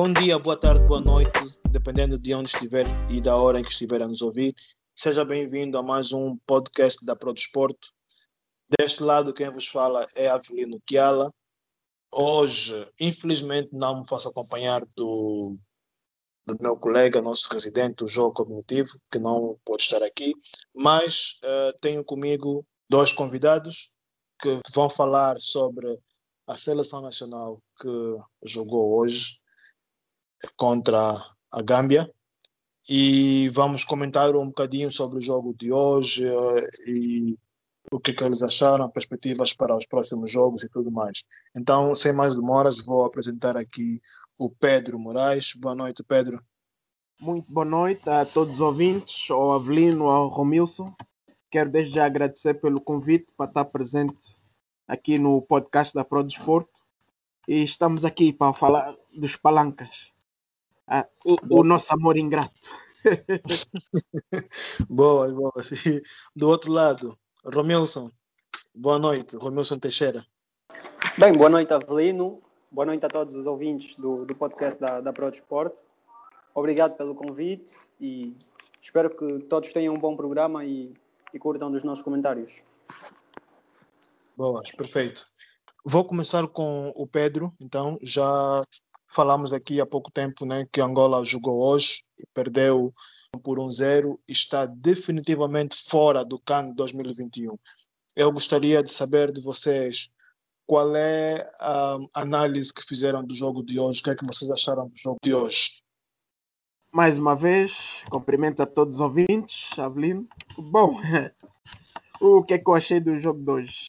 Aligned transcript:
Bom 0.00 0.12
dia, 0.12 0.38
boa 0.38 0.56
tarde, 0.56 0.80
boa 0.86 1.00
noite, 1.00 1.40
dependendo 1.72 2.16
de 2.16 2.32
onde 2.32 2.48
estiver 2.50 2.86
e 3.10 3.20
da 3.20 3.34
hora 3.34 3.58
em 3.58 3.64
que 3.64 3.70
estiver 3.70 4.00
a 4.00 4.06
nos 4.06 4.22
ouvir. 4.22 4.54
Seja 4.96 5.24
bem-vindo 5.24 5.76
a 5.76 5.82
mais 5.82 6.12
um 6.12 6.36
podcast 6.46 7.04
da 7.04 7.16
Pro 7.16 7.34
Desporto. 7.34 7.88
Deste 8.78 9.02
lado, 9.02 9.34
quem 9.34 9.50
vos 9.50 9.66
fala 9.66 10.06
é 10.14 10.28
Avelino 10.28 10.80
Kiala. 10.86 11.34
Hoje, 12.12 12.88
infelizmente, 13.00 13.70
não 13.72 13.98
me 13.98 14.06
posso 14.06 14.28
acompanhar 14.28 14.86
do, 14.96 15.58
do 16.46 16.56
meu 16.60 16.76
colega, 16.78 17.20
nosso 17.20 17.52
residente, 17.52 18.04
o 18.04 18.06
João 18.06 18.32
Cognitivo, 18.32 18.90
que 19.10 19.18
não 19.18 19.58
pode 19.64 19.82
estar 19.82 20.04
aqui, 20.04 20.32
mas 20.72 21.40
uh, 21.42 21.76
tenho 21.80 22.04
comigo 22.04 22.64
dois 22.88 23.12
convidados 23.12 23.96
que 24.40 24.60
vão 24.72 24.88
falar 24.88 25.40
sobre 25.40 25.98
a 26.46 26.56
seleção 26.56 27.00
nacional 27.00 27.60
que 27.80 27.88
jogou 28.44 28.96
hoje 28.96 29.40
contra 30.56 31.16
a 31.50 31.62
Gâmbia 31.62 32.10
e 32.88 33.50
vamos 33.50 33.84
comentar 33.84 34.34
um 34.34 34.46
bocadinho 34.46 34.90
sobre 34.90 35.18
o 35.18 35.20
jogo 35.20 35.54
de 35.54 35.70
hoje 35.70 36.24
uh, 36.24 36.68
e 36.86 37.38
o 37.90 38.00
que, 38.00 38.12
que 38.12 38.24
eles 38.24 38.42
acharam, 38.42 38.88
perspectivas 38.88 39.52
para 39.52 39.76
os 39.76 39.86
próximos 39.86 40.30
jogos 40.30 40.62
e 40.62 40.68
tudo 40.68 40.90
mais. 40.90 41.22
Então, 41.56 41.94
sem 41.94 42.12
mais 42.12 42.34
demoras, 42.34 42.82
vou 42.84 43.04
apresentar 43.04 43.56
aqui 43.56 44.00
o 44.38 44.48
Pedro 44.48 44.98
Moraes. 44.98 45.54
Boa 45.54 45.74
noite, 45.74 46.02
Pedro. 46.02 46.42
Muito 47.20 47.50
boa 47.52 47.64
noite 47.64 48.08
a 48.08 48.24
todos 48.24 48.54
os 48.54 48.60
ouvintes, 48.60 49.30
ao 49.30 49.52
Avelino, 49.52 50.08
ao 50.08 50.28
Romilson. 50.28 50.94
Quero 51.50 51.70
desde 51.70 51.94
já 51.94 52.06
agradecer 52.06 52.54
pelo 52.54 52.80
convite 52.80 53.26
para 53.36 53.48
estar 53.48 53.64
presente 53.64 54.36
aqui 54.86 55.18
no 55.18 55.42
podcast 55.42 55.94
da 55.94 56.04
Pro 56.04 56.22
Desporto. 56.22 56.80
E 57.46 57.62
estamos 57.62 58.04
aqui 58.04 58.32
para 58.32 58.54
falar 58.54 58.94
dos 59.12 59.34
palancas. 59.34 60.12
Ah, 60.90 61.06
o, 61.26 61.60
o 61.60 61.64
nosso 61.64 61.92
amor 61.92 62.16
ingrato. 62.16 62.70
boa, 64.88 65.28
boa. 65.28 65.52
Do 66.34 66.48
outro 66.48 66.72
lado, 66.72 67.14
Romilson. 67.44 68.10
Boa 68.74 68.98
noite, 68.98 69.36
Romilson 69.36 69.78
Teixeira. 69.78 70.24
Bem, 71.18 71.34
boa 71.34 71.50
noite, 71.50 71.74
Avelino. 71.74 72.40
Boa 72.70 72.86
noite 72.86 73.04
a 73.04 73.08
todos 73.08 73.34
os 73.34 73.46
ouvintes 73.46 73.96
do, 73.96 74.24
do 74.24 74.34
podcast 74.34 74.80
da, 74.80 75.02
da 75.02 75.12
Pro 75.12 75.30
Desporto. 75.30 75.82
Obrigado 76.54 76.96
pelo 76.96 77.14
convite 77.14 77.72
e 78.00 78.34
espero 78.80 79.10
que 79.10 79.40
todos 79.40 79.70
tenham 79.74 79.94
um 79.94 79.98
bom 79.98 80.16
programa 80.16 80.64
e, 80.64 80.94
e 81.34 81.38
curtam 81.38 81.70
dos 81.70 81.84
nossos 81.84 82.02
comentários. 82.02 82.62
Boas, 84.34 84.70
perfeito. 84.72 85.26
Vou 85.84 86.04
começar 86.04 86.48
com 86.48 86.92
o 86.96 87.06
Pedro, 87.06 87.52
então 87.60 87.98
já 88.00 88.64
falamos 89.08 89.52
aqui 89.52 89.80
há 89.80 89.86
pouco 89.86 90.10
tempo 90.10 90.44
né, 90.44 90.66
que 90.70 90.80
Angola 90.80 91.24
jogou 91.24 91.60
hoje 91.62 92.04
e 92.18 92.24
perdeu 92.34 92.94
por 93.42 93.58
1-0 93.58 94.18
e 94.28 94.32
está 94.32 94.66
definitivamente 94.66 95.76
fora 95.76 96.24
do 96.24 96.38
CAN 96.38 96.72
2021. 96.72 97.58
Eu 98.14 98.32
gostaria 98.32 98.82
de 98.82 98.90
saber 98.90 99.32
de 99.32 99.40
vocês 99.40 100.10
qual 100.66 100.94
é 100.94 101.50
a 101.58 101.98
análise 102.14 102.72
que 102.72 102.82
fizeram 102.82 103.24
do 103.24 103.34
jogo 103.34 103.62
de 103.62 103.80
hoje, 103.80 104.00
o 104.00 104.04
que 104.04 104.10
é 104.10 104.14
que 104.14 104.26
vocês 104.26 104.50
acharam 104.50 104.88
do 104.88 104.96
jogo 104.96 105.18
de 105.22 105.34
hoje? 105.34 105.82
Mais 106.92 107.16
uma 107.16 107.34
vez, 107.36 108.02
cumprimento 108.10 108.62
a 108.62 108.66
todos 108.66 108.96
os 108.96 109.00
ouvintes, 109.00 109.78
Avelino. 109.78 110.28
Bom, 110.56 111.00
o 112.20 112.42
que 112.42 112.54
é 112.54 112.58
que 112.58 112.68
eu 112.68 112.74
achei 112.74 113.00
do 113.00 113.18
jogo 113.18 113.40
de 113.40 113.50
hoje? 113.50 113.86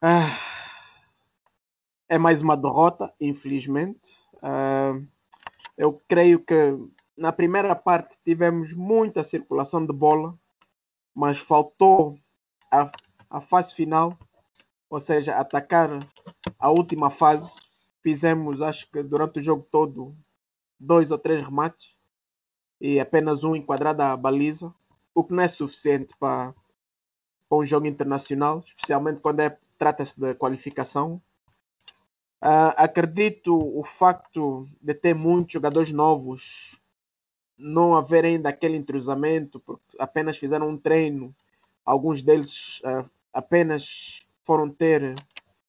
Ah, 0.00 0.57
é 2.08 2.16
mais 2.16 2.40
uma 2.40 2.56
derrota, 2.56 3.12
infelizmente. 3.20 4.12
Ah, 4.42 4.98
eu 5.76 6.00
creio 6.08 6.40
que 6.40 6.76
na 7.16 7.32
primeira 7.32 7.74
parte 7.74 8.18
tivemos 8.24 8.72
muita 8.72 9.22
circulação 9.22 9.84
de 9.84 9.92
bola, 9.92 10.38
mas 11.14 11.38
faltou 11.38 12.18
a, 12.70 12.90
a 13.28 13.40
fase 13.40 13.74
final, 13.74 14.16
ou 14.88 15.00
seja, 15.00 15.36
atacar 15.36 15.90
a 16.58 16.70
última 16.70 17.10
fase. 17.10 17.60
Fizemos, 18.02 18.62
acho 18.62 18.90
que 18.90 19.02
durante 19.02 19.38
o 19.40 19.42
jogo 19.42 19.66
todo, 19.70 20.16
dois 20.78 21.10
ou 21.10 21.18
três 21.18 21.42
remates 21.42 21.94
e 22.80 23.00
apenas 23.00 23.42
um 23.42 23.56
enquadrado 23.56 24.02
à 24.02 24.16
baliza, 24.16 24.72
o 25.14 25.24
que 25.24 25.34
não 25.34 25.42
é 25.42 25.48
suficiente 25.48 26.14
para, 26.18 26.54
para 27.48 27.58
um 27.58 27.66
jogo 27.66 27.86
internacional, 27.86 28.62
especialmente 28.64 29.20
quando 29.20 29.40
é 29.40 29.58
trata-se 29.76 30.18
da 30.18 30.34
qualificação. 30.34 31.20
Uh, 32.40 32.70
acredito 32.76 33.56
o 33.56 33.82
facto 33.82 34.68
de 34.80 34.94
ter 34.94 35.12
muitos 35.12 35.54
jogadores 35.54 35.90
novos 35.90 36.80
não 37.58 37.96
haver 37.96 38.24
ainda 38.24 38.48
aquele 38.48 38.76
entrosamento, 38.76 39.58
porque 39.58 39.96
apenas 39.98 40.36
fizeram 40.36 40.68
um 40.68 40.78
treino, 40.78 41.34
alguns 41.84 42.22
deles 42.22 42.80
uh, 42.80 43.10
apenas 43.32 44.24
foram 44.44 44.70
ter, 44.70 45.16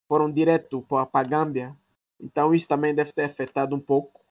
foram 0.07 0.31
direto 0.31 0.83
para 0.83 1.09
a 1.11 1.23
Gâmbia, 1.23 1.75
então 2.19 2.53
isso 2.53 2.67
também 2.67 2.93
deve 2.93 3.11
ter 3.11 3.23
afetado 3.23 3.75
um 3.75 3.79
pouco 3.79 4.21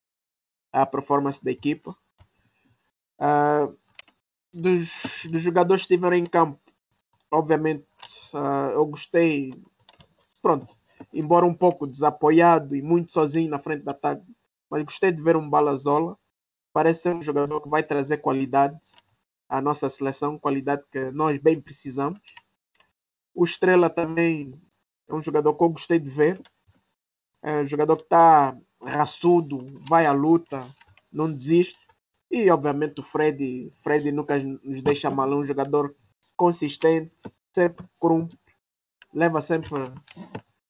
a 0.73 0.87
performance 0.87 1.45
da 1.45 1.51
equipa. 1.51 1.97
Uh, 3.19 3.77
dos, 4.53 5.27
dos 5.29 5.43
jogadores 5.43 5.83
que 5.85 5.93
estiveram 5.93 6.17
em 6.17 6.25
campo, 6.25 6.61
obviamente 7.33 7.85
eu 8.73 8.87
gostei, 8.87 9.53
pronto, 10.41 10.79
embora 11.13 11.47
um 11.47 11.55
pouco 11.55 11.87
desapoiado 11.87 12.77
e 12.77 12.83
muito 12.83 13.13
sozinho 13.13 13.51
na 13.51 13.59
frente 13.59 13.83
da 13.83 13.93
ataque, 13.93 14.25
mas 14.71 14.83
gostei 14.85 15.11
de 15.11 15.23
ver 15.23 15.37
um 15.37 15.49
Balazola. 15.49 16.17
Parece 16.73 17.03
ser 17.03 17.15
um 17.15 17.23
jogador 17.23 17.61
que 17.61 17.69
vai 17.69 17.83
trazer 17.83 18.19
qualidade 18.19 18.79
à 19.49 19.61
nossa 19.61 19.89
seleção, 19.89 20.39
qualidade 20.39 20.85
que 20.91 21.11
nós 21.11 21.39
bem 21.39 21.61
precisamos. 21.61 22.21
O 23.35 23.45
Estrela 23.45 23.89
também 23.89 24.53
é 25.09 25.15
um 25.15 25.23
jogador 25.23 25.55
que 25.55 25.65
eu 25.65 25.71
gostei 25.71 25.99
de 25.99 26.11
ver. 26.11 26.41
É 27.43 27.63
um 27.63 27.67
jogador 27.67 27.97
que 27.97 28.03
está 28.03 28.57
raçudo, 28.83 29.65
vai 29.89 30.07
à 30.07 30.13
luta, 30.13 30.67
não 31.13 31.33
desiste. 31.33 31.79
E 32.31 32.51
obviamente 32.51 33.01
o 33.01 33.03
Fred, 33.03 33.73
Fred 33.83 34.13
nunca 34.13 34.39
nos 34.39 34.83
deixa 34.83 35.11
mal, 35.11 35.33
é 35.33 35.37
um 35.37 35.45
jogador 35.45 35.95
consistente, 36.37 37.15
sempre 37.55 37.87
cumpre, 37.99 38.39
leva 39.15 39.41
sempre 39.41 39.71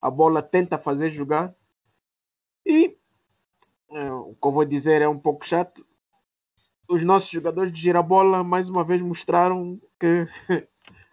a 0.00 0.10
bola, 0.10 0.42
tenta 0.42 0.78
fazer 0.78 1.10
jogar. 1.10 1.54
E 2.64 2.96
é, 3.90 4.12
o 4.12 4.34
que 4.34 4.46
eu 4.46 4.52
vou 4.52 4.64
dizer 4.64 5.02
é 5.02 5.08
um 5.08 5.18
pouco 5.18 5.46
chato. 5.46 5.86
Os 6.88 7.02
nossos 7.02 7.30
jogadores 7.30 7.72
de 7.72 7.80
girabola 7.80 8.42
mais 8.42 8.68
uma 8.68 8.84
vez 8.84 9.00
mostraram 9.02 9.80
que 9.98 10.26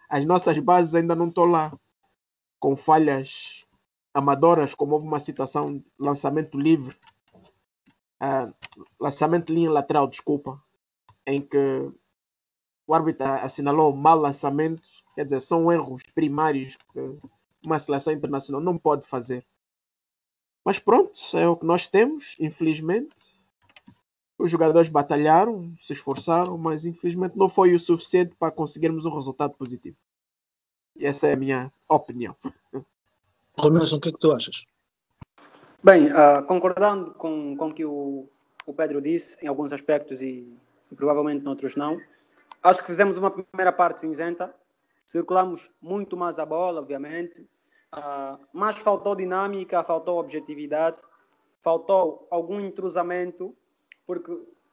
as 0.08 0.24
nossas 0.24 0.58
bases 0.58 0.94
ainda 0.94 1.14
não 1.14 1.28
estão 1.28 1.44
lá, 1.44 1.72
com 2.58 2.76
falhas 2.76 3.64
amadoras, 4.14 4.74
como 4.74 4.94
houve 4.94 5.06
uma 5.06 5.20
situação 5.20 5.82
lançamento 5.98 6.58
livre, 6.58 6.96
uh, 8.22 8.54
lançamento 8.98 9.52
linha 9.52 9.70
lateral, 9.70 10.06
desculpa, 10.06 10.62
em 11.26 11.40
que 11.40 11.90
o 12.86 12.94
árbitro 12.94 13.26
assinalou 13.26 13.94
mal 13.94 14.18
lançamento, 14.18 14.88
quer 15.14 15.24
dizer, 15.24 15.40
são 15.40 15.70
erros 15.70 16.02
primários 16.14 16.76
que 16.92 17.18
uma 17.66 17.78
seleção 17.78 18.12
internacional 18.12 18.60
não 18.60 18.78
pode 18.78 19.06
fazer. 19.06 19.44
Mas 20.64 20.78
pronto, 20.78 21.18
é 21.34 21.46
o 21.48 21.56
que 21.56 21.66
nós 21.66 21.86
temos, 21.86 22.36
infelizmente. 22.38 23.36
Os 24.38 24.50
jogadores 24.50 24.88
batalharam, 24.88 25.74
se 25.80 25.92
esforçaram, 25.92 26.58
mas 26.58 26.84
infelizmente 26.84 27.36
não 27.36 27.48
foi 27.48 27.74
o 27.74 27.78
suficiente 27.78 28.34
para 28.34 28.52
conseguirmos 28.52 29.06
um 29.06 29.14
resultado 29.14 29.54
positivo. 29.54 29.96
E 30.94 31.06
essa 31.06 31.28
é 31.28 31.32
a 31.32 31.36
minha 31.36 31.72
opinião. 31.88 32.36
Romerson, 33.58 33.96
o 33.96 34.00
que 34.00 34.08
é 34.10 34.12
que 34.12 34.18
tu 34.18 34.32
achas? 34.32 34.66
Bem, 35.82 36.10
uh, 36.12 36.44
concordando 36.46 37.12
com, 37.14 37.56
com 37.56 37.68
o 37.68 37.74
que 37.74 37.84
o, 37.84 38.28
o 38.66 38.74
Pedro 38.74 39.00
disse, 39.00 39.38
em 39.42 39.46
alguns 39.46 39.72
aspectos 39.72 40.20
e, 40.20 40.52
e 40.90 40.94
provavelmente 40.94 41.42
noutros 41.42 41.76
não, 41.76 41.98
Acho 42.66 42.80
que 42.80 42.86
fizemos 42.88 43.16
uma 43.16 43.30
primeira 43.30 43.72
parte 43.72 44.00
cinzenta, 44.00 44.52
circulamos 45.06 45.70
muito 45.80 46.16
mais 46.16 46.36
a 46.36 46.44
bola, 46.44 46.80
obviamente, 46.80 47.48
uh, 47.96 48.38
mas 48.52 48.78
faltou 48.78 49.14
dinâmica, 49.14 49.82
faltou 49.82 50.18
objetividade, 50.18 51.00
faltou 51.62 52.26
algum 52.30 52.60
intrusamento, 52.60 53.54
porque 54.06 54.30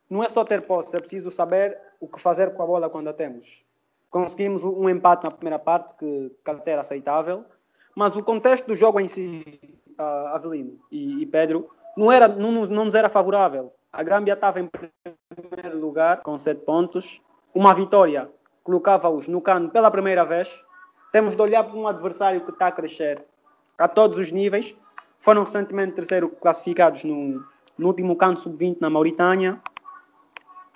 não 0.09 0.23
é 0.23 0.29
só 0.29 0.43
ter 0.43 0.61
posse, 0.61 0.95
é 0.95 0.99
preciso 0.99 1.31
saber 1.31 1.79
o 1.99 2.07
que 2.07 2.19
fazer 2.19 2.53
com 2.53 2.63
a 2.63 2.65
bola 2.65 2.89
quando 2.89 3.07
a 3.07 3.13
temos. 3.13 3.65
Conseguimos 4.09 4.63
um 4.63 4.87
empate 4.89 5.23
na 5.23 5.31
primeira 5.31 5.57
parte, 5.57 5.95
que, 5.95 6.31
que 6.43 6.69
era 6.69 6.81
aceitável, 6.81 7.45
mas 7.95 8.15
o 8.15 8.23
contexto 8.23 8.67
do 8.67 8.75
jogo 8.75 8.99
em 8.99 9.07
si, 9.07 9.59
uh, 9.99 10.27
Avelino 10.27 10.79
e, 10.91 11.21
e 11.21 11.25
Pedro, 11.25 11.69
não, 11.97 12.11
era, 12.11 12.27
não, 12.27 12.51
não 12.51 12.85
nos 12.85 12.95
era 12.95 13.09
favorável. 13.09 13.73
A 13.91 14.03
Gâmbia 14.03 14.33
estava 14.33 14.59
em 14.59 14.69
primeiro 14.69 15.79
lugar 15.79 16.21
com 16.21 16.37
sete 16.37 16.61
pontos, 16.61 17.21
uma 17.53 17.73
vitória 17.73 18.29
colocava-os 18.63 19.27
no 19.27 19.41
cano 19.41 19.69
pela 19.69 19.91
primeira 19.91 20.23
vez. 20.23 20.49
Temos 21.13 21.35
de 21.35 21.41
olhar 21.43 21.63
para 21.63 21.77
um 21.77 21.87
adversário 21.87 22.41
que 22.41 22.49
está 22.49 22.65
a 22.65 22.71
crescer 22.71 23.23
a 23.77 23.87
todos 23.87 24.17
os 24.17 24.31
níveis. 24.31 24.75
Foram 25.19 25.43
recentemente 25.43 25.93
terceiro 25.93 26.27
classificados 26.27 27.03
no, 27.03 27.45
no 27.77 27.87
último 27.87 28.15
canto 28.15 28.41
sub-20 28.41 28.77
na 28.81 28.89
Mauritânia. 28.89 29.61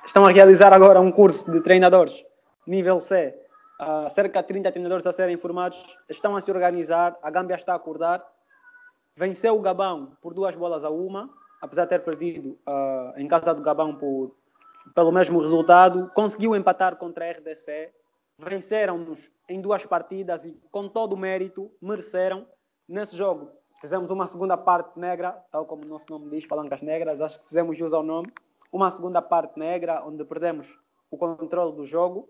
Estão 0.05 0.27
a 0.27 0.29
realizar 0.29 0.71
agora 0.73 1.01
um 1.01 1.11
curso 1.11 1.51
de 1.51 1.59
treinadores 1.61 2.23
nível 2.67 2.99
C. 2.99 3.35
Uh, 3.81 4.07
cerca 4.11 4.43
de 4.43 4.47
30 4.49 4.71
treinadores 4.71 5.07
a 5.07 5.11
serem 5.11 5.37
formados 5.37 5.97
estão 6.07 6.35
a 6.35 6.39
se 6.39 6.51
organizar. 6.51 7.17
A 7.23 7.31
Gâmbia 7.31 7.55
está 7.55 7.73
a 7.73 7.77
acordar. 7.77 8.23
Venceu 9.15 9.57
o 9.57 9.61
Gabão 9.61 10.11
por 10.21 10.35
duas 10.35 10.55
bolas 10.55 10.83
a 10.83 10.91
uma, 10.91 11.31
apesar 11.59 11.85
de 11.85 11.89
ter 11.89 12.03
perdido 12.03 12.49
uh, 12.67 13.17
em 13.17 13.27
casa 13.27 13.55
do 13.55 13.63
Gabão 13.63 13.95
por, 13.95 14.35
pelo 14.93 15.11
mesmo 15.11 15.41
resultado. 15.41 16.11
Conseguiu 16.13 16.55
empatar 16.55 16.95
contra 16.97 17.25
a 17.25 17.31
RDC. 17.31 17.89
Venceram-nos 18.39 19.31
em 19.49 19.61
duas 19.61 19.85
partidas 19.85 20.45
e, 20.45 20.53
com 20.71 20.87
todo 20.87 21.13
o 21.13 21.17
mérito, 21.17 21.71
mereceram. 21.81 22.47
Nesse 22.87 23.15
jogo, 23.15 23.51
fizemos 23.81 24.09
uma 24.09 24.27
segunda 24.27 24.55
parte 24.55 24.97
negra, 24.99 25.31
tal 25.51 25.65
como 25.65 25.83
o 25.83 25.87
nosso 25.87 26.05
nome 26.09 26.29
diz, 26.29 26.45
Palancas 26.45 26.81
Negras. 26.81 27.21
Acho 27.21 27.39
que 27.39 27.47
fizemos 27.47 27.77
jus 27.77 27.93
ao 27.93 28.03
nome. 28.03 28.31
Uma 28.71 28.91
segunda 28.91 29.21
parte 29.21 29.57
negra, 29.57 30.03
onde 30.05 30.23
perdemos 30.23 30.77
o 31.09 31.17
controle 31.17 31.75
do 31.75 31.85
jogo 31.85 32.29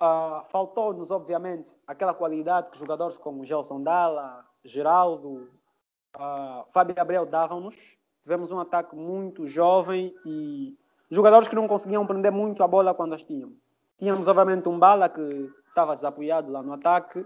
Uh, 0.00 0.44
Faltou-nos, 0.50 1.10
obviamente, 1.10 1.70
aquela 1.86 2.12
qualidade 2.12 2.70
que 2.70 2.78
jogadores 2.78 3.16
como 3.16 3.44
Gelson 3.44 3.82
Dalla, 3.82 4.44
Geraldo, 4.64 5.48
uh, 6.16 6.64
Fábio 6.72 6.94
Gabriel 6.94 7.24
davam-nos. 7.24 7.96
Tivemos 8.22 8.50
um 8.50 8.58
ataque 8.58 8.96
muito 8.96 9.46
jovem 9.46 10.14
e 10.26 10.76
jogadores 11.10 11.46
que 11.46 11.54
não 11.54 11.68
conseguiam 11.68 12.06
prender 12.06 12.32
muito 12.32 12.62
a 12.62 12.68
bola 12.68 12.94
quando 12.94 13.14
as 13.14 13.22
tinham. 13.22 13.52
Tínhamos, 13.98 14.26
obviamente, 14.26 14.68
um 14.68 14.78
Bala 14.78 15.08
que 15.08 15.50
estava 15.68 15.94
desapoiado 15.94 16.50
lá 16.50 16.62
no 16.62 16.72
ataque. 16.72 17.24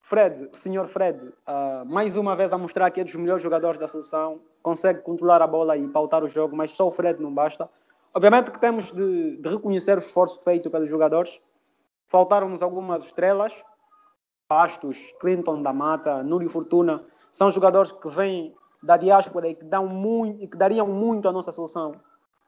Fred, 0.00 0.50
senhor 0.52 0.86
Fred, 0.88 1.26
uh, 1.26 1.84
mais 1.86 2.16
uma 2.16 2.36
vez 2.36 2.52
a 2.52 2.58
mostrar 2.58 2.90
que 2.90 3.00
é 3.00 3.04
dos 3.04 3.14
melhores 3.14 3.42
jogadores 3.42 3.80
da 3.80 3.88
seleção, 3.88 4.40
consegue 4.62 5.00
controlar 5.00 5.40
a 5.40 5.46
bola 5.46 5.78
e 5.78 5.88
pautar 5.88 6.22
o 6.22 6.28
jogo, 6.28 6.54
mas 6.54 6.72
só 6.72 6.88
o 6.88 6.92
Fred 6.92 7.22
não 7.22 7.32
basta. 7.32 7.70
Obviamente 8.12 8.50
que 8.50 8.60
temos 8.60 8.92
de, 8.92 9.38
de 9.38 9.48
reconhecer 9.48 9.96
o 9.96 10.00
esforço 10.00 10.42
feito 10.42 10.70
pelos 10.70 10.90
jogadores, 10.90 11.40
Faltaram-nos 12.14 12.62
algumas 12.62 13.04
estrelas. 13.04 13.64
Pastos, 14.46 15.12
Clinton 15.18 15.62
da 15.62 15.72
Mata, 15.72 16.22
Núrio 16.22 16.48
Fortuna. 16.48 17.04
São 17.32 17.50
jogadores 17.50 17.90
que 17.90 18.08
vêm 18.08 18.54
da 18.80 18.96
diáspora 18.96 19.48
e 19.48 19.54
que, 19.56 19.64
dão 19.64 19.88
muito, 19.88 20.44
e 20.44 20.46
que 20.46 20.56
dariam 20.56 20.86
muito 20.86 21.28
à 21.28 21.32
nossa 21.32 21.50
seleção. 21.50 21.92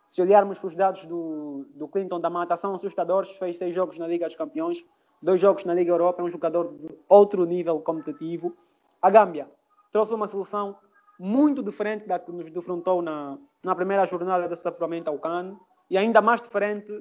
Se 0.09 0.23
olharmos 0.23 0.59
para 0.59 0.69
os 0.69 0.75
dados 0.75 1.05
do, 1.05 1.67
do 1.75 1.89
Clinton 1.89 2.21
da 2.21 2.31
Mata, 2.31 2.57
são 2.57 2.75
assustadores. 2.75 3.31
Fez 3.37 3.57
seis 3.57 3.75
jogos 3.75 3.99
na 3.99 4.07
Liga 4.07 4.27
dos 4.27 4.37
Campeões, 4.37 4.85
dois 5.23 5.41
jogos 5.41 5.65
na 5.65 5.75
Liga 5.75 5.91
Europa. 5.91 6.23
É 6.23 6.25
um 6.25 6.31
jogador 6.31 6.73
de 6.73 6.89
outro 7.09 7.45
nível 7.45 7.81
competitivo. 7.81 8.57
A 9.03 9.11
Gâmbia 9.11 9.51
trouxe 9.93 10.15
uma 10.15 10.27
seleção 10.27 10.77
muito 11.19 11.63
diferente 11.63 12.07
da 12.07 12.19
que 12.19 12.31
nos 12.31 12.51
defrontou 12.51 13.01
na, 13.03 13.39
na 13.63 13.75
primeira 13.75 14.07
jornada 14.07 14.49
desse 14.49 14.67
apuramento 14.67 15.09
ao 15.09 15.19
CAN 15.19 15.57
e 15.89 15.97
ainda 15.97 16.21
mais 16.21 16.41
diferente 16.41 16.93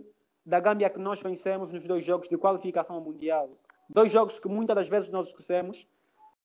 da 0.46 0.60
Gâmbia 0.60 0.90
que 0.90 1.00
nós 1.00 1.22
vencemos 1.22 1.72
nos 1.72 1.86
dois 1.88 2.06
jogos 2.06 2.30
de 2.30 2.38
qualificação 2.38 2.96
ao 2.96 3.02
Mundial. 3.02 3.50
Dois 3.90 4.12
jogos 4.12 4.40
que 4.40 4.48
muitas 4.48 4.76
das 4.76 4.90
vezes 4.90 5.10
nós 5.10 5.28
esquecemos. 5.28 5.88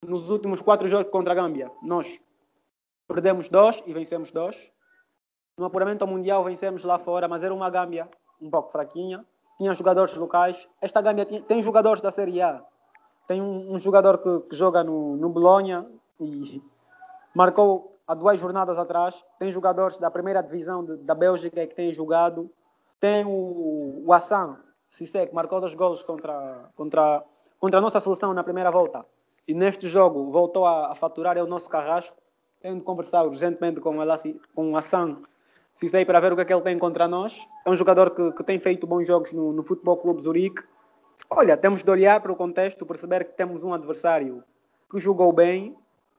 Nos 0.02 0.30
últimos 0.30 0.62
quatro 0.62 0.88
jogos 0.88 1.10
contra 1.10 1.32
a 1.32 1.36
Gâmbia, 1.36 1.70
nós 1.82 2.20
perdemos 3.06 3.48
dois 3.48 3.82
e 3.86 3.92
vencemos 3.92 4.30
dois. 4.30 4.70
No 5.60 5.66
apuramento 5.66 6.06
Mundial 6.06 6.42
vencemos 6.42 6.82
lá 6.84 6.98
fora, 6.98 7.28
mas 7.28 7.42
era 7.42 7.52
uma 7.52 7.68
Gâmbia 7.68 8.08
um 8.40 8.48
pouco 8.48 8.72
fraquinha. 8.72 9.22
Tinha 9.58 9.74
jogadores 9.74 10.16
locais. 10.16 10.66
Esta 10.80 11.02
Gâmbia 11.02 11.26
tem, 11.26 11.60
jogadores 11.60 12.00
da 12.00 12.10
Série 12.10 12.40
A. 12.40 12.64
Tem 13.28 13.42
um, 13.42 13.74
um 13.74 13.78
jogador 13.78 14.16
que, 14.16 14.48
que, 14.48 14.56
joga 14.56 14.82
no, 14.82 15.18
no 15.18 15.28
Bolonha 15.28 15.86
e 16.18 16.62
marcou 17.36 17.94
há 18.08 18.14
duas 18.14 18.40
jornadas 18.40 18.78
atrás. 18.78 19.22
Tem 19.38 19.52
jogadores 19.52 19.98
da 19.98 20.10
primeira 20.10 20.40
divisão 20.40 20.82
de, 20.82 20.96
da 20.96 21.14
Bélgica 21.14 21.66
que 21.66 21.74
têm 21.74 21.92
jogado. 21.92 22.50
Tem 22.98 23.26
o, 23.26 24.02
o 24.06 24.12
Hassan 24.14 24.56
Sissé, 24.90 25.26
que 25.26 25.34
marcou 25.34 25.60
dois 25.60 25.74
golos 25.74 26.02
contra, 26.02 26.70
contra, 26.74 27.22
contra 27.58 27.78
a 27.78 27.82
nossa 27.82 28.00
seleção 28.00 28.32
na 28.32 28.42
primeira 28.42 28.70
volta. 28.70 29.04
E 29.46 29.52
neste 29.52 29.88
jogo 29.88 30.30
voltou 30.30 30.64
a, 30.64 30.92
a 30.92 30.94
faturar 30.94 31.36
é 31.36 31.42
o 31.42 31.46
nosso 31.46 31.68
carrasco. 31.68 32.16
Tenho 32.62 32.76
de 32.76 32.82
conversar 32.82 33.24
urgentemente 33.24 33.78
com, 33.78 33.98
com 34.54 34.72
o 34.72 34.76
Hassan 35.74 35.88
Sissé 35.88 36.04
para 36.04 36.20
ver 36.20 36.32
o 36.32 36.36
que 36.36 36.42
é 36.42 36.44
que 36.44 36.52
ele 36.52 36.62
tem 36.62 36.78
contra 36.78 37.08
nós. 37.08 37.46
É 37.66 37.70
um 37.70 37.76
jogador 37.76 38.10
que, 38.10 38.32
que 38.32 38.44
tem 38.44 38.58
feito 38.58 38.86
bons 38.86 39.06
jogos 39.06 39.32
no, 39.32 39.52
no 39.52 39.62
Futebol 39.62 39.96
Clube 39.96 40.22
Zurique. 40.22 40.62
Olha, 41.28 41.56
temos 41.56 41.82
de 41.82 41.90
olhar 41.90 42.20
para 42.20 42.32
o 42.32 42.36
contexto, 42.36 42.84
perceber 42.84 43.24
que 43.24 43.36
temos 43.36 43.62
um 43.62 43.72
adversário 43.72 44.42
que 44.90 44.98
jogou 44.98 45.32
bem, 45.32 45.76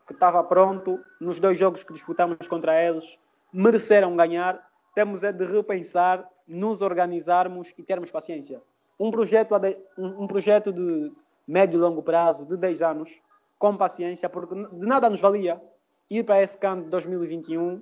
que 0.07 0.13
estava 0.13 0.43
pronto 0.43 0.99
nos 1.19 1.39
dois 1.39 1.59
jogos 1.59 1.83
que 1.83 1.93
disputamos 1.93 2.47
contra 2.47 2.81
eles, 2.81 3.17
mereceram 3.51 4.15
ganhar. 4.15 4.65
Temos 4.95 5.23
é 5.23 5.31
de 5.31 5.45
repensar 5.45 6.27
nos 6.47 6.81
organizarmos 6.81 7.73
e 7.77 7.83
termos 7.83 8.11
paciência. 8.11 8.61
Um 8.99 9.11
projeto, 9.11 9.55
um 9.97 10.27
projeto 10.27 10.71
de 10.71 11.11
médio 11.47 11.77
e 11.77 11.81
longo 11.81 12.03
prazo, 12.03 12.45
de 12.45 12.55
10 12.55 12.81
anos, 12.81 13.21
com 13.57 13.75
paciência, 13.75 14.29
porque 14.29 14.55
de 14.55 14.87
nada 14.87 15.09
nos 15.09 15.21
valia 15.21 15.61
ir 16.09 16.23
para 16.23 16.41
esse 16.41 16.57
canto 16.57 16.83
de 16.83 16.89
2021, 16.89 17.81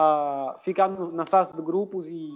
a 0.00 0.54
ficar 0.60 0.88
na 0.88 1.26
fase 1.26 1.52
de 1.56 1.60
grupos 1.60 2.08
e 2.08 2.30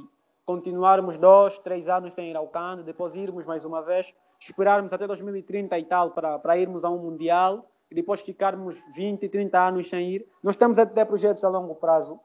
continuarmos 0.44 1.16
dois, 1.16 1.56
três 1.60 1.86
anos 1.86 2.12
sem 2.12 2.28
ir 2.28 2.36
ao 2.36 2.48
CAN, 2.48 2.82
depois 2.82 3.14
irmos 3.14 3.46
mais 3.46 3.64
uma 3.64 3.80
vez, 3.80 4.12
esperarmos 4.40 4.92
até 4.92 5.06
2030 5.06 5.78
e 5.78 5.84
tal 5.84 6.10
para, 6.10 6.40
para 6.40 6.58
irmos 6.58 6.82
a 6.82 6.90
um 6.90 6.98
Mundial 6.98 7.64
e 7.88 7.94
depois 7.94 8.20
ficarmos 8.20 8.82
20, 8.96 9.28
30 9.28 9.60
anos 9.60 9.88
sem 9.88 10.10
ir. 10.10 10.28
Nós 10.42 10.56
temos 10.56 10.76
até 10.76 11.04
projetos 11.04 11.44
a 11.44 11.48
longo 11.48 11.76
prazo, 11.76 12.18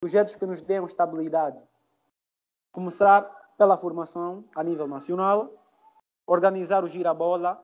projetos 0.00 0.34
que 0.34 0.46
nos 0.46 0.62
dêem 0.62 0.82
estabilidade, 0.82 1.62
Começar 2.72 3.22
pela 3.58 3.76
formação 3.76 4.44
a 4.54 4.62
nível 4.62 4.86
nacional, 4.86 5.52
organizar 6.26 6.84
o 6.84 6.88
girabola, 6.88 7.62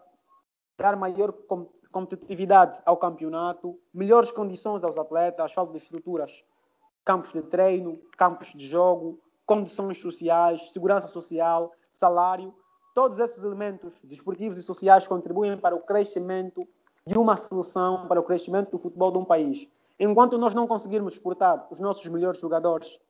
dar 0.76 0.96
maior 0.96 1.32
competitividade 1.90 2.78
ao 2.84 2.98
campeonato, 2.98 3.80
melhores 3.94 4.30
condições 4.32 4.84
aos 4.84 4.98
atletas, 4.98 5.52
falta 5.52 5.72
de 5.72 5.78
estruturas, 5.78 6.44
campos 7.06 7.32
de 7.32 7.40
treino, 7.40 7.98
campos 8.18 8.52
de 8.52 8.66
jogo, 8.66 9.18
condições 9.46 9.98
sociais, 9.98 10.72
segurança 10.72 11.08
social, 11.08 11.72
salário. 11.92 12.52
Todos 12.94 13.18
esses 13.18 13.42
elementos 13.42 13.94
desportivos 14.04 14.58
e 14.58 14.62
sociais 14.62 15.06
contribuem 15.06 15.56
para 15.56 15.74
o 15.74 15.80
crescimento 15.80 16.68
de 17.06 17.16
uma 17.16 17.36
seleção, 17.36 18.06
para 18.08 18.20
o 18.20 18.24
crescimento 18.24 18.72
do 18.72 18.78
futebol 18.78 19.12
de 19.12 19.18
um 19.18 19.24
país. 19.24 19.68
Enquanto 19.98 20.36
nós 20.36 20.52
não 20.52 20.66
conseguirmos 20.66 21.14
exportar 21.14 21.66
os 21.70 21.78
nossos 21.78 22.04
melhores 22.06 22.40
jogadores 22.40 23.00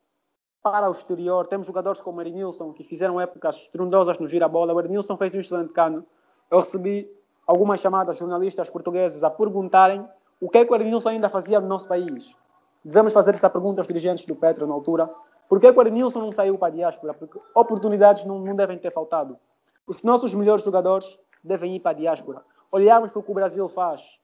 para 0.62 0.88
o 0.88 0.92
exterior. 0.92 1.46
Temos 1.46 1.64
jogadores 1.64 2.00
como 2.00 2.20
Erinilson, 2.20 2.72
que 2.72 2.82
fizeram 2.82 3.20
épocas 3.20 3.56
estrondosas 3.56 4.18
no 4.18 4.28
gira-bola. 4.28 4.74
O 4.74 4.80
Erinilson 4.80 5.16
fez 5.16 5.32
um 5.32 5.38
excelente 5.38 5.72
cano. 5.72 6.04
Eu 6.50 6.58
recebi 6.58 7.08
algumas 7.46 7.78
chamadas 7.78 8.16
de 8.16 8.20
jornalistas 8.20 8.68
portugueses 8.68 9.22
a 9.22 9.30
perguntarem 9.30 10.04
o 10.40 10.50
que 10.50 10.58
é 10.58 10.64
que 10.64 10.72
o 10.72 10.74
Erinilson 10.74 11.10
ainda 11.10 11.28
fazia 11.28 11.60
no 11.60 11.68
nosso 11.68 11.86
país. 11.86 12.36
Devemos 12.86 13.12
fazer 13.12 13.34
essa 13.34 13.50
pergunta 13.50 13.80
aos 13.80 13.88
dirigentes 13.88 14.24
do 14.26 14.36
Petro 14.36 14.66
na 14.66 14.74
altura. 14.74 15.10
Por 15.48 15.60
que, 15.60 15.68
o 15.68 15.80
Erinilson 15.80 16.20
não 16.20 16.32
saiu 16.32 16.56
para 16.56 16.68
a 16.68 16.76
diáspora? 16.76 17.12
Porque 17.12 17.38
oportunidades 17.54 18.24
não, 18.24 18.38
não 18.38 18.54
devem 18.54 18.78
ter 18.78 18.92
faltado. 18.92 19.36
Os 19.86 20.02
nossos 20.02 20.34
melhores 20.34 20.64
jogadores 20.64 21.18
devem 21.42 21.74
ir 21.74 21.80
para 21.80 21.90
a 21.90 21.94
diáspora. 21.94 22.42
Olharmos 22.70 23.10
para 23.10 23.20
o 23.20 23.22
que 23.22 23.30
o 23.30 23.34
Brasil 23.34 23.68
faz. 23.68 24.20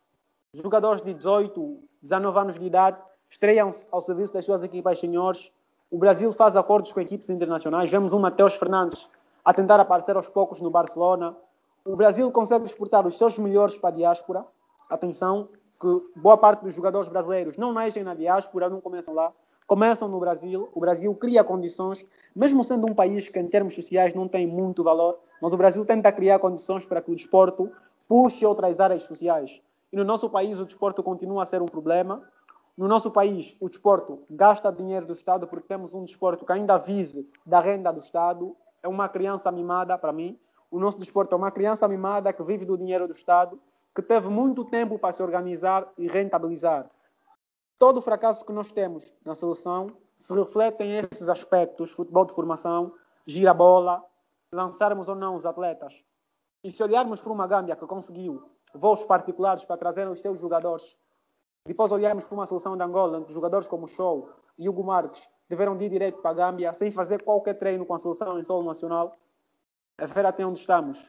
Jogadores 0.54 1.02
de 1.02 1.12
18, 1.12 1.78
19 2.02 2.38
anos 2.38 2.59
de 2.59 2.64
idade 2.64 2.99
estreiam-se 3.28 3.88
ao 3.90 4.00
serviço 4.00 4.33
das 4.33 4.45
suas 4.45 4.62
equipas 4.62 4.99
senhores 4.99 5.50
o 5.92 5.99
Brasil 5.99 6.33
faz 6.33 6.57
acordos 6.57 6.90
com 6.90 7.00
equipes 7.02 7.28
internacionais. 7.28 7.90
Vemos 7.90 8.14
um 8.14 8.19
Mateus 8.19 8.54
Fernandes 8.54 9.11
a 9.45 9.52
tentar 9.52 9.78
aparecer 9.78 10.16
aos 10.16 10.26
poucos 10.26 10.59
no 10.62 10.71
Barcelona. 10.71 11.37
O 11.85 11.95
Brasil 11.95 12.33
consegue 12.33 12.64
exportar 12.64 13.07
os 13.07 13.19
seus 13.19 13.38
melhores 13.38 13.76
para 13.76 13.90
a 13.90 13.92
diáspora. 13.92 14.47
Atenção, 14.88 15.50
que 15.83 16.21
boa 16.21 16.37
parte 16.37 16.62
dos 16.62 16.77
jogadores 16.77 17.09
brasileiros 17.09 17.57
não 17.57 17.73
nascem 17.73 18.05
na 18.05 18.15
diáspora, 18.15 18.71
não 18.71 18.81
começam 18.81 19.12
lá, 19.12 19.33
começam 19.67 20.07
no 20.07 20.21
Brasil. 20.21 20.69
O 20.73 20.79
Brasil 20.79 21.12
cria 21.17 21.43
condições, 21.43 22.07
mesmo 22.37 22.62
sendo 22.62 22.87
um 22.87 22.95
país 22.95 23.29
que 23.29 23.41
em 23.41 23.49
termos 23.49 23.75
sociais 23.75 24.15
não 24.15 24.29
tem 24.29 24.47
muito 24.47 24.85
valor, 24.85 25.19
mas 25.41 25.53
o 25.53 25.57
Brasil 25.57 25.85
tenta 25.85 26.12
criar 26.12 26.39
condições 26.39 26.87
para 26.87 27.03
que 27.03 27.11
o 27.11 27.17
desporto 27.17 27.69
puxe 28.09 28.47
outras 28.47 28.79
áreas 28.79 29.03
sociais. 29.03 29.61
E 29.93 29.97
no 29.97 30.05
nosso 30.05 30.31
país 30.31 30.61
o 30.61 30.65
desporto 30.65 31.03
continua 31.03 31.43
a 31.43 31.47
ser 31.47 31.61
um 31.61 31.67
problema. 31.67 32.23
No 32.79 32.87
nosso 32.87 33.11
país, 33.11 33.57
o 33.61 33.69
desporto 33.69 34.21
gasta 34.31 34.71
dinheiro 34.71 35.05
do 35.05 35.12
Estado 35.12 35.49
porque 35.49 35.67
temos 35.67 35.93
um 35.93 36.05
desporto 36.05 36.47
que 36.47 36.53
ainda 36.53 36.79
vive 36.79 37.29
da 37.45 37.61
renda 37.61 37.93
do 37.93 37.99
Estado. 37.99 38.57
É 38.83 38.89
uma 38.89 39.09
criança 39.09 39.51
mimada 39.51 39.99
para 39.99 40.12
mim. 40.12 40.39
O 40.71 40.79
nosso 40.79 40.99
desporto 40.99 41.35
é 41.35 41.39
uma 41.39 41.51
criança 41.51 41.87
mimada 41.89 42.33
que 42.33 42.43
vive 42.43 42.65
do 42.65 42.79
dinheiro 42.79 43.07
do 43.07 43.12
Estado, 43.12 43.61
que 43.94 44.02
teve 44.02 44.28
muito 44.28 44.64
tempo 44.64 44.99
para 44.99 45.12
se 45.12 45.22
organizar 45.22 45.90
e 45.99 46.06
rentabilizar. 46.08 46.90
Todo 47.78 47.99
o 47.99 48.02
fracasso 48.02 48.44
que 48.44 48.52
nós 48.52 48.72
temos 48.72 49.12
na 49.25 49.34
seleção 49.34 49.96
se 50.16 50.32
reflete 50.34 50.82
em 50.82 50.99
esses 50.99 51.28
aspectos: 51.28 51.90
futebol 51.90 52.25
de 52.25 52.32
formação, 52.32 52.94
gira 53.26 53.52
bola, 53.52 54.04
lançarmos 54.52 55.08
ou 55.08 55.14
não 55.14 55.34
os 55.34 55.44
atletas. 55.44 56.02
E 56.62 56.70
se 56.70 56.82
olharmos 56.82 57.20
para 57.20 57.32
uma 57.32 57.46
Gâmbia 57.46 57.76
que 57.76 57.87
conseguiu 57.87 58.42
voos 58.75 59.04
particulares 59.04 59.64
para 59.64 59.76
trazer 59.76 60.08
os 60.08 60.20
seus 60.20 60.38
jogadores 60.38 60.96
depois 61.64 61.92
olhamos 61.92 62.25
para 62.25 62.34
uma 62.34 62.46
seleção 62.46 62.76
de 62.76 62.82
Angola, 62.82 63.18
onde 63.18 63.32
jogadores 63.32 63.68
como 63.68 63.87
Show, 63.87 64.28
e 64.58 64.68
Hugo 64.68 64.82
Marques 64.82 65.28
tiveram 65.49 65.76
de 65.76 65.84
ir 65.84 65.90
direito 65.90 66.20
para 66.20 66.32
a 66.32 66.34
Gâmbia 66.34 66.72
sem 66.72 66.90
fazer 66.90 67.22
qualquer 67.22 67.54
treino 67.54 67.87
com 67.87 67.94
a 67.94 68.00
seleção 68.00 68.38
em 68.38 68.42
solo 68.42 68.64
nacional, 68.64 69.16
a 69.96 70.06
ver 70.06 70.26
até 70.26 70.44
onde 70.44 70.58
estamos. 70.58 71.08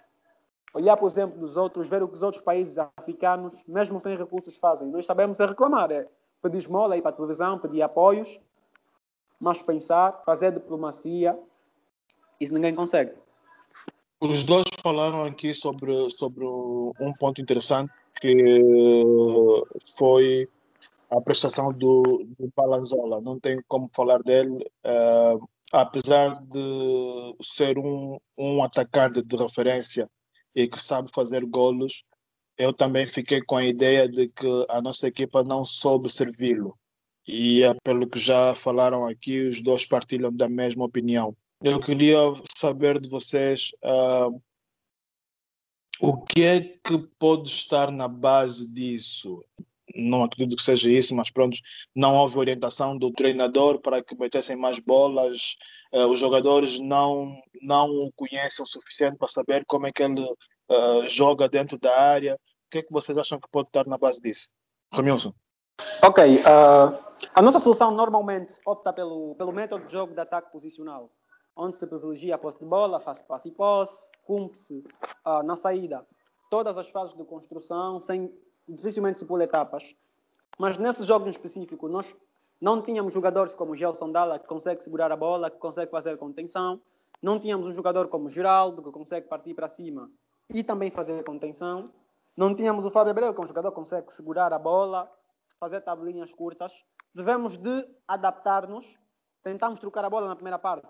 Olhar, 0.74 0.98
por 0.98 1.06
exemplo, 1.06 1.40
dos 1.40 1.56
outros, 1.56 1.88
ver 1.88 2.02
o 2.02 2.08
que 2.08 2.16
os 2.16 2.24
outros 2.24 2.42
países 2.42 2.78
africanos, 2.80 3.54
mesmo 3.68 4.00
sem 4.00 4.18
recursos, 4.18 4.58
fazem. 4.58 4.88
Nós 4.88 5.06
sabemos 5.06 5.40
é 5.40 5.46
reclamar, 5.46 5.92
é 5.92 6.08
pedir 6.42 6.58
esmola, 6.58 6.98
ir 6.98 7.02
para 7.02 7.12
a 7.12 7.16
televisão, 7.16 7.60
pedir 7.60 7.84
apoios, 7.84 8.40
mas 9.40 9.62
pensar, 9.62 10.24
fazer 10.26 10.52
diplomacia, 10.52 11.38
isso 12.40 12.54
ninguém 12.54 12.74
consegue. 12.74 13.14
Os 14.20 14.44
dois 14.44 14.64
falaram 14.82 15.24
aqui 15.26 15.54
sobre, 15.54 16.10
sobre 16.10 16.46
um 16.46 17.14
ponto 17.20 17.42
interessante 17.42 17.92
que 18.20 19.04
foi 19.98 20.48
a 21.12 21.22
prestação 21.22 21.72
do, 21.72 22.26
do. 22.40 23.22
Não 23.22 23.40
tenho 23.40 23.64
como 23.68 23.92
falar 23.94 24.24
dele, 24.24 24.66
uh, 24.86 25.48
apesar 25.72 26.42
de 26.42 27.36
ser 27.42 27.78
um, 27.78 28.18
um 28.38 28.64
atacante 28.64 29.22
de 29.22 29.36
referência 29.36 30.10
e 30.56 30.68
que 30.68 30.80
sabe 30.80 31.10
fazer 31.14 31.46
golos, 31.46 32.04
eu 32.58 32.72
também 32.72 33.06
fiquei 33.06 33.42
com 33.42 33.56
a 33.56 33.66
ideia 33.66 34.08
de 34.08 34.28
que 34.28 34.48
a 34.70 34.82
nossa 34.82 35.08
equipa 35.08 35.44
não 35.44 35.66
soube 35.66 36.10
servi-lo. 36.10 36.78
E 37.28 37.64
é 37.64 37.74
pelo 37.84 38.08
que 38.08 38.20
já 38.20 38.54
falaram 38.54 39.06
aqui, 39.06 39.48
os 39.48 39.62
dois 39.62 39.86
partilham 39.86 40.32
da 40.32 40.50
mesma 40.50 40.86
opinião. 40.86 41.36
Eu 41.62 41.80
queria 41.80 42.18
saber 42.58 43.00
de 43.00 43.10
vocês 43.10 43.72
uh, 43.84 44.42
o 46.02 46.22
que 46.22 46.44
é 46.44 46.60
que 46.62 46.98
pode 47.18 47.48
estar 47.48 47.92
na 47.92 48.08
base 48.08 48.72
disso 48.74 49.42
não 49.96 50.24
acredito 50.24 50.56
que 50.56 50.64
seja 50.64 50.90
isso, 50.90 51.16
mas 51.16 51.30
pronto, 51.30 51.58
não 51.96 52.16
houve 52.16 52.38
orientação 52.38 52.98
do 52.98 53.12
treinador 53.12 53.80
para 53.80 54.04
que 54.04 54.18
metessem 54.18 54.56
mais 54.56 54.80
bolas, 54.80 55.56
uh, 55.94 56.08
os 56.08 56.20
jogadores 56.20 56.80
não, 56.80 57.36
não 57.62 57.88
o 57.88 58.12
conhecem 58.16 58.64
o 58.64 58.68
suficiente 58.68 59.18
para 59.18 59.28
saber 59.28 59.64
como 59.68 59.88
é 59.88 59.92
que 59.92 60.04
ele 60.04 60.24
uh, 60.24 61.06
joga 61.08 61.48
dentro 61.48 61.78
da 61.78 61.96
área. 61.96 62.36
O 62.36 62.70
que 62.72 62.80
é 62.80 62.84
que 62.84 62.92
vocês 62.92 63.18
acham 63.18 63.40
que 63.40 63.48
pode 63.52 63.70
estar 63.70 63.86
na 63.88 63.98
base 63.98 64.20
disso? 64.20 64.50
Ramilson. 64.92 65.34
Ok, 66.04 66.38
uh, 66.38 66.98
a 67.34 67.42
nossa 67.42 67.60
solução 67.60 67.92
normalmente 67.92 68.56
opta 68.66 68.92
pelo, 68.92 69.36
pelo 69.36 69.52
método 69.52 69.86
de 69.86 69.92
jogo 69.92 70.14
de 70.14 70.20
ataque 70.20 70.52
posicional, 70.52 71.12
onde 71.56 71.78
se 71.78 71.86
privilegia 71.86 72.36
a 72.36 72.38
posse 72.38 72.60
de 72.60 72.66
bola, 72.66 73.00
faz 73.00 73.22
passe 73.22 73.50
e 73.50 73.52
posse, 73.52 74.10
cumpre-se 74.24 74.84
na 75.44 75.56
saída 75.56 76.06
todas 76.50 76.78
as 76.78 76.90
fases 76.90 77.16
de 77.16 77.24
construção 77.26 78.00
sem 78.00 78.32
dificilmente 78.68 79.20
se 79.20 79.26
pula 79.26 79.44
etapas. 79.44 79.96
Mas 80.58 80.78
nesse 80.78 81.04
jogo 81.04 81.28
em 81.28 81.32
específico, 81.32 81.88
nós 81.88 82.16
não 82.62 82.82
tínhamos 82.82 83.14
jogadores 83.14 83.54
como 83.54 83.76
Gelson 83.76 84.12
Dalla, 84.12 84.40
que 84.40 84.48
consegue 84.48 84.84
segurar 84.84 85.12
a 85.12 85.16
bola, 85.16 85.50
que 85.50 85.58
consegue 85.58 85.92
fazer 85.92 86.18
contenção. 86.18 86.82
Não 87.22 87.40
tínhamos 87.40 87.68
um 87.68 87.72
jogador 87.72 88.08
como 88.08 88.30
Geraldo, 88.30 88.82
que 88.84 88.92
consegue 88.92 89.28
partir 89.28 89.54
para 89.54 89.68
cima 89.68 90.10
e 90.50 90.64
também 90.64 90.92
fazer 90.92 91.24
contenção. 91.24 91.92
Não 92.36 92.56
tínhamos 92.56 92.86
o 92.86 92.92
Fábio 92.92 93.12
Abreu, 93.12 93.34
que 93.34 93.40
é 93.40 93.44
um 93.44 93.48
jogador 93.48 93.72
que 93.72 93.76
consegue 93.76 94.12
segurar 94.12 94.52
a 94.54 94.60
bola, 94.60 95.12
fazer 95.60 95.82
tabelinhas 95.82 96.34
curtas. 96.34 96.74
Devemos 97.14 97.58
de 97.58 97.88
adaptar-nos. 98.08 98.86
Tentamos 99.44 99.80
trocar 99.80 100.06
a 100.06 100.10
bola 100.10 100.28
na 100.28 100.36
primeira 100.36 100.58
parte. 100.58 100.88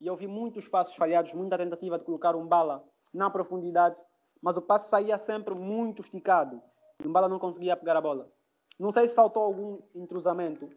E 0.00 0.06
eu 0.06 0.16
vi 0.16 0.26
muitos 0.26 0.68
passos 0.68 0.94
falhados, 0.94 1.32
muita 1.32 1.58
tentativa 1.58 1.98
de 1.98 2.04
colocar 2.04 2.36
um 2.36 2.46
bala 2.46 2.84
na 3.12 3.28
profundidade, 3.28 4.00
mas 4.40 4.56
o 4.56 4.62
passe 4.62 4.88
saía 4.88 5.18
sempre 5.18 5.54
muito 5.54 6.02
esticado. 6.02 6.62
Mbala 7.04 7.28
não 7.28 7.38
conseguia 7.38 7.76
pegar 7.76 7.96
a 7.96 8.00
bola. 8.00 8.28
Não 8.78 8.90
sei 8.90 9.06
se 9.06 9.14
faltou 9.14 9.42
algum 9.42 9.78
entrosamento. 9.94 10.68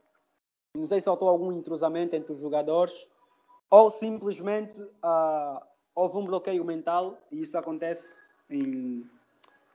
Não 0.75 0.85
sei 0.85 1.01
se 1.01 1.05
faltou 1.05 1.27
algum 1.27 1.51
entrosamento 1.51 2.15
entre 2.15 2.33
os 2.33 2.39
jogadores 2.39 3.07
ou 3.69 3.89
simplesmente 3.89 4.81
uh, 4.81 5.61
houve 5.95 6.17
um 6.17 6.25
bloqueio 6.25 6.63
mental 6.63 7.17
e 7.31 7.41
isso 7.41 7.57
acontece 7.57 8.21
em, 8.49 9.09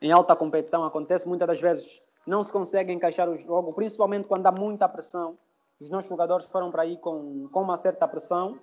em 0.00 0.12
alta 0.12 0.36
competição. 0.36 0.84
Acontece 0.84 1.26
muitas 1.26 1.48
das 1.48 1.60
vezes. 1.60 2.02
Não 2.26 2.42
se 2.42 2.52
consegue 2.52 2.92
encaixar 2.92 3.28
o 3.28 3.36
jogo, 3.36 3.72
principalmente 3.72 4.28
quando 4.28 4.46
há 4.46 4.52
muita 4.52 4.88
pressão. 4.88 5.38
Os 5.80 5.90
nossos 5.90 6.08
jogadores 6.08 6.46
foram 6.46 6.70
para 6.70 6.82
aí 6.82 6.96
com, 6.96 7.48
com 7.48 7.62
uma 7.62 7.76
certa 7.76 8.06
pressão. 8.06 8.58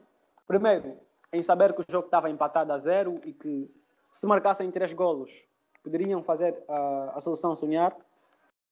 Primeiro, 0.48 0.98
em 1.32 1.42
saber 1.42 1.74
que 1.74 1.82
o 1.82 1.86
jogo 1.90 2.06
estava 2.06 2.30
empatado 2.30 2.72
a 2.72 2.78
zero 2.78 3.20
e 3.24 3.34
que 3.34 3.70
se 4.12 4.26
marcassem 4.26 4.70
três 4.72 4.94
golos 4.94 5.48
poderiam 5.84 6.24
fazer 6.24 6.64
a, 6.68 7.20
solução 7.20 7.56
sonhar, 7.56 7.96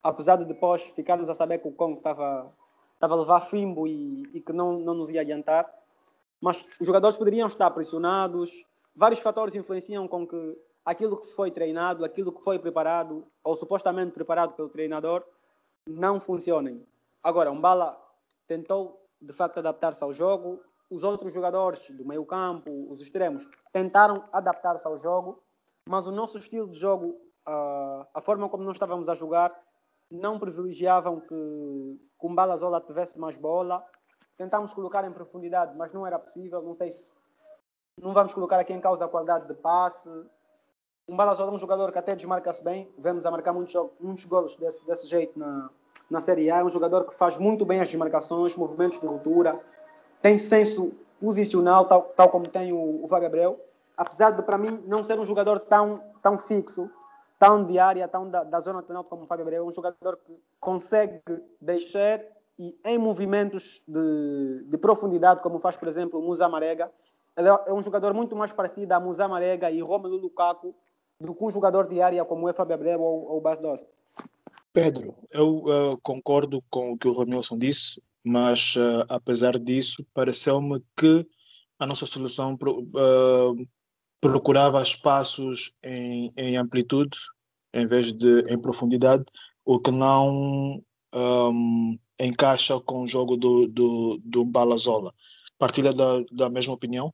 apesar 0.01 0.38
de 0.38 0.46
depois 0.46 0.89
ficarmos 0.89 1.30
a 1.30 1.36
saber 1.36 1.60
que 1.60 1.68
o 1.68 1.72
Congo 1.72 1.98
estava 1.98 2.51
estava 2.94 3.15
a 3.15 3.18
levar 3.18 3.41
fimbo 3.41 3.88
e, 3.88 4.30
e, 4.32 4.39
que 4.39 4.53
não, 4.53 4.80
não 4.80 4.94
nos 4.94 5.10
ia 5.10 5.22
adiantar. 5.22 5.68
Mas 6.39 6.63
os 6.80 6.86
jogadores 6.86 7.18
poderiam 7.18 7.48
estar 7.48 7.72
pressionados, 7.72 8.63
vários 8.96 9.20
fatores 9.20 9.56
influenciam 9.56 10.08
com 10.08 10.27
que 10.27 10.58
aquilo 10.86 11.18
que 11.18 11.25
foi 11.27 11.50
treinado, 11.50 12.06
aquilo 12.06 12.32
que 12.32 12.44
foi 12.44 12.60
preparado, 12.60 13.25
ou 13.44 13.56
supostamente 13.56 14.12
preparado 14.12 14.53
pelo 14.53 14.70
treinador, 14.70 15.24
não 15.88 16.20
funcionem. 16.20 16.86
Agora, 17.24 17.51
um 17.51 17.60
Bala 17.60 18.00
tentou 18.48 19.03
de 19.20 19.34
facto 19.34 19.58
adaptar-se 19.58 20.03
ao 20.03 20.13
jogo, 20.13 20.60
os 20.89 21.03
outros 21.03 21.34
jogadores 21.34 21.89
do 21.91 22.06
meio 22.06 22.25
campo, 22.25 22.88
os 22.89 23.01
extremos, 23.01 23.48
tentaram 23.72 24.25
adaptar-se 24.32 24.86
ao 24.86 24.98
jogo, 24.98 25.41
mas 25.88 26.08
o 26.08 26.12
nosso 26.12 26.38
estilo 26.38 26.70
de 26.70 26.78
jogo, 26.78 27.18
uh, 27.48 28.06
a 28.14 28.22
forma 28.22 28.48
como 28.50 28.64
nós 28.64 28.76
estávamos 28.76 29.10
a 29.10 29.16
jogar, 29.16 29.54
não 30.10 30.40
privilegiavam 30.40 31.20
que, 31.22 32.00
um 32.24 32.36
Balazola 32.36 32.82
tivesse 32.82 33.20
mais 33.20 33.38
bola. 33.38 33.84
Tentámos 34.38 34.74
colocar 34.74 35.06
em 35.06 35.12
profundidade, 35.12 35.76
mas 35.76 35.92
não 35.92 36.06
era 36.06 36.20
possível. 36.20 36.62
Não 36.62 36.74
sei 36.74 36.92
se. 36.92 37.14
Não 37.98 38.14
vamos 38.14 38.34
colocar 38.34 38.60
aqui 38.60 38.74
em 38.74 38.80
causa 38.80 39.06
a 39.06 39.08
qualidade 39.08 39.48
de 39.48 39.54
passe. 39.56 40.10
Um 41.08 41.16
Balazola 41.16 41.52
é 41.52 41.56
um 41.56 41.58
jogador 41.58 41.92
que 41.92 41.98
até 41.98 42.16
desmarca-se 42.16 42.64
bem. 42.64 42.94
Vemos 42.98 43.26
a 43.26 43.32
marcar 43.32 43.54
muitos, 43.54 43.76
muitos 44.00 44.26
golos 44.26 44.56
desse, 44.56 44.86
desse 44.86 45.08
jeito 45.08 45.38
na, 45.38 45.70
na 46.10 46.22
Série 46.22 46.52
A. 46.52 46.60
É 46.60 46.64
um 46.64 46.70
jogador 46.70 47.06
que 47.06 47.16
faz 47.16 47.38
muito 47.38 47.66
bem 47.66 47.82
as 47.82 47.88
desmarcações, 47.88 48.56
movimentos 48.56 49.00
de 49.00 49.08
ruptura, 49.08 49.60
tem 50.22 50.38
senso 50.38 50.94
posicional, 51.20 51.86
tal, 51.86 52.04
tal 52.04 52.30
como 52.30 52.48
tem 52.48 52.72
o, 52.72 53.04
o 53.04 53.08
Vaga 53.08 53.28
Abreu 53.28 53.60
apesar 54.01 54.31
de 54.31 54.41
para 54.41 54.58
mim 54.58 54.84
não 54.88 55.03
ser 55.03 55.20
um 55.20 55.25
jogador 55.25 55.60
tão, 55.60 56.01
tão 56.24 56.39
fixo, 56.39 56.89
tão 57.38 57.63
de 57.63 57.77
área, 57.77 58.08
tão 58.08 58.27
da, 58.27 58.43
da 58.43 58.60
zona 58.60 58.81
de 58.81 58.88
como 59.03 59.24
o 59.24 59.27
Fábio 59.27 59.43
Abreu, 59.43 59.63
é 59.63 59.67
um 59.67 59.74
jogador 59.74 60.17
que 60.25 60.36
consegue 60.60 61.22
deixar 61.60 62.20
e 62.58 62.75
em 62.84 62.98
movimentos 62.98 63.81
de, 63.88 64.63
de 64.65 64.77
profundidade, 64.77 65.41
como 65.41 65.60
faz, 65.60 65.77
por 65.77 65.88
exemplo, 65.88 66.20
o 66.20 66.24
Musa 66.24 66.50
Marega, 66.50 66.91
ele 67.38 67.48
é, 67.48 67.60
é 67.67 67.74
um 67.74 67.81
jogador 67.84 68.12
muito 68.13 68.36
mais 68.36 68.51
parecido 68.51 68.91
a 68.93 69.00
Musa 69.00 69.27
Marega 69.27 69.70
e 69.70 69.81
Romelu 69.81 70.17
Lukaku 70.17 70.75
do 71.20 71.36
que 71.36 71.43
um 71.43 71.51
jogador 71.51 71.88
de 71.88 72.01
área 72.01 72.25
como 72.25 72.50
é 72.50 72.53
Fábio 72.53 72.74
Abreu 72.74 73.01
ou, 73.01 73.34
ou 73.34 73.39
Bas 73.39 73.60
Dost. 73.60 73.88
Pedro, 74.74 75.13
eu 75.31 75.58
uh, 75.58 75.98
concordo 76.01 76.63
com 76.72 76.93
o 76.93 76.98
que 76.98 77.08
o 77.08 77.13
Romilson 77.13 77.58
disse, 77.58 78.01
mas 78.24 78.75
uh, 78.75 79.05
apesar 79.10 79.60
disso, 79.60 80.03
pareceu-me 80.12 80.84
que 80.98 81.27
a 81.77 81.86
nossa 81.86 82.05
seleção 82.05 82.53
uh, 82.53 83.67
procurava 84.22 84.82
espaços 84.82 85.74
em, 85.84 86.32
em 86.38 86.56
amplitude 86.56 87.18
em 87.74 87.88
vez 87.88 88.13
de 88.13 88.42
em 88.50 88.62
profundidade, 88.62 89.25
o 89.66 89.80
que 89.80 89.92
não 89.92 90.84
um, 91.13 91.98
encaixa 92.20 92.80
com 92.82 93.04
o 93.04 93.08
jogo 93.08 93.36
do, 93.36 93.68
do, 93.68 94.22
do 94.24 94.46
Balazola. 94.46 95.13
Partilha 95.58 95.94
da, 95.94 96.24
da 96.32 96.50
mesma 96.50 96.74
opinião? 96.74 97.13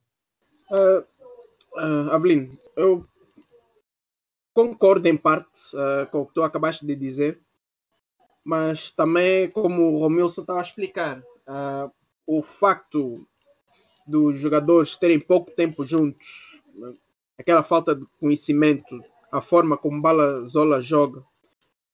Uh, 0.70 1.00
uh, 1.76 2.58
eu 2.76 3.06
concordo 4.52 5.06
em 5.06 5.16
parte 5.16 5.60
uh, 5.74 6.10
com 6.10 6.22
o 6.22 6.26
que 6.26 6.34
tu 6.34 6.42
acabaste 6.42 6.84
de 6.84 6.96
dizer, 6.96 7.40
mas 8.44 8.90
também, 8.90 9.48
como 9.50 9.94
o 9.94 9.98
Romilson 10.00 10.40
estava 10.40 10.58
a 10.58 10.62
explicar, 10.62 11.18
uh, 11.20 11.90
o 12.26 12.42
facto 12.42 13.26
dos 14.06 14.38
jogadores 14.38 14.96
terem 14.96 15.20
pouco 15.20 15.50
tempo 15.50 15.84
juntos 15.84 16.57
aquela 17.38 17.62
falta 17.62 17.94
de 17.94 18.04
conhecimento, 18.20 19.02
a 19.30 19.40
forma 19.40 19.76
como 19.76 20.00
Bala 20.00 20.44
Zola 20.46 20.80
joga. 20.80 21.22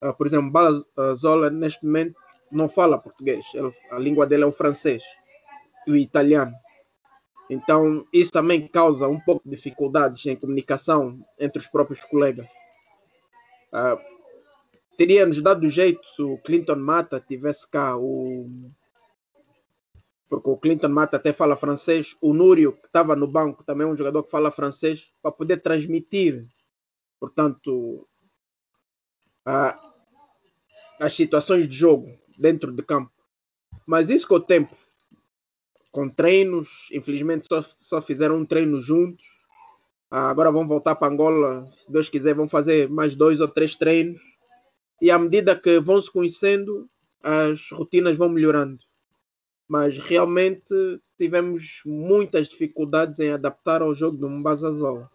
Uh, 0.03 0.13
por 0.15 0.27
exemplo, 0.27 0.51
Bala 0.51 0.85
Zola 1.15 1.51
neste 1.51 1.85
momento 1.85 2.15
não 2.51 2.69
fala 2.69 2.99
português, 2.99 3.45
a 3.91 3.99
língua 3.99 4.27
dele 4.27 4.45
é 4.45 4.47
o 4.47 4.53
francês 4.53 5.03
e 5.87 5.93
o 5.93 5.97
italiano. 5.97 6.55
Então, 7.51 8.07
isso 8.13 8.33
também 8.33 8.67
causa 8.69 9.09
um 9.09 9.21
pouco 9.21 9.43
de 9.45 9.55
dificuldades 9.55 10.25
em 10.27 10.37
comunicação 10.37 11.21
entre 11.39 11.59
os 11.59 11.67
próprios 11.67 12.03
colegas. 12.05 12.47
Uh, 13.73 14.01
teria 14.97 15.27
nos 15.27 15.43
dado 15.43 15.69
jeito 15.69 16.07
se 16.09 16.23
o 16.23 16.39
Clinton 16.39 16.77
Mata 16.77 17.21
tivesse 17.21 17.69
cá 17.69 17.97
o 17.97 18.49
porque 20.35 20.51
o 20.51 20.57
Clinton 20.57 20.89
Mata 20.89 21.17
até 21.17 21.33
fala 21.33 21.57
francês, 21.57 22.17
o 22.21 22.35
Núrio, 22.35 22.73
que 22.73 22.87
estava 22.87 23.15
no 23.15 23.27
banco, 23.27 23.63
também 23.63 23.87
é 23.87 23.91
um 23.91 23.97
jogador 23.97 24.25
que 24.25 24.31
fala 24.31 24.51
francês, 24.51 25.13
para 25.23 25.31
poder 25.31 25.63
transmitir, 25.63 26.45
portanto, 27.21 28.09
a, 29.45 29.79
as 30.99 31.15
situações 31.15 31.69
de 31.69 31.77
jogo 31.77 32.19
dentro 32.37 32.73
de 32.73 32.83
campo. 32.83 33.13
Mas 33.87 34.11
isso 34.11 34.27
com 34.27 34.35
o 34.35 34.41
tempo 34.41 34.75
com 35.95 36.09
treinos. 36.09 36.89
Infelizmente 36.93 37.47
só, 37.47 37.63
só 37.63 38.03
fizeram 38.03 38.39
um 38.39 38.45
treino 38.45 38.81
juntos. 38.81 39.25
Ah, 40.11 40.29
agora 40.29 40.51
vão 40.51 40.67
voltar 40.67 40.97
para 40.97 41.13
Angola, 41.13 41.67
se 41.73 41.91
Deus 41.91 42.09
quiser, 42.09 42.35
vão 42.35 42.49
fazer 42.49 42.89
mais 42.91 43.15
dois 43.15 43.41
ou 43.41 43.47
três 43.47 43.77
treinos. 43.77 44.21
E 45.01 45.11
à 45.11 45.19
medida 45.19 45.57
que 45.57 45.79
vão 45.79 46.01
se 46.01 46.11
conhecendo, 46.11 46.89
as 47.23 47.71
rotinas 47.71 48.17
vão 48.17 48.29
melhorando. 48.29 48.79
Mas 49.69 49.99
realmente 49.99 50.75
tivemos 51.17 51.83
muitas 51.87 52.49
dificuldades 52.49 53.19
em 53.19 53.31
adaptar 53.31 53.83
ao 53.83 53.95
jogo 53.95 54.17
do 54.17 54.29
Mbazazola. 54.29 55.11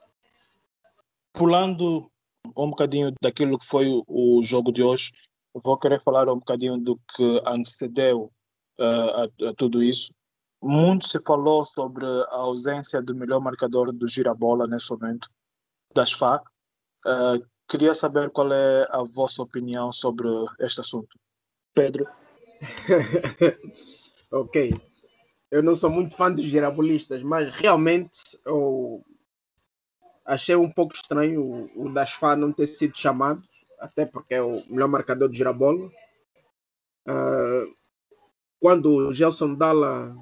Pulando 1.33 2.09
um 2.57 2.69
bocadinho 2.69 3.13
daquilo 3.21 3.57
que 3.57 3.65
foi 3.65 3.87
o 4.07 4.41
jogo 4.41 4.71
de 4.71 4.81
hoje, 4.81 5.11
vou 5.53 5.77
querer 5.77 6.01
falar 6.01 6.27
um 6.29 6.39
bocadinho 6.39 6.77
do 6.77 6.99
que 7.15 7.41
antecedeu 7.45 8.31
uh, 8.79 8.83
a, 9.43 9.49
a, 9.49 9.53
tudo 9.55 9.83
isso. 9.83 10.11
Muito 10.61 11.07
se 11.07 11.19
falou 11.21 11.65
sobre 11.65 12.05
a 12.05 12.35
ausência 12.35 13.01
do 13.01 13.15
melhor 13.15 13.39
marcador 13.39 13.93
do 13.93 14.07
girabola 14.07 14.67
nesse 14.67 14.89
momento, 14.91 15.29
das 15.93 16.11
FAC. 16.11 16.45
Uh, 17.05 17.45
queria 17.67 17.93
saber 17.93 18.29
qual 18.29 18.51
é 18.51 18.87
a 18.89 19.03
vossa 19.03 19.41
opinião 19.41 19.91
sobre 19.91 20.27
este 20.59 20.81
assunto. 20.81 21.17
Pedro? 21.73 22.07
ok. 24.31 24.73
Eu 25.51 25.63
não 25.63 25.75
sou 25.75 25.89
muito 25.89 26.15
fã 26.15 26.31
dos 26.31 26.43
girabolistas, 26.43 27.23
mas 27.23 27.51
realmente 27.51 28.19
eu 28.45 29.03
achei 30.25 30.55
um 30.55 30.69
pouco 30.69 30.93
estranho 30.93 31.43
o, 31.43 31.87
o 31.87 31.93
Dasfa 31.93 32.35
não 32.35 32.51
ter 32.51 32.67
sido 32.67 32.95
chamado, 32.95 33.43
até 33.79 34.05
porque 34.05 34.35
é 34.35 34.41
o 34.41 34.63
melhor 34.69 34.87
marcador 34.87 35.29
de 35.29 35.37
girabola. 35.37 35.87
Uh, 37.07 37.73
quando 38.59 38.93
o 38.93 39.13
Gelson 39.13 39.55
Dalla 39.55 40.15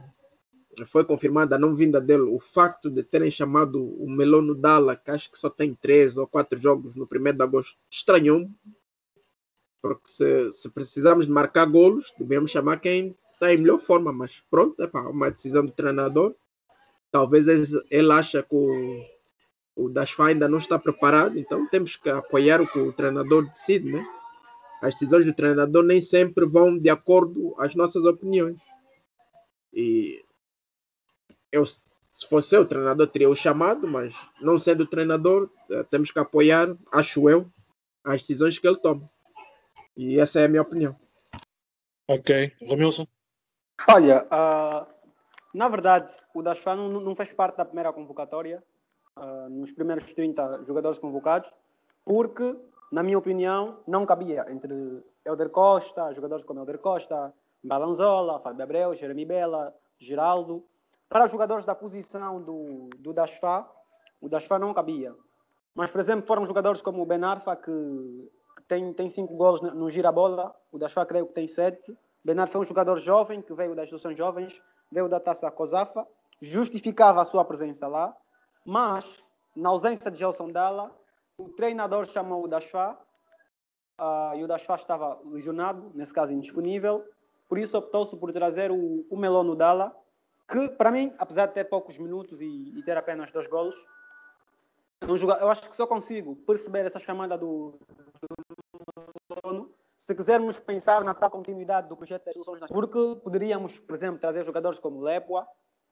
foi 0.85 1.03
confirmada 1.03 1.55
a 1.55 1.59
não 1.59 1.75
vinda 1.75 1.99
dele, 1.99 2.23
o 2.23 2.39
facto 2.39 2.89
de 2.89 3.03
terem 3.03 3.31
chamado 3.31 3.83
o 3.83 4.09
Melono 4.09 4.55
Dalla, 4.55 4.95
que 4.95 5.11
acho 5.11 5.31
que 5.31 5.37
só 5.37 5.49
tem 5.49 5.73
três 5.73 6.17
ou 6.17 6.27
quatro 6.27 6.57
jogos 6.57 6.95
no 6.95 7.07
primeiro 7.07 7.37
de 7.37 7.43
agosto, 7.43 7.75
estranhou-me. 7.89 8.55
Porque 9.81 10.07
se, 10.07 10.51
se 10.51 10.69
precisarmos 10.69 11.25
de 11.25 11.31
marcar 11.31 11.65
golos, 11.65 12.13
devemos 12.17 12.51
chamar 12.51 12.79
quem 12.79 13.15
está 13.38 13.53
em 13.53 13.58
melhor 13.58 13.79
forma, 13.79 14.12
mas 14.12 14.44
pronto, 14.50 14.82
é 14.82 14.89
uma 14.98 15.29
decisão 15.32 15.65
do 15.65 15.72
treinador. 15.72 16.36
Talvez 17.12 17.48
ele, 17.48 17.63
ele 17.89 18.12
acha 18.12 18.44
que 18.44 18.56
o, 18.56 19.06
o 19.75 19.89
Dasfa 19.89 20.25
ainda 20.25 20.50
não 20.50 20.58
está 20.58 20.77
preparado, 20.77 21.38
então 21.39 21.67
temos 21.70 21.96
que 21.96 22.10
apoiar 22.10 22.60
o 22.60 22.67
que 22.67 22.79
o 22.79 22.91
treinador 22.91 23.48
decide, 23.48 23.91
né? 23.91 24.06
As 24.82 24.94
decisões 24.94 25.25
do 25.25 25.34
treinador 25.34 25.84
nem 25.84 26.01
sempre 26.01 26.46
vão 26.46 26.77
de 26.77 26.89
acordo 26.89 27.56
às 27.58 27.74
nossas 27.75 28.03
opiniões. 28.06 28.60
E 29.74 30.24
eu, 31.51 31.65
se 31.65 32.27
fosse 32.29 32.56
eu, 32.56 32.62
o 32.62 32.65
treinador 32.65 33.08
teria 33.08 33.29
o 33.29 33.36
chamado, 33.36 33.88
mas 33.88 34.13
não 34.41 34.60
sendo 34.60 34.82
o 34.84 34.88
treinador, 34.88 35.50
eh, 35.72 35.84
temos 35.84 36.12
que 36.12 36.20
apoiar, 36.20 36.75
acho 36.91 37.29
eu, 37.29 37.50
as 38.03 38.22
decisões 38.22 38.60
que 38.60 38.67
ele 38.67 38.77
toma. 38.77 39.10
E 39.96 40.20
essa 40.20 40.41
é 40.41 40.46
a 40.46 40.48
minha 40.48 40.62
opinião. 40.62 40.96
Ok. 42.08 42.51
Romilson? 42.62 43.08
Olha, 43.86 44.25
uh, 44.25 44.88
na 45.53 45.69
verdade, 45.69 46.12
o 46.34 46.41
Dasfa 46.41 46.75
não, 46.75 46.89
não 46.89 47.15
fez 47.15 47.31
parte 47.34 47.57
da 47.57 47.65
primeira 47.65 47.93
convocatória, 47.93 48.63
uh, 49.18 49.50
nos 49.50 49.72
primeiros 49.72 50.13
30 50.13 50.63
jogadores 50.66 51.00
convocados, 51.00 51.53
porque, 52.03 52.57
na 52.92 53.03
minha 53.03 53.18
opinião, 53.18 53.79
não 53.87 54.05
cabia 54.05 54.46
entre 54.50 55.03
Helder 55.25 55.50
Costa, 55.50 56.11
jogadores 56.13 56.44
como 56.44 56.59
Helder 56.59 56.79
Costa, 56.79 57.33
Balanzola, 57.63 58.40
Fábio 58.40 58.63
Abreu, 58.63 58.96
Jeremy 58.96 59.25
Bela, 59.25 59.74
Geraldo, 60.00 60.63
para 61.09 61.25
os 61.25 61.31
jogadores 61.31 61.66
da 61.66 61.75
posição 61.75 62.42
do, 62.42 62.90
do 62.98 63.13
o 64.20 64.29
Dasfa 64.29 64.59
não 64.59 64.74
cabia. 64.74 65.16
Mas, 65.74 65.92
por 65.92 66.01
exemplo, 66.01 66.25
foram 66.25 66.46
jogadores 66.46 66.81
como 66.81 67.01
o 67.01 67.05
Ben 67.05 67.24
Arfa, 67.24 67.55
que, 67.55 68.31
tem, 68.68 68.94
tem 68.94 69.09
cinco 69.09 69.35
gols 69.35 69.61
no, 69.61 69.74
no 69.74 69.90
gira-bola, 69.90 70.53
o 70.72 70.77
Dasfa 70.77 71.05
creio 71.05 71.27
que 71.27 71.33
tem 71.33 71.48
sete. 71.48 71.96
Ben 72.27 72.37
Arfa 72.40 72.57
é 72.57 72.59
um 72.59 72.66
jogador 72.66 73.00
jovem, 73.00 73.42
que 73.42 73.53
veio 73.53 73.74
das 73.74 73.85
instituições 73.85 74.18
jovens, 74.18 74.61
veio 74.92 75.07
da 75.07 75.18
taça 75.18 75.50
Cosafa, 75.50 76.05
justificava 76.42 77.22
a 77.22 77.24
sua 77.24 77.46
presença 77.46 77.87
lá, 77.87 78.13
mas, 78.66 79.24
na 79.55 79.70
ausência 79.70 80.11
de 80.11 80.20
Gelson 80.20 80.51
Dalla, 80.51 80.94
o 81.37 81.48
treinador 81.48 82.05
chamou 82.05 82.44
o 82.44 82.48
Dasfa, 82.50 82.98
uh, 83.98 84.35
e 84.35 84.44
o 84.44 84.48
Dasfa 84.48 84.75
estava 84.75 85.18
lesionado, 85.24 85.90
nesse 85.96 86.11
caso 86.11 86.33
indisponível, 86.33 87.01
por 87.48 87.57
isso 87.57 87.77
optou-se 87.77 88.18
por 88.18 88.33
trazer 88.33 88.72
o, 88.72 89.05
o 89.09 89.16
Melono 89.16 89.55
Dalla, 89.55 89.96
que 90.50 90.68
para 90.72 90.92
mim, 90.92 91.16
apesar 91.18 91.46
de 91.46 91.53
ter 91.53 91.63
poucos 91.70 91.98
minutos 91.98 92.42
e, 92.42 92.77
e 92.77 92.83
ter 92.83 92.98
apenas 92.98 93.31
dois 93.31 93.48
golos, 93.48 93.87
é 95.00 95.05
eu 95.05 95.50
acho 95.50 95.70
que 95.70 95.75
só 95.77 95.87
consigo 95.87 96.35
perceber 96.46 96.85
essa 96.85 97.00
chamada 97.00 97.37
do, 97.37 97.79
do 98.22 98.47
se 100.07 100.15
quisermos 100.15 100.57
pensar 100.57 101.03
na 101.03 101.13
tal 101.13 101.29
continuidade 101.29 101.89
do 101.89 101.98
projeto 101.98 102.24
das 102.24 102.33
soluções 102.33 102.61
porque 102.70 103.20
poderíamos, 103.22 103.77
por 103.77 103.93
exemplo, 103.93 104.20
trazer 104.20 104.41
jogadores 104.46 104.79
como 104.79 105.01
Lepua, 105.01 105.46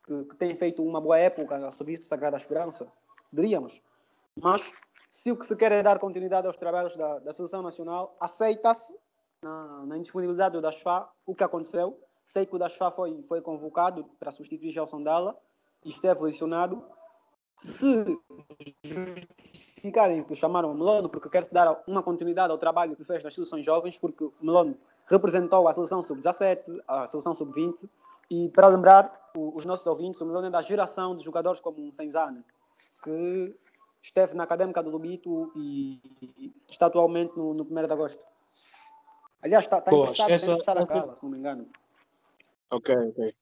que, 0.05 0.23
que 0.23 0.35
tem 0.37 0.55
feito 0.55 0.81
uma 0.81 1.01
boa 1.01 1.17
época 1.19 1.57
a 1.57 1.71
serviço 1.73 2.03
de 2.03 2.07
Sagrada 2.07 2.37
Esperança, 2.37 2.89
poderíamos. 3.29 3.81
Mas 4.41 4.61
se 5.11 5.33
o 5.33 5.37
que 5.37 5.45
se 5.45 5.53
quer 5.57 5.73
é 5.73 5.83
dar 5.83 5.99
continuidade 5.99 6.47
aos 6.47 6.55
trabalhos 6.55 6.95
da, 6.95 7.19
da 7.19 7.33
Seleção 7.33 7.61
Nacional, 7.61 8.15
aceita-se 8.17 8.97
na, 9.41 9.85
na 9.85 9.97
indisponibilidade 9.97 10.53
do 10.53 10.61
Dasfa 10.61 11.09
o 11.25 11.35
que 11.35 11.43
aconteceu 11.43 11.99
Sei 12.25 12.45
que 12.45 12.55
o 12.55 12.59
Dasfa 12.59 12.91
foi, 12.91 13.21
foi 13.27 13.41
convocado 13.41 14.05
para 14.19 14.31
substituir 14.31 14.71
Gelson 14.71 15.03
Dalla 15.03 15.37
e 15.83 15.89
esteve 15.89 16.23
lesionado. 16.23 16.83
Se 17.57 18.19
justificarem 19.85 20.23
que 20.23 20.35
chamaram 20.35 20.71
o 20.71 20.75
Melono 20.75 21.09
porque 21.09 21.29
quer-se 21.29 21.53
dar 21.53 21.81
uma 21.87 22.01
continuidade 22.01 22.51
ao 22.51 22.57
trabalho 22.57 22.95
que 22.95 23.03
fez 23.03 23.23
nas 23.23 23.33
seleções 23.33 23.63
jovens, 23.63 23.97
porque 23.97 24.23
o 24.23 24.33
Melono 24.41 24.77
representou 25.05 25.67
a 25.67 25.73
seleção 25.73 26.01
sub-17, 26.01 26.81
a 26.87 27.07
seleção 27.07 27.35
sub-20, 27.35 27.75
e 28.29 28.49
para 28.49 28.67
lembrar 28.67 29.31
os 29.35 29.65
nossos 29.65 29.85
ouvintes, 29.85 30.19
o 30.21 30.25
Melono 30.25 30.47
é 30.47 30.49
da 30.49 30.61
geração 30.61 31.15
de 31.15 31.23
jogadores 31.23 31.61
como 31.61 31.87
o 31.87 31.91
Senzane, 31.91 32.43
que 33.03 33.55
esteve 34.01 34.35
na 34.35 34.43
Académica 34.43 34.81
do 34.81 34.89
Lubito 34.89 35.51
e 35.55 36.01
está 36.67 36.87
atualmente 36.87 37.37
no, 37.37 37.53
no 37.53 37.63
1 37.63 37.67
de 37.67 37.93
agosto. 37.93 38.23
Aliás, 39.41 39.65
está, 39.65 39.77
está 39.77 39.91
Poxa, 39.91 40.23
emprestado, 40.23 40.79
essa, 40.79 40.93
essa... 40.93 41.15
se 41.15 41.23
não 41.23 41.29
me 41.29 41.37
engano. 41.37 41.67
Ok, 42.71 42.95
ok. 42.95 43.35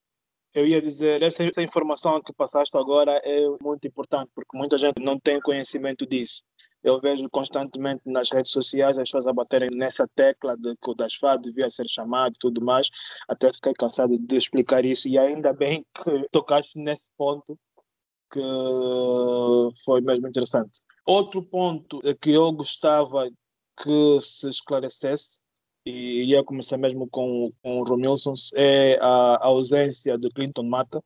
Eu 0.53 0.67
ia 0.67 0.81
dizer, 0.81 1.21
essa, 1.23 1.43
essa 1.43 1.61
informação 1.61 2.21
que 2.21 2.31
passaste 2.31 2.77
agora 2.77 3.19
é 3.23 3.47
muito 3.61 3.87
importante, 3.87 4.31
porque 4.35 4.55
muita 4.57 4.77
gente 4.77 5.01
não 5.01 5.19
tem 5.19 5.41
conhecimento 5.41 6.05
disso. 6.05 6.43
Eu 6.83 6.99
vejo 6.99 7.27
constantemente 7.29 8.01
nas 8.05 8.29
redes 8.29 8.51
sociais 8.51 8.97
as 8.97 9.09
pessoas 9.09 9.33
baterem 9.33 9.69
nessa 9.71 10.07
tecla 10.15 10.57
de 10.57 10.75
que 10.75 10.91
o 10.91 10.93
Dasfar 10.93 11.39
devia 11.39 11.71
ser 11.71 11.87
chamado 11.87 12.33
e 12.35 12.39
tudo 12.39 12.63
mais. 12.63 12.89
Até 13.27 13.51
fiquei 13.53 13.73
cansado 13.73 14.19
de 14.19 14.35
explicar 14.35 14.85
isso 14.85 15.07
e 15.07 15.17
ainda 15.17 15.53
bem 15.53 15.85
que 15.95 16.27
tocaste 16.29 16.77
nesse 16.77 17.09
ponto 17.17 17.57
que 18.29 18.41
foi 19.85 20.01
mesmo 20.01 20.27
interessante. 20.27 20.81
Outro 21.05 21.41
ponto 21.41 21.99
que 22.21 22.31
eu 22.31 22.51
gostava 22.51 23.29
que 23.81 24.19
se 24.21 24.49
esclarecesse 24.49 25.39
e 25.85 26.23
ia 26.23 26.43
começar 26.43 26.77
mesmo 26.77 27.07
com, 27.09 27.51
com 27.61 27.79
o 27.79 27.83
Romilson, 27.83 28.33
é 28.55 28.97
a, 29.01 29.35
a 29.35 29.45
ausência 29.47 30.17
de 30.17 30.29
Clinton 30.29 30.63
Mata, 30.63 31.03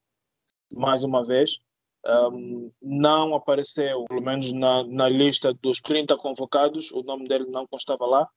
mais 0.72 1.04
uma 1.04 1.26
vez. 1.26 1.60
Um, 2.06 2.72
não 2.82 3.34
apareceu, 3.34 4.06
pelo 4.06 4.22
menos 4.22 4.52
na, 4.54 4.84
na 4.86 5.10
lista 5.10 5.54
dos 5.54 5.82
30 5.82 6.16
convocados, 6.18 6.92
o 6.92 7.02
nome 7.04 7.28
dele 7.28 7.46
não 7.50 7.68
constava 7.68 8.06
lá, 8.06 8.30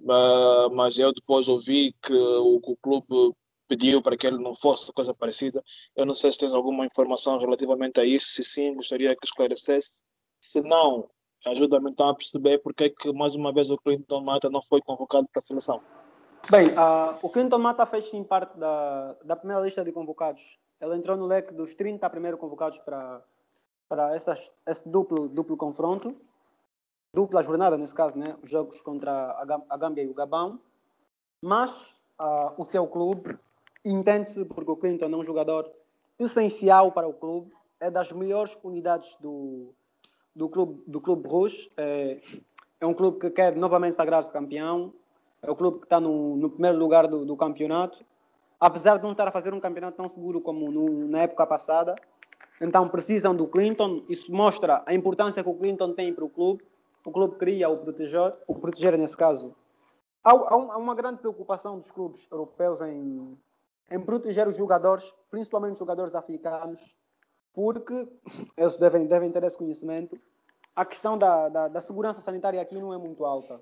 uh, 0.00 0.74
mas 0.74 0.98
eu 0.98 1.12
depois 1.12 1.48
ouvi 1.48 1.94
que 2.00 2.14
o, 2.14 2.60
o 2.62 2.76
clube 2.76 3.34
pediu 3.68 4.02
para 4.02 4.16
que 4.16 4.26
ele 4.26 4.38
não 4.38 4.54
fosse 4.54 4.92
coisa 4.92 5.14
parecida. 5.14 5.62
Eu 5.96 6.06
não 6.06 6.14
sei 6.14 6.32
se 6.32 6.38
tens 6.38 6.54
alguma 6.54 6.86
informação 6.86 7.38
relativamente 7.38 8.00
a 8.00 8.04
isso, 8.04 8.26
se 8.26 8.44
sim, 8.44 8.74
gostaria 8.74 9.16
que 9.16 9.26
esclarecesse. 9.26 10.02
Se 10.40 10.62
não, 10.62 11.08
Ajuda-me 11.44 11.90
então 11.90 12.08
a 12.08 12.14
perceber 12.14 12.58
porque 12.58 12.84
é 12.84 12.88
que 12.88 13.12
mais 13.12 13.34
uma 13.34 13.52
vez 13.52 13.68
o 13.68 13.76
Clinton 13.76 14.20
Mata 14.20 14.48
não 14.48 14.62
foi 14.62 14.80
convocado 14.80 15.26
para 15.32 15.40
a 15.40 15.42
seleção. 15.42 15.80
Bem, 16.50 16.68
uh, 16.68 17.18
o 17.20 17.28
Clinton 17.28 17.58
Mata 17.58 17.84
fez 17.86 18.10
sim 18.10 18.22
parte 18.22 18.56
da, 18.58 19.14
da 19.24 19.36
primeira 19.36 19.62
lista 19.62 19.84
de 19.84 19.92
convocados. 19.92 20.58
Ele 20.80 20.96
entrou 20.96 21.16
no 21.16 21.26
leque 21.26 21.52
dos 21.52 21.74
30 21.74 22.08
primeiros 22.10 22.38
convocados 22.38 22.78
para, 22.80 23.22
para 23.88 24.14
essas, 24.14 24.50
esse 24.66 24.88
duplo, 24.88 25.28
duplo 25.28 25.56
confronto, 25.56 26.16
dupla 27.14 27.42
jornada 27.42 27.76
nesse 27.76 27.94
caso, 27.94 28.16
né? 28.16 28.36
os 28.42 28.50
jogos 28.50 28.80
contra 28.80 29.12
a, 29.68 29.76
Gâmbia 29.76 30.02
e 30.02 30.08
o 30.08 30.14
Gabão. 30.14 30.60
Mas 31.40 31.94
uh, 32.20 32.52
o 32.56 32.64
seu 32.64 32.86
clube 32.86 33.38
entende-se, 33.84 34.44
porque 34.44 34.70
o 34.70 34.76
Clinton 34.76 35.06
é 35.06 35.16
um 35.16 35.24
jogador 35.24 35.70
essencial 36.18 36.92
para 36.92 37.08
o 37.08 37.12
clube, 37.12 37.52
é 37.80 37.90
das 37.90 38.12
melhores 38.12 38.56
unidades 38.62 39.16
do, 39.20 39.74
do 40.34 40.48
clube, 40.48 40.82
do 40.86 41.00
clube 41.00 41.28
Rouge. 41.28 41.70
É, 41.76 42.20
é 42.80 42.86
um 42.86 42.94
clube 42.94 43.18
que 43.18 43.30
quer 43.30 43.56
novamente 43.56 43.96
sagrar-se 43.96 44.30
campeão. 44.30 44.92
É 45.42 45.50
o 45.50 45.56
clube 45.56 45.78
que 45.78 45.86
está 45.86 46.00
no, 46.00 46.36
no 46.36 46.50
primeiro 46.50 46.78
lugar 46.78 47.06
do, 47.08 47.24
do 47.24 47.36
campeonato. 47.36 48.04
apesar 48.60 48.96
de 48.98 49.02
não 49.02 49.10
estar 49.10 49.26
a 49.26 49.32
fazer 49.32 49.52
um 49.52 49.58
campeonato 49.58 49.96
tão 49.96 50.08
seguro 50.08 50.40
como 50.40 50.70
no, 50.70 51.08
na 51.08 51.22
época 51.22 51.44
passada. 51.46 51.96
Então 52.60 52.88
precisam 52.88 53.34
do 53.34 53.48
Clinton. 53.48 54.04
Isso 54.08 54.32
mostra 54.32 54.82
a 54.86 54.94
importância 54.94 55.42
que 55.42 55.48
o 55.48 55.54
Clinton 55.54 55.94
tem 55.94 56.14
para 56.14 56.24
o 56.24 56.30
clube. 56.30 56.64
O 57.04 57.10
clube 57.10 57.36
queria 57.36 57.68
o 57.68 57.78
proteger, 57.78 58.34
o 58.46 58.54
proteger 58.54 58.96
nesse 58.96 59.16
caso. 59.16 59.52
Há, 60.22 60.30
há, 60.30 60.54
há 60.54 60.76
uma 60.76 60.94
grande 60.94 61.18
preocupação 61.18 61.76
dos 61.76 61.90
clubes 61.90 62.28
europeus 62.30 62.80
em, 62.80 63.36
em 63.90 64.00
proteger 64.00 64.46
os 64.46 64.56
jogadores, 64.56 65.12
principalmente 65.28 65.72
os 65.72 65.78
jogadores 65.80 66.14
africanos, 66.14 66.94
porque 67.52 68.08
eles 68.56 68.78
devem, 68.78 69.06
devem 69.06 69.30
ter 69.30 69.42
esse 69.44 69.58
conhecimento. 69.58 70.18
A 70.74 70.84
questão 70.84 71.18
da, 71.18 71.48
da, 71.48 71.68
da 71.68 71.80
segurança 71.80 72.20
sanitária 72.20 72.60
aqui 72.60 72.80
não 72.80 72.92
é 72.92 72.98
muito 72.98 73.24
alta. 73.24 73.60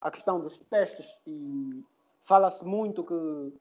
A 0.00 0.10
questão 0.10 0.40
dos 0.40 0.58
testes, 0.58 1.18
e 1.26 1.84
fala-se 2.24 2.64
muito 2.64 3.04
que 3.04 3.52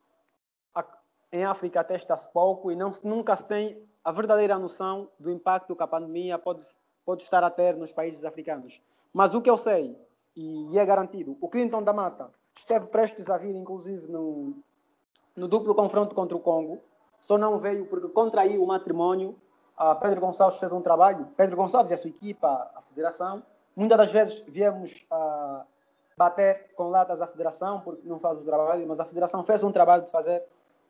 a, 0.74 0.86
em 1.32 1.46
África 1.46 1.84
testa-se 1.84 2.28
pouco 2.30 2.72
e 2.72 2.76
não, 2.76 2.92
nunca 3.04 3.38
se 3.38 3.46
tem 3.46 3.82
a 4.04 4.12
verdadeira 4.12 4.58
noção 4.60 5.10
do 5.20 5.32
impacto 5.32 5.76
que 5.76 5.84
a 5.84 5.88
pandemia 5.88 6.38
pode, 6.38 6.66
pode 7.06 7.24
estar 7.24 7.44
a 7.44 7.50
ter 7.50 7.76
nos 7.76 7.94
países 7.94 8.26
africanos. 8.26 8.82
Mas 9.14 9.34
o 9.34 9.42
que 9.42 9.50
eu 9.50 9.58
sei, 9.58 9.96
e, 10.36 10.78
é 10.78 10.86
garantido, 10.86 11.38
o 11.40 11.48
Clinton 11.48 11.84
da 11.84 11.94
Mata 11.94 12.32
esteve 12.58 12.88
prestes 12.88 13.30
a 13.30 13.38
vir, 13.38 13.56
inclusive, 13.56 14.12
no, 14.12 14.56
no 15.36 15.48
duplo 15.48 15.76
confronto 15.76 16.16
contra 16.16 16.36
o 16.36 16.40
Congo, 16.40 16.82
só 17.24 17.38
não 17.38 17.58
veio 17.58 17.86
porque 17.86 18.10
contraiu 18.10 18.62
o 18.62 18.68
matrimónio. 18.68 19.40
A 19.78 19.96
Pedro 19.96 20.22
Gonçalves 20.22 20.60
fez 20.60 20.72
um 20.72 20.82
trabalho, 20.82 21.28
Pedro 21.36 21.56
Gonçalves 21.56 21.92
e 21.92 21.94
a 21.94 21.98
sua 21.98 22.10
equipa, 22.10 22.72
a 22.76 22.82
federação. 22.82 23.44
Muitas 23.76 23.98
das 23.98 24.12
vezes 24.12 24.44
viemos 24.48 25.06
a 25.10 25.66
bater 26.16 26.74
com 26.76 26.90
latas 26.90 27.22
à 27.22 27.28
federação 27.28 27.82
porque 27.82 28.08
não 28.08 28.20
faz 28.20 28.38
o 28.40 28.44
trabalho, 28.44 28.88
mas 28.88 29.00
a 29.00 29.06
federação 29.06 29.44
fez 29.44 29.64
um 29.64 29.72
trabalho 29.72 30.04
de 30.04 30.12
fazer 30.12 30.44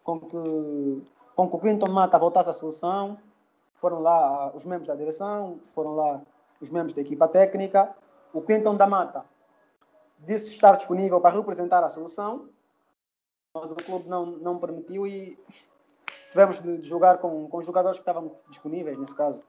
com 0.03 0.19
que, 0.19 1.03
com 1.35 1.49
que 1.49 1.55
o 1.55 1.59
Clinton 1.59 1.89
Mata 1.89 2.19
voltasse 2.19 2.49
à 2.49 2.53
seleção. 2.53 3.17
Foram 3.75 3.99
lá 3.99 4.51
os 4.53 4.65
membros 4.65 4.87
da 4.87 4.95
direção, 4.95 5.59
foram 5.73 5.91
lá 5.91 6.21
os 6.59 6.69
membros 6.69 6.93
da 6.93 7.01
equipa 7.01 7.27
técnica. 7.27 7.95
O 8.33 8.41
Clinton 8.41 8.75
da 8.75 8.85
Mata 8.85 9.25
disse 10.19 10.51
estar 10.51 10.75
disponível 10.75 11.21
para 11.21 11.35
representar 11.35 11.83
a 11.83 11.89
seleção 11.89 12.49
mas 13.53 13.71
o 13.71 13.75
clube 13.75 14.09
não, 14.09 14.25
não 14.25 14.57
permitiu 14.57 15.05
e 15.05 15.37
tivemos 16.33 16.59
de, 16.59 16.77
de 16.79 16.87
jogar 16.87 17.19
com, 17.19 17.47
com 17.47 17.61
jogadores 17.61 17.99
que 17.99 18.01
estavam 18.01 18.35
disponíveis 18.49 18.97
nesse 18.97 19.15
caso. 19.15 19.41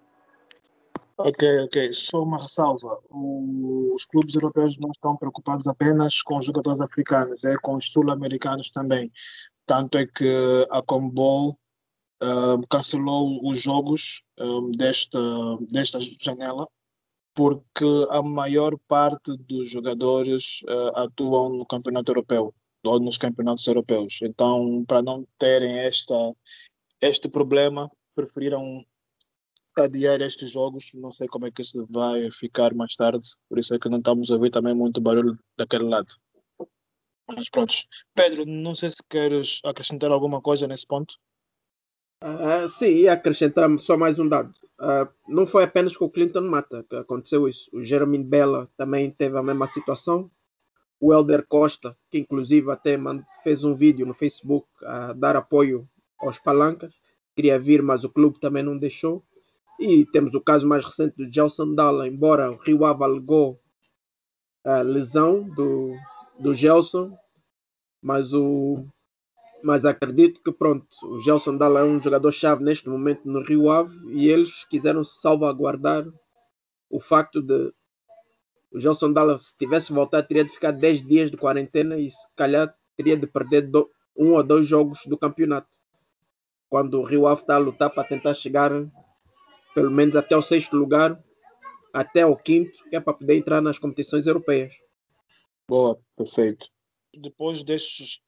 Ok, 1.16 1.60
ok. 1.64 1.92
Só 1.94 2.22
uma 2.22 2.38
ressalva. 2.38 3.00
os 3.10 4.04
clubes 4.04 4.34
europeus 4.34 4.76
não 4.78 4.90
estão 4.90 5.16
preocupados 5.16 5.66
apenas 5.66 6.20
com 6.22 6.38
os 6.38 6.46
jogadores 6.46 6.80
africanos, 6.80 7.44
é 7.44 7.56
com 7.62 7.76
os 7.76 7.90
sul-americanos 7.90 8.70
também. 8.70 9.10
Tanto 9.66 9.96
é 9.96 10.06
que 10.06 10.66
a 10.70 10.82
Combol 10.82 11.56
um, 12.22 12.60
cancelou 12.68 13.40
os 13.48 13.62
jogos 13.62 14.22
um, 14.38 14.70
desta, 14.72 15.18
desta 15.70 15.98
janela 16.20 16.68
porque 17.34 17.84
a 18.10 18.22
maior 18.22 18.78
parte 18.86 19.36
dos 19.36 19.68
jogadores 19.68 20.62
uh, 20.68 21.00
atuam 21.00 21.50
no 21.50 21.66
campeonato 21.66 22.12
europeu 22.12 22.54
ou 22.84 23.00
nos 23.00 23.18
campeonatos 23.18 23.66
europeus. 23.66 24.20
Então, 24.22 24.84
para 24.86 25.02
não 25.02 25.26
terem 25.38 25.78
esta, 25.78 26.14
este 27.08 27.28
problema, 27.28 27.90
preferiram 28.14 28.84
adiar 29.76 30.20
estes 30.20 30.50
jogos. 30.50 30.90
Não 30.94 31.10
sei 31.10 31.26
como 31.28 31.46
é 31.46 31.50
que 31.50 31.62
isso 31.62 31.86
vai 31.86 32.30
ficar 32.30 32.74
mais 32.74 32.94
tarde, 32.94 33.26
por 33.48 33.58
isso 33.58 33.74
é 33.74 33.78
que 33.78 33.88
não 33.88 33.98
estamos 33.98 34.30
a 34.30 34.34
ouvir 34.34 34.50
também 34.50 34.74
muito 34.74 35.00
barulho 35.00 35.38
daquele 35.56 35.84
lado. 35.84 36.14
Mas 37.26 37.48
pronto. 37.48 37.74
Pedro, 38.14 38.44
não 38.46 38.74
sei 38.74 38.90
se 38.90 39.02
queres 39.08 39.60
acrescentar 39.64 40.10
alguma 40.10 40.40
coisa 40.40 40.66
nesse 40.66 40.86
ponto. 40.86 41.14
Uh, 42.22 42.68
sim, 42.68 42.86
ia 42.86 43.12
acrescentar 43.14 43.68
só 43.78 43.96
mais 43.96 44.18
um 44.18 44.28
dado. 44.28 44.54
Uh, 44.80 45.08
não 45.28 45.46
foi 45.46 45.64
apenas 45.64 45.96
com 45.96 46.06
o 46.06 46.10
Clinton 46.10 46.42
Mata 46.42 46.84
que 46.88 46.96
aconteceu 46.96 47.48
isso. 47.48 47.68
O 47.72 47.82
Jeremy 47.82 48.22
Bella 48.22 48.70
também 48.76 49.10
teve 49.10 49.36
a 49.38 49.42
mesma 49.42 49.66
situação 49.66 50.30
o 51.04 51.12
Helder 51.12 51.44
Costa, 51.46 51.94
que 52.10 52.18
inclusive 52.18 52.70
até 52.70 52.96
fez 53.42 53.62
um 53.62 53.74
vídeo 53.74 54.06
no 54.06 54.14
Facebook 54.14 54.66
a 54.82 55.12
dar 55.12 55.36
apoio 55.36 55.86
aos 56.24 56.38
palancas, 56.38 56.94
queria 57.34 57.58
vir, 57.58 57.82
mas 57.82 58.04
o 58.04 58.10
clube 58.10 58.40
também 58.40 58.62
não 58.62 58.78
deixou. 58.78 59.24
E 59.78 60.06
temos 60.06 60.34
o 60.34 60.40
caso 60.40 60.66
mais 60.66 60.84
recente 60.84 61.16
do 61.16 61.32
Gelson 61.32 61.74
Dalla, 61.74 62.06
embora 62.06 62.50
o 62.50 62.56
Rio 62.56 62.84
Ave 62.84 63.04
alegou 63.04 63.60
a 64.64 64.82
lesão 64.82 65.42
do, 65.42 65.94
do 66.38 66.54
Gelson, 66.54 67.16
mas, 68.00 68.32
o, 68.32 68.86
mas 69.62 69.84
acredito 69.84 70.40
que 70.42 70.52
pronto, 70.52 70.86
o 71.02 71.18
Gelson 71.20 71.56
Dalla 71.56 71.80
é 71.80 71.84
um 71.84 72.00
jogador-chave 72.00 72.62
neste 72.62 72.88
momento 72.88 73.28
no 73.28 73.42
Rio 73.42 73.70
Ave 73.70 73.98
e 74.12 74.28
eles 74.28 74.64
quiseram 74.64 75.02
salvaguardar 75.02 76.06
o 76.88 77.00
facto 77.00 77.42
de 77.42 77.72
o 78.74 78.80
Gelson 78.80 79.12
Dallas, 79.12 79.42
se 79.42 79.56
tivesse 79.56 79.92
voltado, 79.92 80.26
teria 80.26 80.44
de 80.44 80.50
ficar 80.50 80.72
10 80.72 81.06
dias 81.06 81.30
de 81.30 81.36
quarentena 81.36 81.96
e 81.96 82.10
se 82.10 82.26
calhar 82.34 82.74
teria 82.96 83.16
de 83.16 83.24
perder 83.24 83.62
do, 83.62 83.88
um 84.16 84.32
ou 84.32 84.42
dois 84.42 84.66
jogos 84.66 84.98
do 85.06 85.16
campeonato. 85.16 85.68
Quando 86.74 86.98
o 86.98 87.04
Rio 87.04 87.28
Ave 87.28 87.42
está 87.42 87.54
a 87.54 87.58
lutar 87.58 87.88
para 87.88 88.02
tentar 88.02 88.34
chegar 88.34 88.72
pelo 89.76 89.92
menos 89.92 90.16
até 90.16 90.36
o 90.36 90.42
sexto 90.42 90.76
lugar, 90.76 91.22
até 91.92 92.26
o 92.26 92.36
quinto, 92.36 92.82
que 92.90 92.96
é 92.96 93.00
para 93.00 93.14
poder 93.14 93.36
entrar 93.36 93.60
nas 93.60 93.78
competições 93.78 94.26
europeias. 94.26 94.74
Boa, 95.68 95.96
perfeito. 96.16 96.66
Depois 97.16 97.62
destes 97.62 98.18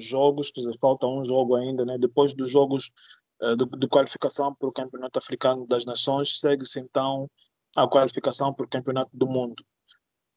jogos, 0.00 0.50
que 0.50 0.60
falta 0.78 1.06
um 1.06 1.24
jogo 1.24 1.54
ainda, 1.54 1.82
né? 1.86 1.96
depois 1.96 2.34
dos 2.34 2.50
jogos 2.50 2.92
uh, 3.40 3.56
de, 3.56 3.64
de 3.64 3.88
qualificação 3.88 4.54
para 4.54 4.68
o 4.68 4.72
Campeonato 4.72 5.18
Africano 5.18 5.66
das 5.66 5.86
Nações, 5.86 6.40
segue-se 6.40 6.78
então 6.78 7.26
a 7.74 7.88
qualificação 7.88 8.52
para 8.52 8.66
o 8.66 8.68
Campeonato 8.68 9.12
do 9.14 9.26
Mundo. 9.26 9.64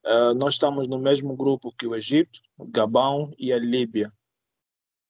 Uh, 0.06 0.34
nós 0.36 0.54
estamos 0.54 0.88
no 0.88 0.98
mesmo 0.98 1.36
grupo 1.36 1.70
que 1.78 1.86
o 1.86 1.94
Egito, 1.94 2.40
o 2.58 2.66
Gabão 2.66 3.30
e 3.38 3.52
a 3.52 3.60
Líbia. 3.60 4.10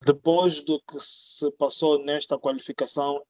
Depois 0.04 0.62
do 0.62 0.82
que 0.82 1.00
se 1.00 1.50
passou 1.52 2.04
nesta 2.04 2.38
qualificação, 2.38 3.24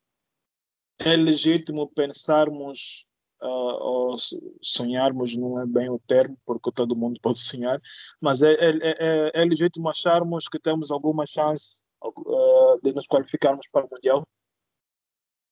é 1.00 1.18
legítimo 1.18 1.90
pensarmos 1.90 3.08
uh, 3.42 3.46
ou 3.46 4.16
sonharmos, 4.62 5.36
não 5.36 5.60
é 5.60 5.66
bem 5.66 5.90
o 5.90 6.00
termo, 6.00 6.38
porque 6.46 6.72
todo 6.72 6.96
mundo 6.96 7.20
pode 7.22 7.40
sonhar, 7.40 7.82
mas 8.22 8.42
é, 8.42 8.54
é, 8.54 8.70
é, 8.84 9.32
é 9.34 9.46
legítimo 9.46 9.90
acharmos 9.90 10.48
que 10.48 10.60
temos 10.60 10.92
alguma 10.92 11.26
chance 11.26 11.84
uh, 12.02 12.80
de 12.82 12.94
nos 12.94 13.06
qualificarmos 13.06 13.68
para 13.70 13.86
o 13.86 13.90
Mundial. 13.92 14.26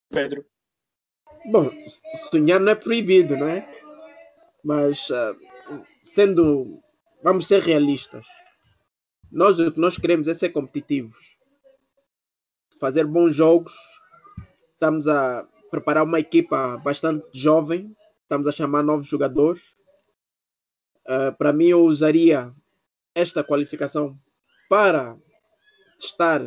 Pedro? 0.10 0.46
Bom, 1.52 1.70
sonhar 2.32 2.60
não 2.60 2.72
é 2.72 2.76
proibido, 2.76 3.36
não 3.38 3.48
é? 3.48 3.68
Mas 4.64 5.08
sendo, 6.02 6.82
vamos 7.24 7.48
ser 7.48 7.62
realistas. 7.62 8.26
Nós 9.32 9.60
o 9.60 9.72
que 9.72 9.80
nós 9.80 9.96
queremos 9.96 10.28
é 10.28 10.34
ser 10.34 10.50
competitivos, 10.50 11.38
fazer 12.80 13.06
bons 13.06 13.36
jogos. 13.36 13.74
Estamos 14.74 15.08
a 15.08 15.48
preparar 15.70 16.04
uma 16.04 16.20
equipa 16.20 16.78
bastante 16.78 17.28
jovem, 17.32 17.96
estamos 18.24 18.48
a 18.48 18.52
chamar 18.52 18.82
novos 18.82 19.06
jogadores. 19.06 19.62
Uh, 21.06 21.36
para 21.38 21.54
mim, 21.54 21.66
eu 21.66 21.86
usaria 21.86 22.52
esta 23.14 23.44
qualificação 23.44 24.18
para 24.68 25.16
testar 26.00 26.42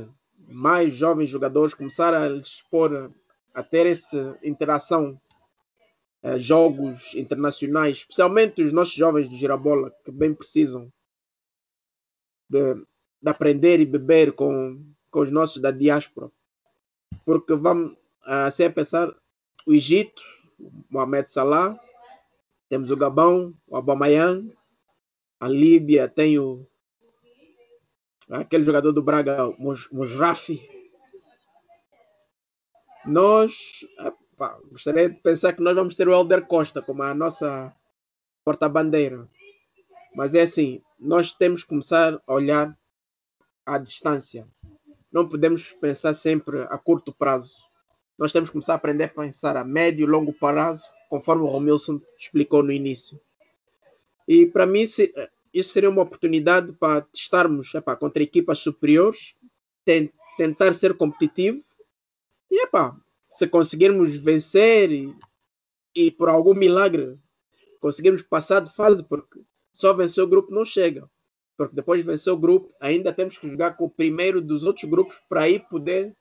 mais 0.49 0.93
jovens 0.93 1.31
jogadores, 1.31 1.75
começar 1.75 2.13
a 2.13 2.29
expor, 2.31 3.13
a 3.55 3.63
ter 3.63 3.87
essa 3.87 4.37
interação 4.43 5.21
uh, 6.25 6.37
jogos 6.37 7.15
internacionais, 7.15 7.99
especialmente 7.99 8.61
os 8.61 8.73
nossos 8.73 8.95
jovens 8.95 9.31
de 9.31 9.37
Girabola, 9.37 9.93
que 10.05 10.11
bem 10.11 10.35
precisam 10.35 10.93
de, 12.53 12.75
de 13.23 13.31
aprender 13.31 13.81
e 13.81 13.87
beber 13.87 14.33
com, 14.33 14.79
com 15.11 15.21
os 15.21 15.31
nossos 15.31 15.61
da 15.61 15.71
diáspora. 15.71 16.31
Porque 17.25 17.55
vamos 17.55 17.97
assim 18.23 18.65
a 18.65 18.71
pensar, 18.71 19.15
o 19.67 19.73
Egito, 19.73 20.23
Mohamed 20.91 21.33
Salah, 21.33 21.79
temos 22.69 22.91
o 22.91 22.97
Gabão, 22.97 23.55
o 23.67 23.77
Abamayang, 23.77 24.55
a 25.41 25.49
Líbia 25.49 26.09
tem 26.09 26.39
o 26.39 26.67
aquele 28.31 28.65
jogador 28.65 28.93
do 28.93 29.03
Braga, 29.03 29.53
Musrafi. 29.91 30.69
Nós 33.05 33.85
pá, 34.37 34.59
gostaria 34.71 35.11
de 35.11 35.17
pensar 35.17 35.53
que 35.53 35.63
nós 35.63 35.75
vamos 35.75 35.97
ter 35.97 36.09
o 36.09 36.13
Helder 36.13 36.47
Costa 36.47 36.81
como 36.81 37.03
a 37.03 37.15
nossa 37.15 37.75
porta-bandeira. 38.45 39.29
Mas 40.15 40.35
é 40.35 40.43
assim, 40.43 40.81
nós 41.03 41.33
temos 41.33 41.63
que 41.63 41.69
começar 41.69 42.23
a 42.27 42.33
olhar 42.33 42.79
à 43.67 43.77
distância. 43.77 44.47
Não 45.13 45.29
podemos 45.29 45.73
pensar 45.73 46.15
sempre 46.15 46.63
a 46.63 46.79
curto 46.79 47.13
prazo. 47.13 47.57
Nós 48.17 48.31
temos 48.31 48.51
que 48.51 48.53
começar 48.53 48.75
a 48.75 48.77
aprender 48.77 49.05
a 49.05 49.09
pensar 49.09 49.57
a 49.57 49.65
médio 49.65 50.05
e 50.05 50.11
longo 50.11 50.33
prazo, 50.33 50.85
conforme 51.11 51.43
o 51.43 51.47
Romilson 51.47 52.01
explicou 52.17 52.63
no 52.63 52.71
início. 52.71 53.21
E 54.29 54.47
para 54.47 54.65
mim, 54.65 54.83
isso 54.83 55.73
seria 55.73 55.91
uma 55.91 56.03
oportunidade 56.03 56.73
para 56.73 57.03
testarmos 57.03 57.73
contra 57.99 58.23
equipas 58.23 58.61
superiores, 58.61 59.35
tentar 60.37 60.73
ser 60.73 60.97
competitivo. 60.97 61.61
E 62.49 62.65
se 63.33 63.49
conseguirmos 63.49 64.17
vencer 64.19 64.93
e, 64.93 65.15
e 65.95 66.11
por 66.11 66.29
algum 66.29 66.55
milagre 66.55 67.19
conseguirmos 67.81 68.23
passar 68.23 68.61
de 68.61 68.73
fase, 68.73 69.03
porque 69.03 69.41
só 69.73 69.93
vencer 69.95 70.23
o 70.23 70.29
grupo 70.29 70.53
não 70.53 70.65
chega. 70.65 71.09
Porque 71.57 71.75
depois 71.75 72.01
de 72.01 72.07
vencer 72.07 72.33
o 72.33 72.37
grupo, 72.37 72.75
ainda 72.81 73.13
temos 73.13 73.39
que 73.39 73.49
jogar 73.49 73.77
com 73.77 73.85
o 73.85 73.91
primeiro 73.91 74.41
dos 74.41 74.65
outros 74.65 74.89
grupos 74.89 75.21
para 75.29 75.43
aí 75.43 75.61
poder 75.61 76.17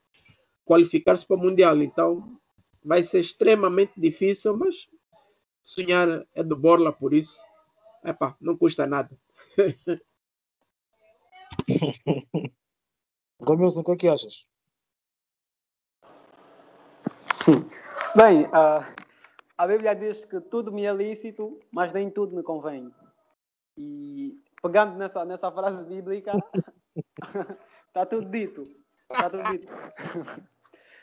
qualificar-se 0.65 1.25
para 1.25 1.35
o 1.35 1.39
Mundial. 1.39 1.81
Então 1.81 2.37
vai 2.83 3.03
ser 3.03 3.19
extremamente 3.19 3.99
difícil, 3.99 4.55
mas 4.57 4.87
sonhar 5.63 6.25
é 6.33 6.43
do 6.43 6.55
Borla, 6.55 6.91
por 6.91 7.13
isso, 7.13 7.41
epá, 8.03 8.35
não 8.39 8.57
custa 8.57 8.87
nada. 8.87 9.17
Romilson, 13.41 13.81
o 13.81 13.83
que 13.83 13.91
é 13.91 13.95
que 13.95 14.07
achas? 14.07 14.45
Bem, 18.15 18.45
uh, 18.45 18.85
a 19.57 19.67
Bíblia 19.67 19.95
diz 19.95 20.25
que 20.25 20.39
tudo 20.41 20.71
me 20.71 20.85
é 20.85 20.93
lícito, 20.93 21.59
mas 21.71 21.93
nem 21.93 22.09
tudo 22.09 22.35
me 22.35 22.43
convém. 22.43 22.91
E 23.77 24.39
pegando 24.61 24.97
nessa, 24.97 25.25
nessa 25.25 25.51
frase 25.51 25.85
bíblica, 25.85 26.33
está 27.87 28.05
tudo 28.09 28.29
dito. 28.29 28.63
Está 29.09 29.29
tudo 29.29 29.43
dito. 29.51 29.67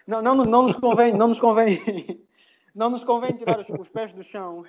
Não, 0.07 0.22
não, 0.22 0.37
não 0.37 0.62
nos 0.62 0.76
convém, 0.76 1.12
não 1.12 1.28
nos 1.28 1.38
convém, 1.38 1.76
não 2.74 2.88
nos 2.88 3.04
convém 3.04 3.28
tirar 3.28 3.61
os, 3.61 3.68
os 3.78 3.90
pés 3.90 4.11
do 4.14 4.22
chão. 4.22 4.64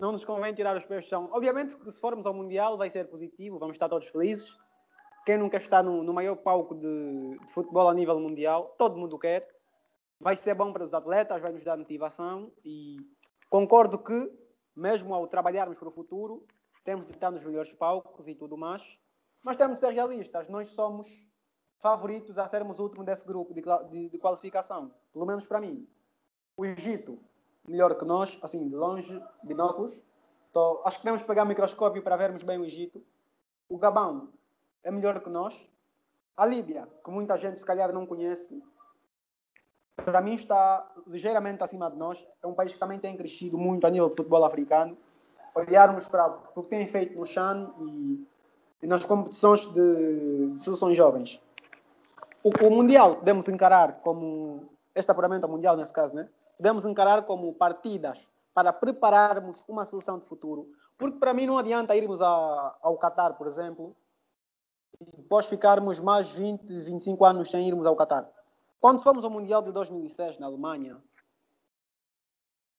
Não 0.00 0.10
nos 0.10 0.24
convém 0.24 0.54
tirar 0.54 0.74
os 0.74 0.86
pés 0.86 1.04
do 1.04 1.08
chão. 1.10 1.28
Obviamente 1.32 1.76
que 1.76 1.90
se 1.90 2.00
formos 2.00 2.24
ao 2.24 2.32
Mundial 2.32 2.78
vai 2.78 2.88
ser 2.88 3.06
positivo, 3.10 3.58
vamos 3.58 3.74
estar 3.74 3.90
todos 3.90 4.08
felizes. 4.08 4.56
Quem 5.26 5.36
nunca 5.36 5.58
está 5.58 5.82
no, 5.82 6.02
no 6.02 6.14
maior 6.14 6.36
palco 6.36 6.74
de, 6.74 7.38
de 7.40 7.52
futebol 7.52 7.90
a 7.90 7.92
nível 7.92 8.18
mundial, 8.18 8.74
todo 8.78 8.96
mundo 8.96 9.18
quer 9.18 9.46
vai 10.24 10.36
ser 10.36 10.54
bom 10.54 10.72
para 10.72 10.84
os 10.84 10.94
atletas, 10.94 11.40
vai 11.42 11.52
nos 11.52 11.62
dar 11.62 11.76
motivação 11.76 12.50
e 12.64 12.96
concordo 13.50 13.98
que, 13.98 14.32
mesmo 14.74 15.14
ao 15.14 15.26
trabalharmos 15.26 15.78
para 15.78 15.88
o 15.88 15.92
futuro, 15.92 16.46
temos 16.84 17.06
de 17.06 17.12
estar 17.12 17.30
nos 17.30 17.42
melhores 17.42 17.72
palcos 17.74 18.28
e 18.28 18.34
tudo 18.34 18.56
mais, 18.56 18.82
mas 19.42 19.56
temos 19.56 19.76
de 19.76 19.80
ser 19.80 19.92
realistas. 19.92 20.48
Nós 20.48 20.68
somos 20.68 21.08
favoritos 21.78 22.38
a 22.38 22.48
sermos 22.48 22.78
o 22.78 22.82
último 22.82 23.02
desse 23.02 23.26
grupo 23.26 23.52
de, 23.52 23.62
de, 23.90 24.08
de 24.10 24.18
qualificação, 24.18 24.94
pelo 25.12 25.26
menos 25.26 25.46
para 25.46 25.60
mim. 25.60 25.88
O 26.56 26.64
Egito, 26.64 27.18
melhor 27.66 27.96
que 27.96 28.04
nós, 28.04 28.38
assim, 28.42 28.68
de 28.68 28.74
longe, 28.74 29.20
binóculos. 29.42 30.02
Acho 30.84 30.98
que 30.98 31.04
temos 31.04 31.22
que 31.22 31.26
pegar 31.26 31.44
microscópio 31.44 32.02
para 32.02 32.16
vermos 32.16 32.42
bem 32.42 32.58
o 32.58 32.64
Egito. 32.64 33.04
O 33.68 33.76
Gabão 33.76 34.28
é 34.82 34.90
melhor 34.90 35.20
que 35.20 35.28
nós. 35.28 35.68
A 36.36 36.46
Líbia, 36.46 36.88
que 37.04 37.10
muita 37.10 37.36
gente 37.36 37.58
se 37.58 37.66
calhar 37.66 37.92
não 37.92 38.06
conhece, 38.06 38.62
para 39.96 40.20
mim 40.20 40.34
está 40.34 40.92
ligeiramente 41.06 41.62
acima 41.62 41.90
de 41.90 41.96
nós. 41.96 42.26
É 42.42 42.46
um 42.46 42.54
país 42.54 42.72
que 42.72 42.78
também 42.78 42.98
tem 42.98 43.16
crescido 43.16 43.58
muito 43.58 43.86
a 43.86 43.90
nível 43.90 44.08
de 44.08 44.16
futebol 44.16 44.44
africano. 44.44 44.96
Olharmos 45.54 46.08
para 46.08 46.26
o 46.54 46.62
que 46.62 46.70
tem 46.70 46.86
feito 46.86 47.16
no 47.18 47.24
Chan 47.24 47.72
e, 47.80 48.26
e 48.82 48.86
nas 48.86 49.04
competições 49.04 49.66
de, 49.72 50.54
de 50.54 50.62
seleções 50.62 50.96
jovens. 50.96 51.40
O, 52.42 52.50
o, 52.66 52.70
Mundial 52.70 53.16
podemos 53.16 53.48
encarar 53.48 54.00
como, 54.00 54.68
este 54.94 55.10
apuramento 55.10 55.48
mundial 55.48 55.76
nesse 55.76 55.92
caso, 55.92 56.14
né? 56.14 56.28
podemos 56.56 56.84
encarar 56.84 57.22
como 57.22 57.52
partidas 57.54 58.26
para 58.52 58.72
prepararmos 58.72 59.62
uma 59.66 59.86
seleção 59.86 60.18
de 60.18 60.26
futuro. 60.26 60.68
Porque 60.96 61.18
para 61.18 61.34
mim 61.34 61.46
não 61.46 61.58
adianta 61.58 61.96
irmos 61.96 62.20
a, 62.20 62.76
ao 62.82 62.96
Qatar, 62.98 63.34
por 63.34 63.46
exemplo, 63.46 63.96
e 65.00 65.16
depois 65.16 65.46
ficarmos 65.46 65.98
mais 65.98 66.30
20, 66.30 66.62
25 66.66 67.24
anos 67.24 67.50
sem 67.50 67.66
irmos 67.66 67.86
ao 67.86 67.96
Qatar. 67.96 68.28
Quando 68.80 69.02
fomos 69.02 69.24
ao 69.24 69.30
Mundial 69.30 69.62
de 69.62 69.72
2006 69.72 70.38
na 70.38 70.46
Alemanha, 70.46 70.98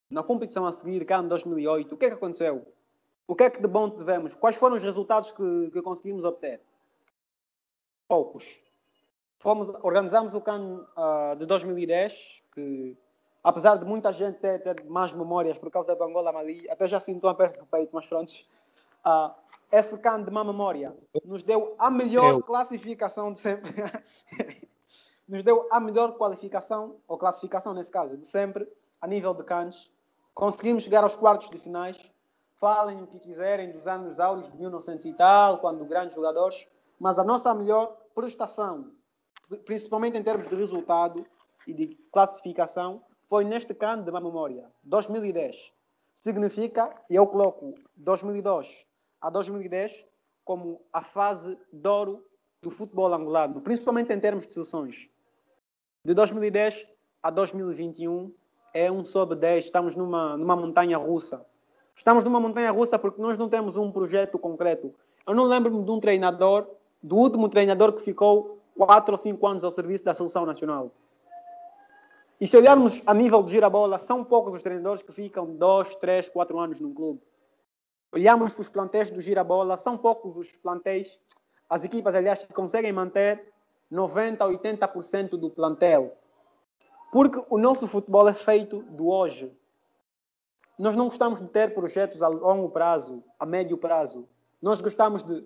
na 0.09 0.23
competição 0.23 0.65
a 0.65 0.71
seguir, 0.71 1.05
cá 1.05 1.19
em 1.19 1.27
2008, 1.27 1.93
o 1.93 1.97
que 1.97 2.05
é 2.05 2.09
que 2.09 2.15
aconteceu? 2.15 2.65
O 3.27 3.35
que 3.35 3.43
é 3.43 3.49
que 3.49 3.61
de 3.61 3.67
bom 3.67 3.89
tivemos? 3.89 4.35
Quais 4.35 4.55
foram 4.55 4.75
os 4.75 4.83
resultados 4.83 5.31
que, 5.31 5.71
que 5.71 5.81
conseguimos 5.81 6.23
obter? 6.23 6.61
Poucos. 8.07 8.45
Fomos, 9.39 9.67
organizamos 9.81 10.33
o 10.33 10.41
CAN 10.41 10.85
uh, 10.95 11.35
de 11.35 11.45
2010, 11.45 12.43
que 12.53 12.97
apesar 13.43 13.77
de 13.77 13.85
muita 13.85 14.11
gente 14.11 14.39
ter, 14.39 14.61
ter 14.61 14.83
mais 14.85 15.11
memórias 15.11 15.57
por 15.57 15.71
causa 15.71 15.95
da 15.95 16.05
Angola 16.05 16.31
Mali, 16.31 16.69
até 16.69 16.87
já 16.87 16.99
sinto 16.99 17.25
um 17.25 17.29
aperto 17.29 17.59
no 17.59 17.65
peito, 17.65 17.89
mas 17.93 18.05
pronto. 18.05 18.31
Uh, 19.05 19.31
esse 19.71 19.97
CAN 19.97 20.23
de 20.23 20.31
má 20.31 20.43
memória 20.43 20.95
nos 21.25 21.43
deu 21.43 21.75
a 21.77 21.89
melhor 21.89 22.35
Eu. 22.35 22.43
classificação 22.43 23.33
de 23.33 23.39
sempre. 23.39 23.71
nos 25.27 25.43
deu 25.43 25.67
a 25.71 25.79
melhor 25.79 26.17
qualificação, 26.17 26.97
ou 27.07 27.17
classificação 27.17 27.73
nesse 27.73 27.91
caso, 27.91 28.15
de 28.17 28.25
sempre, 28.25 28.67
a 29.01 29.07
nível 29.07 29.33
de 29.33 29.43
Cannes. 29.43 29.91
Conseguimos 30.35 30.83
chegar 30.83 31.01
aos 31.01 31.15
quartos 31.15 31.49
de 31.49 31.57
finais. 31.57 31.97
Falem 32.59 33.01
o 33.01 33.07
que 33.07 33.19
quiserem 33.19 33.71
dos 33.71 33.87
anos 33.87 34.19
áureos 34.19 34.51
de 34.51 34.57
1900 34.57 35.05
e 35.05 35.13
tal, 35.13 35.59
quando 35.59 35.85
grandes 35.85 36.13
jogadores, 36.13 36.67
mas 36.99 37.17
a 37.17 37.23
nossa 37.23 37.53
melhor 37.53 37.95
prestação, 38.13 38.91
principalmente 39.63 40.17
em 40.17 40.23
termos 40.23 40.45
de 40.47 40.55
resultado 40.55 41.25
e 41.65 41.73
de 41.73 41.95
classificação, 42.11 43.01
foi 43.29 43.45
neste 43.45 43.73
cano 43.73 44.03
de 44.03 44.11
má 44.11 44.19
memória, 44.19 44.69
2010. 44.83 45.71
Significa, 46.13 46.93
e 47.09 47.15
eu 47.15 47.25
coloco 47.27 47.73
2002 47.95 48.85
a 49.21 49.29
2010 49.29 50.05
como 50.43 50.81
a 50.91 51.01
fase 51.01 51.57
de 51.71 51.87
ouro 51.87 52.25
do 52.61 52.69
futebol 52.69 53.13
angolano, 53.13 53.61
principalmente 53.61 54.11
em 54.11 54.19
termos 54.19 54.45
de 54.45 54.53
seleções. 54.53 55.09
De 56.03 56.13
2010 56.13 56.87
a 57.23 57.29
2021 57.29 58.33
é 58.75 58.91
um 58.91 59.05
sobe 59.05 59.35
10, 59.35 59.63
estamos 59.63 59.95
numa, 59.95 60.35
numa 60.35 60.53
montanha 60.53 60.97
russa. 60.97 61.45
Estamos 61.95 62.25
numa 62.25 62.41
montanha 62.41 62.69
russa 62.71 62.99
porque 62.99 63.21
nós 63.21 63.37
não 63.37 63.47
temos 63.47 63.77
um 63.77 63.89
projeto 63.89 64.37
concreto. 64.37 64.93
Eu 65.25 65.33
não 65.33 65.45
lembro-me 65.45 65.81
de 65.81 65.89
um 65.89 65.97
treinador, 65.97 66.67
do 67.01 67.15
último 67.15 67.47
treinador 67.47 67.93
que 67.93 68.01
ficou 68.01 68.59
4 68.77 69.13
ou 69.13 69.17
5 69.17 69.47
anos 69.47 69.63
ao 69.63 69.71
serviço 69.71 70.03
da 70.03 70.13
seleção 70.13 70.45
nacional. 70.45 70.91
E 72.39 72.45
se 72.45 72.57
olharmos 72.57 73.01
a 73.05 73.13
nível 73.13 73.41
de 73.43 73.51
girabola, 73.51 73.97
são 73.97 74.25
poucos 74.25 74.53
os 74.53 74.61
treinadores 74.61 75.01
que 75.01 75.13
ficam 75.13 75.55
2, 75.55 75.95
3, 75.95 76.27
4 76.27 76.59
anos 76.59 76.81
num 76.81 76.93
clube. 76.93 77.21
Olhamos 78.11 78.51
para 78.51 78.61
os 78.61 78.67
plantéis 78.67 79.09
do 79.09 79.21
girabola, 79.21 79.77
são 79.77 79.97
poucos 79.97 80.35
os 80.35 80.51
plantéis, 80.57 81.17
as 81.69 81.85
equipas, 81.85 82.13
aliás, 82.13 82.39
que 82.45 82.53
conseguem 82.53 82.91
manter 82.91 83.53
90% 83.89 84.41
a 84.41 84.47
80% 84.49 85.37
do 85.37 85.49
plantel. 85.49 86.13
Porque 87.15 87.41
o 87.49 87.57
nosso 87.57 87.87
futebol 87.87 88.27
é 88.27 88.33
feito 88.33 88.81
do 88.81 89.07
hoje. 89.07 89.49
Nós 90.77 90.97
não 90.97 91.05
gostamos 91.05 91.39
de 91.39 91.47
ter 91.47 91.73
projetos 91.73 92.21
a 92.21 92.27
longo 92.27 92.69
prazo, 92.69 93.23
a 93.39 93.45
médio 93.45 93.77
prazo. 93.77 94.27
Nós 94.61 94.81
gostamos 94.81 95.23
de 95.23 95.41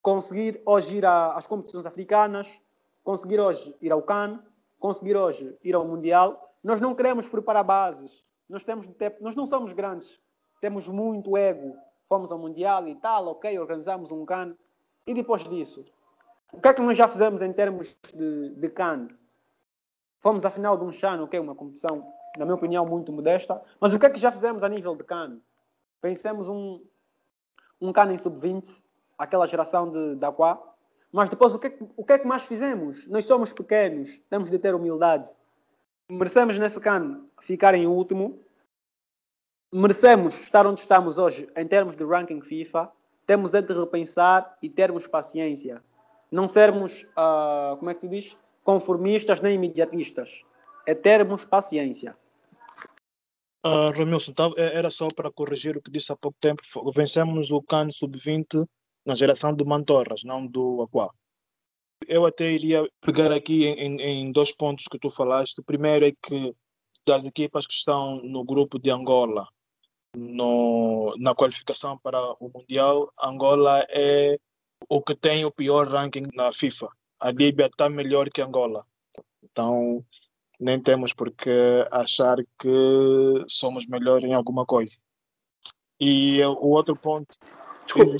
conseguir 0.00 0.62
hoje 0.64 0.96
ir 0.96 1.04
às 1.04 1.46
competições 1.46 1.84
africanas, 1.84 2.58
conseguir 3.02 3.38
hoje 3.38 3.76
ir 3.82 3.92
ao 3.92 4.00
CAN, 4.00 4.42
conseguir 4.78 5.14
hoje 5.14 5.54
ir 5.62 5.74
ao 5.74 5.84
Mundial. 5.84 6.50
Nós 6.64 6.80
não 6.80 6.94
queremos 6.94 7.28
preparar 7.28 7.64
bases. 7.64 8.24
Nós, 8.48 8.64
temos 8.64 8.86
ter, 8.86 9.14
nós 9.20 9.36
não 9.36 9.46
somos 9.46 9.74
grandes. 9.74 10.18
Temos 10.58 10.88
muito 10.88 11.36
ego. 11.36 11.76
Fomos 12.08 12.32
ao 12.32 12.38
Mundial 12.38 12.88
e 12.88 12.94
tal, 12.94 13.26
ok, 13.26 13.58
organizamos 13.58 14.10
um 14.10 14.24
CAN. 14.24 14.56
E 15.06 15.12
depois 15.12 15.46
disso, 15.46 15.84
o 16.50 16.62
que 16.62 16.68
é 16.68 16.72
que 16.72 16.80
nós 16.80 16.96
já 16.96 17.06
fizemos 17.06 17.42
em 17.42 17.52
termos 17.52 17.94
de, 18.14 18.54
de 18.54 18.70
CAN? 18.70 19.08
Fomos 20.24 20.42
à 20.42 20.50
final 20.50 20.74
de 20.78 20.82
um 20.82 20.90
Chan, 20.90 21.26
que 21.26 21.36
é 21.36 21.40
uma 21.40 21.54
competição, 21.54 22.10
na 22.38 22.46
minha 22.46 22.54
opinião, 22.54 22.86
muito 22.86 23.12
modesta. 23.12 23.60
Mas 23.78 23.92
o 23.92 23.98
que 23.98 24.06
é 24.06 24.08
que 24.08 24.18
já 24.18 24.32
fizemos 24.32 24.62
a 24.62 24.68
nível 24.70 24.96
de 24.96 25.04
CAN? 25.04 25.38
Vencemos 26.02 26.48
um, 26.48 26.82
um 27.78 27.92
CAN 27.92 28.10
em 28.10 28.16
sub-20, 28.16 28.74
aquela 29.18 29.46
geração 29.46 29.92
de, 29.92 30.14
da. 30.14 30.34
Mas 31.12 31.28
depois, 31.28 31.54
o 31.54 31.58
que, 31.58 31.66
é 31.66 31.70
que, 31.70 31.86
o 31.94 32.02
que 32.02 32.14
é 32.14 32.18
que 32.18 32.26
mais 32.26 32.44
fizemos? 32.44 33.06
Nós 33.06 33.26
somos 33.26 33.52
pequenos, 33.52 34.18
temos 34.30 34.48
de 34.48 34.58
ter 34.58 34.74
humildade. 34.74 35.28
Merecemos 36.08 36.56
nesse 36.56 36.80
CAN 36.80 37.20
ficar 37.42 37.74
em 37.74 37.86
último. 37.86 38.40
Merecemos 39.70 40.40
estar 40.40 40.66
onde 40.66 40.80
estamos 40.80 41.18
hoje 41.18 41.46
em 41.54 41.66
termos 41.66 41.96
de 41.96 42.02
ranking 42.02 42.40
FIFA. 42.40 42.90
Temos 43.26 43.50
de 43.50 43.60
repensar 43.60 44.56
e 44.62 44.70
termos 44.70 45.06
paciência 45.06 45.82
não 46.34 46.48
sermos, 46.48 47.06
uh, 47.12 47.76
como 47.76 47.90
é 47.90 47.94
que 47.94 48.00
se 48.00 48.08
diz, 48.08 48.36
conformistas 48.64 49.40
nem 49.40 49.54
imediatistas. 49.54 50.42
É 50.86 50.94
termos 50.94 51.44
paciência. 51.44 52.16
Uh, 53.64 53.90
Romilson, 53.96 54.32
tá, 54.32 54.50
é, 54.56 54.76
era 54.76 54.90
só 54.90 55.08
para 55.08 55.30
corrigir 55.30 55.76
o 55.76 55.82
que 55.82 55.90
disse 55.90 56.12
há 56.12 56.16
pouco 56.16 56.36
tempo. 56.40 56.62
Vencemos 56.94 57.50
o 57.50 57.62
CAN 57.62 57.90
Sub-20 57.90 58.66
na 59.06 59.14
geração 59.14 59.54
de 59.54 59.64
Mantorras, 59.64 60.22
não 60.24 60.46
do 60.46 60.82
Aqua. 60.82 61.10
Eu 62.06 62.26
até 62.26 62.50
iria 62.50 62.86
pegar 63.00 63.32
aqui 63.32 63.66
em, 63.66 64.00
em, 64.00 64.32
dois 64.32 64.52
pontos 64.52 64.84
que 64.90 64.98
tu 64.98 65.10
falaste. 65.10 65.60
O 65.60 65.64
primeiro 65.64 66.06
é 66.06 66.12
que 66.12 66.54
das 67.06 67.24
equipas 67.24 67.66
que 67.66 67.74
estão 67.74 68.20
no 68.22 68.44
grupo 68.44 68.78
de 68.78 68.90
Angola, 68.90 69.46
no, 70.14 71.14
na 71.18 71.34
qualificação 71.34 71.98
para 71.98 72.18
o 72.40 72.50
Mundial, 72.54 73.10
Angola 73.18 73.86
é 73.88 74.38
o 74.88 75.00
que 75.00 75.14
tem 75.14 75.44
o 75.44 75.50
pior 75.50 75.88
ranking 75.88 76.24
na 76.34 76.52
FIFA. 76.52 76.88
A 77.24 77.30
Líbia 77.30 77.66
está 77.66 77.88
melhor 77.88 78.28
que 78.28 78.42
Angola. 78.42 78.84
Então, 79.42 80.04
nem 80.60 80.78
temos 80.78 81.14
por 81.14 81.30
que 81.30 81.86
achar 81.90 82.36
que 82.58 83.44
somos 83.48 83.86
melhores 83.86 84.28
em 84.28 84.34
alguma 84.34 84.66
coisa. 84.66 84.98
E 85.98 86.42
o 86.44 86.68
outro 86.68 86.94
ponto. 86.94 87.34
Desculpa, 87.86 88.12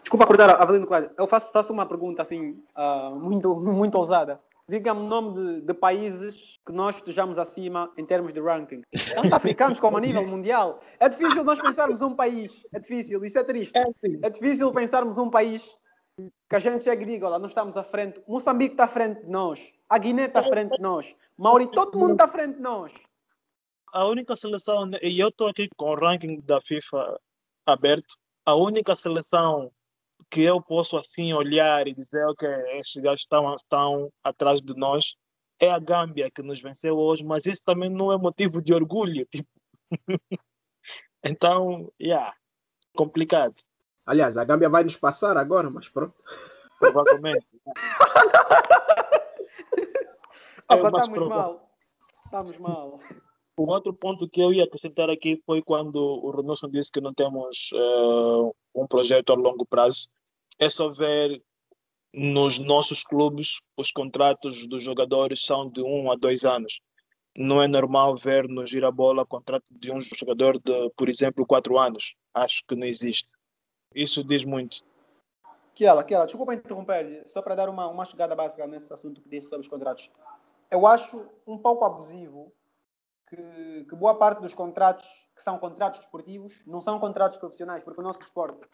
desculpa 0.00 0.24
acordar, 0.24 0.50
Avelino 0.60 0.86
Quadro. 0.86 1.12
Eu 1.16 1.28
faço, 1.28 1.52
faço 1.52 1.72
uma 1.72 1.86
pergunta 1.86 2.22
assim, 2.22 2.60
uh, 2.76 3.14
muito, 3.14 3.54
muito 3.54 3.96
ousada. 3.96 4.40
Diga-me 4.68 5.02
o 5.02 5.06
nome 5.06 5.34
de, 5.34 5.60
de, 5.60 5.74
países 5.74 6.58
que 6.66 6.72
nós 6.72 6.96
estejamos 6.96 7.38
acima 7.38 7.88
em 7.96 8.04
termos 8.04 8.32
de 8.32 8.40
ranking. 8.40 8.82
Tanto 9.14 9.32
africanos 9.32 9.78
como 9.78 9.96
a 9.96 10.00
nível 10.00 10.26
mundial. 10.26 10.80
É 10.98 11.08
difícil 11.08 11.44
nós 11.44 11.60
pensarmos 11.60 12.02
um 12.02 12.16
país. 12.16 12.66
É 12.74 12.80
difícil, 12.80 13.24
isso 13.24 13.38
é 13.38 13.44
triste. 13.44 13.78
É, 13.78 14.26
é 14.26 14.30
difícil 14.30 14.72
pensarmos 14.72 15.18
um 15.18 15.30
país 15.30 15.62
que 16.48 16.56
a 16.56 16.58
gente 16.58 16.84
diga, 16.96 17.26
olha, 17.26 17.38
nós 17.38 17.50
estamos 17.50 17.76
à 17.76 17.84
frente. 17.84 18.22
Moçambique 18.26 18.72
está 18.72 18.84
à 18.84 18.88
frente 18.88 19.22
de 19.22 19.30
nós. 19.30 19.72
A 19.88 19.98
Guiné 19.98 20.26
está 20.26 20.40
à 20.40 20.44
frente 20.44 20.76
de 20.76 20.82
nós. 20.82 21.14
Mauri, 21.36 21.70
todo 21.70 21.98
mundo 21.98 22.12
está 22.12 22.24
à 22.24 22.28
frente 22.28 22.56
de 22.56 22.62
nós. 22.62 22.92
A 23.92 24.06
única 24.06 24.34
seleção, 24.36 24.90
e 25.02 25.18
eu 25.18 25.28
estou 25.28 25.48
aqui 25.48 25.68
com 25.76 25.90
o 25.90 25.94
ranking 25.94 26.40
da 26.40 26.60
FIFA 26.60 27.20
aberto, 27.64 28.16
a 28.44 28.54
única 28.54 28.94
seleção 28.94 29.70
que 30.30 30.42
eu 30.42 30.60
posso 30.60 30.96
assim 30.96 31.32
olhar 31.32 31.86
e 31.86 31.94
dizer 31.94 32.26
ok, 32.26 32.48
esses 32.70 32.96
gajos 32.96 33.20
estão, 33.20 33.54
estão 33.54 34.12
atrás 34.24 34.60
de 34.60 34.74
nós 34.74 35.16
é 35.58 35.70
a 35.70 35.78
Gâmbia 35.78 36.30
que 36.30 36.42
nos 36.42 36.60
venceu 36.60 36.96
hoje, 36.96 37.24
mas 37.24 37.46
isso 37.46 37.62
também 37.64 37.88
não 37.88 38.12
é 38.12 38.18
motivo 38.18 38.60
de 38.60 38.74
orgulho. 38.74 39.24
Tipo. 39.26 39.48
então, 41.24 41.90
yeah, 42.00 42.34
complicado. 42.94 43.54
Aliás, 44.06 44.36
a 44.36 44.44
Gâmbia 44.44 44.68
vai 44.68 44.84
nos 44.84 44.96
passar 44.96 45.36
agora, 45.36 45.68
mas 45.68 45.88
pronto. 45.88 46.14
Provavelmente. 46.78 47.44
Opa, 50.68 51.00
estamos 51.00 51.28
mal. 51.28 51.68
Estamos 52.24 52.58
mal. 52.58 53.00
O 53.56 53.70
outro 53.70 53.92
ponto 53.94 54.28
que 54.28 54.40
eu 54.40 54.52
ia 54.52 54.64
acrescentar 54.64 55.08
aqui 55.08 55.42
foi 55.46 55.62
quando 55.62 55.96
o 55.96 56.30
Ronaldo 56.30 56.68
disse 56.70 56.92
que 56.92 57.00
não 57.00 57.14
temos 57.14 57.70
uh, 57.72 58.54
um 58.74 58.86
projeto 58.86 59.32
a 59.32 59.34
longo 59.34 59.64
prazo. 59.64 60.08
É 60.58 60.68
só 60.68 60.90
ver 60.90 61.42
nos 62.12 62.58
nossos 62.58 63.02
clubes 63.02 63.60
os 63.76 63.90
contratos 63.90 64.66
dos 64.66 64.82
jogadores 64.82 65.42
são 65.42 65.68
de 65.68 65.82
um 65.82 66.12
a 66.12 66.16
dois 66.16 66.44
anos. 66.44 66.80
Não 67.36 67.62
é 67.62 67.68
normal 67.68 68.16
ver 68.16 68.48
no 68.48 68.66
Girabola 68.66 69.26
contrato 69.26 69.66
de 69.70 69.90
um 69.90 70.00
jogador 70.00 70.58
de, 70.58 70.90
por 70.96 71.08
exemplo, 71.08 71.46
quatro 71.46 71.78
anos. 71.78 72.14
Acho 72.34 72.62
que 72.66 72.76
não 72.76 72.86
existe. 72.86 73.32
Isso 73.94 74.22
diz 74.24 74.44
muito. 74.44 74.84
Kiela, 75.74 76.02
Kiela, 76.02 76.24
desculpa 76.24 76.54
interromper, 76.54 77.22
só 77.26 77.42
para 77.42 77.54
dar 77.54 77.68
uma, 77.68 77.86
uma 77.88 78.04
chegada 78.06 78.34
básica 78.34 78.66
nesse 78.66 78.90
assunto 78.92 79.20
que 79.20 79.28
disse 79.28 79.48
sobre 79.48 79.60
os 79.60 79.68
contratos. 79.68 80.10
Eu 80.70 80.86
acho 80.86 81.28
um 81.46 81.58
pouco 81.58 81.84
abusivo 81.84 82.50
que, 83.28 83.86
que, 83.88 83.94
boa 83.94 84.14
parte 84.14 84.40
dos 84.40 84.54
contratos 84.54 85.06
que 85.34 85.42
são 85.42 85.58
contratos 85.58 86.00
desportivos 86.00 86.62
não 86.66 86.80
são 86.80 86.98
contratos 86.98 87.38
profissionais, 87.38 87.84
porque 87.84 88.00
o 88.00 88.02
nosso 88.02 88.18
desporto 88.18 88.66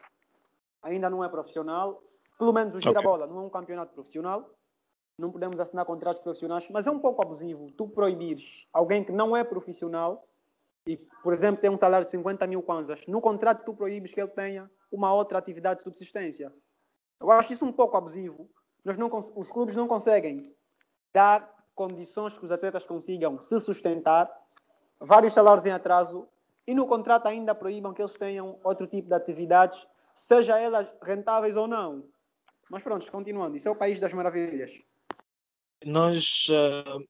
ainda 0.81 1.11
não 1.11 1.25
é 1.25 1.29
profissional, 1.29 2.03
pelo 2.39 2.53
menos 2.53 2.75
o 2.75 2.81
Girabola 2.81 3.25
okay. 3.25 3.35
não 3.35 3.43
é 3.43 3.47
um 3.47 3.51
campeonato 3.51 3.93
profissional, 3.93 4.49
não 5.19 5.33
podemos 5.33 5.59
assinar 5.59 5.85
contratos 5.85 6.23
profissionais, 6.23 6.69
mas 6.71 6.87
é 6.87 6.91
um 6.91 7.01
pouco 7.01 7.21
abusivo 7.23 7.71
tu 7.73 7.89
proibires 7.89 8.69
alguém 8.73 9.05
que 9.05 9.13
não 9.13 9.37
é 9.37 9.43
profissional 9.43 10.27
e, 10.87 10.97
por 10.97 11.33
exemplo, 11.33 11.61
tem 11.61 11.71
um 11.71 11.77
salário 11.77 12.05
de 12.05 12.11
50 12.13 12.47
mil 12.47 12.63
kwanzas, 12.63 13.07
no 13.07 13.21
contrato 13.21 13.65
tu 13.65 13.75
proíbes 13.75 14.15
que 14.15 14.21
ele 14.21 14.31
tenha 14.31 14.71
uma 14.93 15.13
outra 15.13 15.39
atividade 15.39 15.79
de 15.79 15.85
subsistência. 15.85 16.53
Eu 17.19 17.31
acho 17.31 17.53
isso 17.53 17.65
um 17.65 17.73
pouco 17.73 17.97
abusivo. 17.97 18.49
Nós 18.85 18.97
não, 18.97 19.09
os 19.35 19.51
clubes 19.51 19.75
não 19.75 19.89
conseguem 19.89 20.55
dar 21.13 21.51
condições 21.75 22.37
que 22.37 22.45
os 22.45 22.51
atletas 22.51 22.85
consigam 22.85 23.41
se 23.41 23.59
sustentar, 23.59 24.31
vários 25.01 25.33
salários 25.33 25.65
em 25.65 25.71
atraso, 25.71 26.29
e 26.67 26.75
no 26.75 26.87
contrato 26.87 27.27
ainda 27.27 27.55
proíbam 27.55 27.95
que 27.95 28.03
eles 28.03 28.13
tenham 28.13 28.61
outro 28.63 28.87
tipo 28.87 29.09
de 29.09 29.15
atividades, 29.15 29.87
seja 30.15 30.59
elas 30.59 30.93
rentáveis 31.03 31.57
ou 31.57 31.67
não. 31.67 32.05
Mas 32.71 32.83
pronto, 32.83 33.11
continuando, 33.11 33.57
isso 33.57 33.69
é 33.69 33.71
o 33.71 33.77
país 33.77 33.99
das 33.99 34.13
maravilhas. 34.13 34.73
Nós 35.85 36.47
uh, 36.49 37.05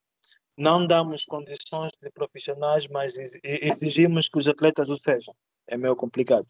não 0.57 0.87
damos 0.87 1.25
condições 1.25 1.93
de 2.01 2.11
profissionais, 2.11 2.87
mas 2.89 3.15
exigimos 3.43 4.29
que 4.29 4.39
os 4.39 4.49
atletas 4.49 4.89
o 4.89 4.97
sejam. 4.97 5.35
É 5.67 5.77
meio 5.77 5.95
complicado. 5.95 6.47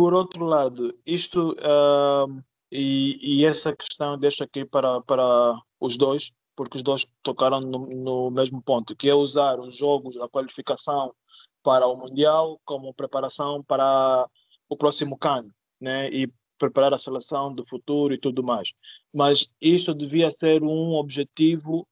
Por 0.00 0.14
outro 0.14 0.46
lado, 0.46 0.98
isto 1.04 1.52
uh, 1.52 2.42
e, 2.72 3.18
e, 3.20 3.44
essa 3.44 3.76
questão 3.76 4.18
deixo 4.18 4.42
aqui 4.42 4.64
para, 4.64 4.98
para 5.02 5.52
os 5.78 5.98
dois, 5.98 6.32
porque 6.56 6.78
os 6.78 6.82
dois 6.82 7.06
tocaram 7.22 7.60
no, 7.60 7.86
no 7.86 8.30
mesmo 8.30 8.62
ponto, 8.62 8.96
que 8.96 9.10
é 9.10 9.14
usar 9.14 9.60
os 9.60 9.76
jogos, 9.76 10.16
a 10.16 10.26
qualificação 10.26 11.14
para 11.62 11.86
o 11.86 11.98
Mundial 11.98 12.58
como 12.64 12.94
preparação 12.94 13.62
para 13.62 14.26
o 14.70 14.74
próximo 14.74 15.18
CAN, 15.18 15.44
né? 15.78 16.08
E 16.08 16.32
preparar 16.56 16.94
a 16.94 16.98
seleção 16.98 17.54
do 17.54 17.62
futuro 17.66 18.14
e 18.14 18.18
tudo 18.18 18.42
mais. 18.42 18.72
Mas 19.12 19.52
isto 19.60 19.94
devia 19.94 20.30
ser 20.30 20.64
um 20.64 20.94
objetivo 20.94 21.86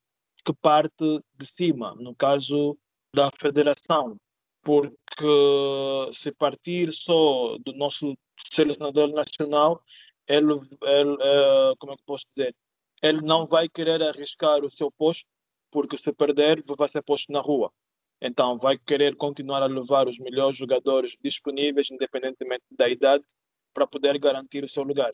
que 0.47 0.55
parte 0.63 1.23
de 1.37 1.45
cima, 1.45 1.95
no 1.97 2.15
caso 2.15 2.75
da 3.15 3.31
federação, 3.39 4.17
porque 4.63 6.13
se 6.13 6.33
partir 6.33 6.93
só 6.93 7.57
do 7.59 7.73
nosso 7.73 8.17
selecionador 8.53 9.09
nacional, 9.13 9.83
ele, 10.27 10.53
ele 10.83 11.15
uh, 11.15 11.77
como 11.79 11.93
é 11.93 11.97
que 11.97 12.03
posso 12.05 12.27
dizer, 12.27 12.55
ele 13.03 13.21
não 13.23 13.47
vai 13.47 13.69
querer 13.69 14.03
arriscar 14.03 14.65
o 14.65 14.71
seu 14.71 14.91
posto, 14.91 15.29
porque 15.71 15.97
se 15.97 16.13
perder 16.13 16.63
vai 16.77 16.89
ser 16.89 17.03
posto 17.03 17.33
na 17.33 17.41
rua. 17.41 17.73
Então 18.21 18.59
vai 18.59 18.77
querer 18.77 19.15
continuar 19.17 19.63
a 19.63 19.67
levar 19.67 20.09
os 20.09 20.19
melhores 20.19 20.57
jogadores 20.57 21.17
disponíveis, 21.23 21.91
independentemente 21.91 22.65
da 22.71 22.89
idade, 22.89 23.25
para 23.73 23.87
poder 23.87 24.19
garantir 24.19 24.65
o 24.65 24.69
seu 24.69 24.83
lugar. 24.83 25.13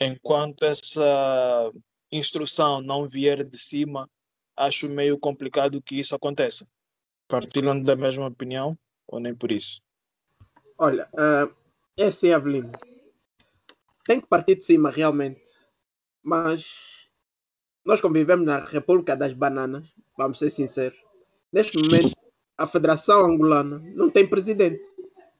Enquanto 0.00 0.64
essa 0.64 1.72
instrução 2.10 2.80
não 2.80 3.08
vier 3.08 3.44
de 3.44 3.56
cima, 3.56 4.10
acho 4.56 4.88
meio 4.88 5.18
complicado 5.18 5.80
que 5.80 5.96
isso 5.96 6.14
aconteça. 6.14 6.66
Partilham 7.34 7.82
da 7.82 7.96
mesma 7.96 8.28
opinião 8.28 8.78
ou 9.08 9.18
nem 9.18 9.34
por 9.34 9.50
isso? 9.50 9.82
Olha, 10.78 11.08
uh, 11.14 11.52
é 11.96 12.06
assim, 12.06 12.30
Avelino. 12.30 12.70
Tem 14.04 14.20
que 14.20 14.28
partir 14.28 14.54
de 14.54 14.64
cima, 14.64 14.88
realmente. 14.88 15.42
Mas 16.22 17.08
nós 17.84 18.00
convivemos 18.00 18.46
na 18.46 18.64
República 18.64 19.16
das 19.16 19.32
Bananas, 19.32 19.84
vamos 20.16 20.38
ser 20.38 20.48
sinceros. 20.50 20.96
Neste 21.52 21.76
momento, 21.76 22.14
a 22.56 22.68
Federação 22.68 23.26
Angolana 23.26 23.82
não 23.96 24.08
tem 24.08 24.28
presidente. 24.28 24.84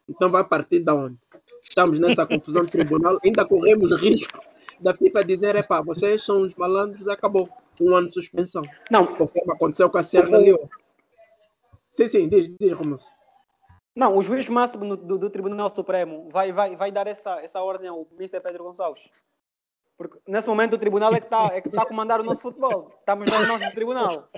Então 0.08 0.28
vai 0.28 0.42
partir 0.42 0.80
de 0.80 0.90
onde? 0.90 1.18
Estamos 1.62 2.00
nessa 2.00 2.26
confusão 2.26 2.62
de 2.62 2.72
tribunal, 2.72 3.18
ainda 3.24 3.46
corremos 3.46 3.92
risco 4.00 4.42
da 4.80 4.92
FIFA 4.92 5.24
dizer: 5.24 5.54
é 5.54 5.62
pá, 5.62 5.80
vocês 5.80 6.24
são 6.24 6.42
os 6.42 6.56
malandros, 6.56 7.06
acabou 7.06 7.48
um 7.80 7.94
ano 7.94 8.08
de 8.08 8.14
suspensão. 8.14 8.62
Não. 8.90 9.06
Conforme 9.14 9.52
aconteceu 9.52 9.88
com 9.88 9.98
a 9.98 10.02
Serra 10.02 10.38
Leoa. 10.38 10.68
Sim, 11.94 12.08
sim, 12.08 12.28
diz, 12.28 12.48
diz 12.58 12.72
Romulo. 12.72 13.00
Não, 13.94 14.16
o 14.16 14.22
juiz 14.22 14.48
máximo 14.48 14.96
do, 14.96 15.16
do, 15.16 15.30
Tribunal 15.30 15.70
Supremo 15.70 16.28
vai, 16.30 16.52
vai, 16.52 16.74
vai 16.74 16.90
dar 16.90 17.06
essa, 17.06 17.40
essa 17.40 17.62
ordem 17.62 17.88
ao 17.88 18.06
Mr. 18.18 18.40
Pedro 18.40 18.64
Gonçalves. 18.64 19.08
Porque 19.96 20.18
nesse 20.26 20.48
momento 20.48 20.74
o 20.74 20.78
tribunal 20.78 21.14
é 21.14 21.20
que 21.20 21.26
está 21.26 21.46
é 21.52 21.60
que 21.60 21.70
tá 21.70 21.82
a 21.82 21.86
comandar 21.86 22.20
o 22.20 22.24
nosso 22.24 22.42
futebol. 22.42 22.92
Estamos 22.98 23.30
nas 23.30 23.46
mãos 23.46 23.60
do 23.60 23.70
tribunal. 23.70 24.28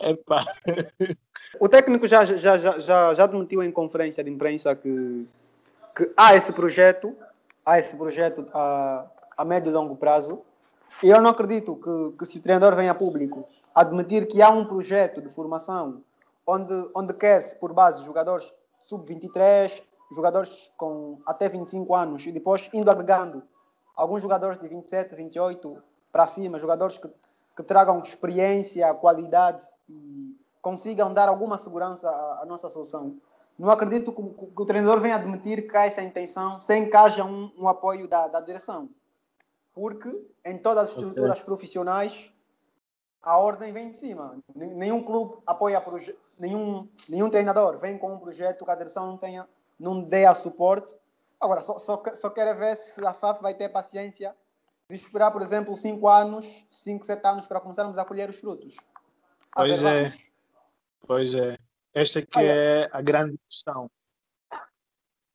Epa. 0.00 0.46
O 1.60 1.68
técnico 1.68 2.06
já, 2.06 2.24
já, 2.24 2.56
já, 2.56 2.78
já, 2.78 3.12
já 3.14 3.24
admitiu 3.24 3.62
em 3.62 3.70
conferência 3.70 4.24
de 4.24 4.30
imprensa 4.30 4.74
que 4.74 5.28
que 5.98 6.12
há 6.16 6.36
esse 6.36 6.52
projeto, 6.52 7.16
há 7.66 7.80
esse 7.80 7.96
projeto 7.96 8.48
a, 8.54 9.04
a 9.38 9.44
médio 9.44 9.70
e 9.70 9.72
longo 9.72 9.96
prazo, 9.96 10.42
e 11.02 11.08
eu 11.08 11.22
não 11.22 11.30
acredito 11.30 11.76
que, 11.76 12.18
que 12.18 12.26
se 12.26 12.38
o 12.38 12.42
treinador 12.42 12.74
venha 12.74 12.90
a 12.90 12.94
público 12.94 13.48
admitir 13.72 14.26
que 14.26 14.42
há 14.42 14.50
um 14.50 14.64
projeto 14.64 15.22
de 15.22 15.28
formação 15.28 16.02
onde, 16.44 16.90
onde 16.92 17.14
quer-se 17.14 17.54
por 17.54 17.72
base 17.72 18.04
jogadores 18.04 18.52
sub-23, 18.86 19.80
jogadores 20.10 20.72
com 20.76 21.20
até 21.24 21.48
25 21.48 21.94
anos 21.94 22.26
e 22.26 22.32
depois 22.32 22.68
indo 22.74 22.90
agregando 22.90 23.44
alguns 23.94 24.22
jogadores 24.22 24.58
de 24.58 24.66
27, 24.66 25.14
28 25.14 25.80
para 26.10 26.26
cima, 26.26 26.58
jogadores 26.58 26.98
que, 26.98 27.08
que 27.56 27.62
tragam 27.62 28.00
experiência, 28.00 28.92
qualidade 28.94 29.64
e 29.88 30.36
consigam 30.60 31.14
dar 31.14 31.28
alguma 31.28 31.58
segurança 31.58 32.08
à, 32.08 32.42
à 32.42 32.46
nossa 32.46 32.68
seleção 32.68 33.16
não 33.58 33.70
acredito 33.70 34.12
que, 34.12 34.22
que, 34.22 34.62
o 34.62 34.64
treinador 34.64 35.00
venha 35.00 35.16
admitir 35.16 35.66
que 35.66 35.76
há 35.76 35.84
essa 35.84 36.00
intenção 36.00 36.60
sem 36.60 36.88
que 36.88 36.96
haja 36.96 37.24
um, 37.24 37.50
um 37.58 37.68
apoio 37.68 38.06
da, 38.06 38.28
da, 38.28 38.40
direção. 38.40 38.88
Porque 39.78 40.12
em 40.44 40.58
todas 40.58 40.84
as 40.84 40.90
estruturas 40.90 41.36
okay. 41.36 41.44
profissionais 41.44 42.32
a 43.22 43.38
ordem 43.38 43.72
vem 43.72 43.92
de 43.92 43.96
cima. 43.96 44.36
Nenhum 44.52 45.04
clube 45.04 45.40
apoia 45.46 45.80
nenhum, 46.36 46.88
nenhum 47.08 47.30
treinador 47.30 47.78
vem 47.78 47.96
com 47.96 48.12
um 48.12 48.18
projeto 48.18 48.64
que 48.64 48.70
a 48.72 48.74
direção 48.74 49.06
não 49.06 49.16
tenha 49.16 49.48
não 49.78 50.02
dê 50.02 50.26
a 50.26 50.34
suporte. 50.34 50.92
Agora, 51.40 51.62
só, 51.62 51.78
só, 51.78 52.02
só 52.14 52.28
quero 52.28 52.58
ver 52.58 52.76
se 52.76 53.06
a 53.06 53.14
FAF 53.14 53.40
vai 53.40 53.54
ter 53.54 53.68
paciência 53.68 54.34
de 54.90 54.96
esperar, 54.96 55.30
por 55.30 55.42
exemplo, 55.42 55.76
5 55.76 56.08
anos, 56.08 56.66
5, 56.70 57.06
7 57.06 57.24
anos 57.24 57.46
para 57.46 57.60
começarmos 57.60 57.96
a 57.96 58.04
colher 58.04 58.28
os 58.28 58.40
frutos. 58.40 58.74
A 59.52 59.60
Pois 59.60 59.84
é. 59.84 60.02
vamos. 60.02 60.18
Pois 61.06 61.34
é. 61.36 61.56
Esta 61.94 62.20
que 62.20 62.38
Olha. 62.38 62.52
é 62.52 62.88
a 62.90 63.00
grande 63.00 63.38
questão. 63.46 63.88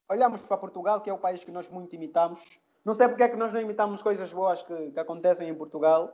olhamos 0.09 0.41
para 0.41 0.57
Portugal, 0.57 0.99
que 0.99 1.09
é 1.09 1.13
o 1.13 1.17
país 1.17 1.41
que 1.41 1.51
nós 1.51 1.69
muito 1.69 1.95
imitamos. 1.95 2.41
Não 2.83 2.93
sei 2.93 3.07
porque 3.07 3.23
é 3.23 3.29
que 3.29 3.35
nós 3.37 3.53
não 3.53 3.61
imitamos 3.61 4.01
coisas 4.01 4.31
boas 4.33 4.61
que, 4.63 4.91
que 4.91 4.99
acontecem 4.99 5.47
em 5.47 5.55
Portugal. 5.55 6.13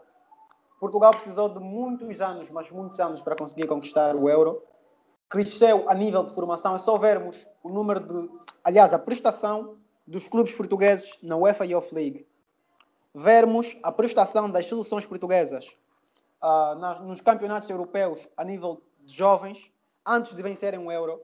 Portugal 0.79 1.11
precisou 1.11 1.49
de 1.49 1.59
muitos 1.59 2.21
anos, 2.21 2.49
mas 2.51 2.71
muitos 2.71 2.99
anos 2.99 3.21
para 3.21 3.35
conseguir 3.35 3.67
conquistar 3.67 4.15
o 4.15 4.29
euro. 4.29 4.63
Cresceu 5.27 5.89
a 5.89 5.93
nível 5.93 6.23
de 6.23 6.33
formação. 6.33 6.75
É 6.75 6.77
só 6.77 6.97
vermos 6.97 7.47
o 7.63 7.69
número 7.69 7.99
de. 7.99 8.29
Aliás, 8.63 8.93
a 8.93 8.99
prestação 8.99 9.77
dos 10.07 10.27
clubes 10.27 10.53
portugueses 10.53 11.17
na 11.21 11.35
UEFA 11.35 11.65
Youth 11.65 11.91
League. 11.91 12.27
Vermos 13.13 13.77
a 13.83 13.91
prestação 13.91 14.49
das 14.49 14.67
seleções 14.67 15.05
portuguesas 15.05 15.75
nas- 16.77 17.01
nos 17.01 17.21
campeonatos 17.21 17.69
europeus 17.69 18.27
a 18.37 18.43
nível 18.43 18.81
de 19.01 19.13
jovens, 19.13 19.71
antes 20.05 20.35
de 20.35 20.41
vencerem 20.41 20.79
o 20.79 20.91
euro 20.91 21.21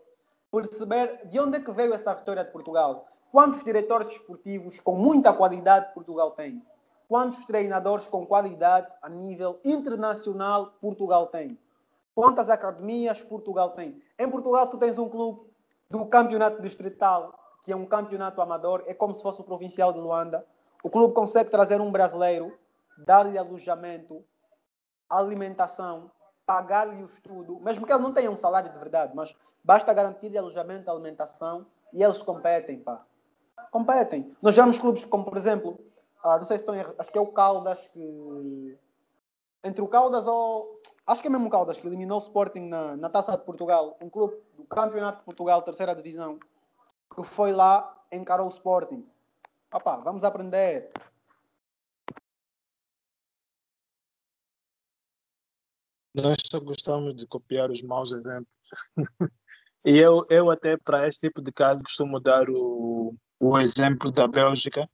perceber 0.52 1.28
de 1.28 1.40
onde 1.40 1.58
é 1.58 1.60
que 1.60 1.72
veio 1.72 1.94
essa 1.94 2.14
vitória 2.14 2.44
de 2.44 2.52
Portugal. 2.52 3.08
Quantos 3.36 3.66
diretores 3.66 4.08
desportivos 4.08 4.80
com 4.80 4.96
muita 4.96 5.34
qualidade 5.34 5.94
Portugal 5.94 6.32
tem? 6.32 6.66
Quantos 7.06 7.46
treinadores 7.46 8.08
com 8.08 8.26
qualidade 8.26 8.96
a 9.02 9.10
nível 9.10 9.60
internacional 9.62 10.68
Portugal 10.80 11.28
tem? 11.28 11.60
Quantas 12.16 12.50
academias 12.50 13.22
Portugal 13.22 13.72
tem? 13.72 14.02
Em 14.18 14.30
Portugal 14.30 14.68
tu 14.68 14.78
tens 14.78 14.98
um 14.98 15.10
clube 15.10 15.52
do 15.90 16.06
campeonato 16.06 16.62
distrital, 16.62 17.38
que 17.62 17.74
é 17.74 17.76
um 17.76 17.86
campeonato 17.86 18.42
amador, 18.42 18.86
é 18.88 18.94
como 18.94 19.14
se 19.14 19.22
fosse 19.22 19.42
o 19.42 19.44
provincial 19.44 19.92
de 19.92 20.00
Luanda. 20.00 20.48
O 20.82 20.90
clube 20.90 21.14
consegue 21.14 21.52
trazer 21.52 21.82
um 21.82 21.92
brasileiro, 21.92 22.58
dar-lhe 23.00 23.38
alojamento, 23.38 24.24
alimentação, 25.10 26.10
pagar-lhe 26.46 27.02
o 27.02 27.06
estudo, 27.06 27.60
mesmo 27.60 27.86
que 27.86 27.92
ele 27.92 28.02
não 28.02 28.14
tenha 28.14 28.32
um 28.32 28.38
salário 28.38 28.72
de 28.72 28.80
verdade, 28.80 29.12
mas 29.14 29.36
basta 29.62 29.94
garantir-lhe 29.94 30.38
alojamento, 30.38 30.90
alimentação 30.90 31.66
e 31.92 32.02
eles 32.02 32.24
competem, 32.24 32.80
pá. 32.80 33.06
Competem. 33.76 34.34
Nós 34.42 34.56
vemos 34.56 34.80
clubes 34.80 35.04
como, 35.04 35.26
por 35.26 35.36
exemplo, 35.36 35.78
ah, 36.24 36.38
não 36.38 36.46
sei 36.46 36.58
se 36.58 36.64
estão 36.64 36.74
acho 36.98 37.12
que 37.12 37.18
é 37.18 37.22
o 37.22 37.28
Caldas 37.28 37.90
que. 37.90 38.80
Entre 39.62 39.82
o 39.82 39.88
Caldas 39.90 40.26
ou. 40.28 40.80
Acho 41.06 41.22
que 41.22 41.28
é 41.28 41.30
mesmo 41.30 41.48
o 41.48 41.50
Caldas 41.50 41.78
que 41.78 41.86
eliminou 41.86 42.18
o 42.18 42.24
Sporting 42.24 42.70
na, 42.70 42.96
na 42.96 43.10
Taça 43.10 43.34
de 43.34 43.44
Portugal, 43.44 43.98
um 44.00 44.10
clube 44.10 44.38
do 44.56 44.64
Campeonato 44.64 45.20
de 45.20 45.26
Portugal, 45.26 45.62
terceira 45.62 45.94
divisão, 45.94 46.40
que 47.14 47.22
foi 47.22 47.52
lá, 47.52 48.02
encarou 48.10 48.46
o 48.46 48.50
Sporting. 48.50 49.06
Opa, 49.74 49.98
vamos 49.98 50.24
aprender. 50.24 50.90
Nós 56.14 56.38
só 56.50 56.62
gostamos 56.62 57.14
de 57.14 57.28
copiar 57.28 57.70
os 57.70 57.82
maus 57.82 58.14
exemplos. 58.14 58.48
e 59.84 59.98
eu, 59.98 60.26
eu 60.30 60.50
até 60.50 60.78
para 60.78 61.10
este 61.10 61.28
tipo 61.28 61.42
de 61.42 61.52
caso 61.52 61.84
costumo 61.84 62.22
dar 62.22 62.50
o, 62.50 63.14
o 63.40 63.58
exemplo 63.58 64.12
da 64.12 64.28
Bélgica. 64.28 64.90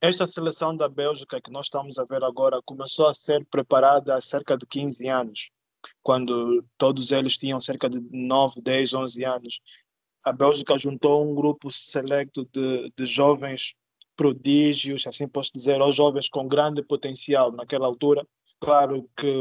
Esta 0.00 0.26
seleção 0.26 0.76
da 0.76 0.88
Bélgica 0.88 1.40
que 1.40 1.50
nós 1.50 1.66
estamos 1.66 1.98
a 1.98 2.04
ver 2.04 2.22
agora 2.22 2.60
começou 2.62 3.08
a 3.08 3.14
ser 3.14 3.44
preparada 3.46 4.14
há 4.14 4.20
cerca 4.20 4.56
de 4.56 4.66
15 4.66 5.08
anos, 5.08 5.50
quando 6.02 6.64
todos 6.76 7.10
eles 7.10 7.36
tinham 7.36 7.60
cerca 7.60 7.88
de 7.88 8.00
9, 8.10 8.60
10, 8.60 8.94
11 8.94 9.24
anos. 9.24 9.60
A 10.22 10.32
Bélgica 10.32 10.78
juntou 10.78 11.26
um 11.26 11.34
grupo 11.34 11.70
selecto 11.70 12.46
de, 12.52 12.92
de 12.96 13.06
jovens 13.06 13.74
prodígios, 14.14 15.06
assim 15.06 15.26
posso 15.26 15.52
dizer, 15.54 15.80
ou 15.80 15.92
jovens 15.92 16.28
com 16.28 16.46
grande 16.46 16.82
potencial 16.82 17.50
naquela 17.52 17.86
altura. 17.86 18.26
Claro 18.60 19.08
que 19.16 19.32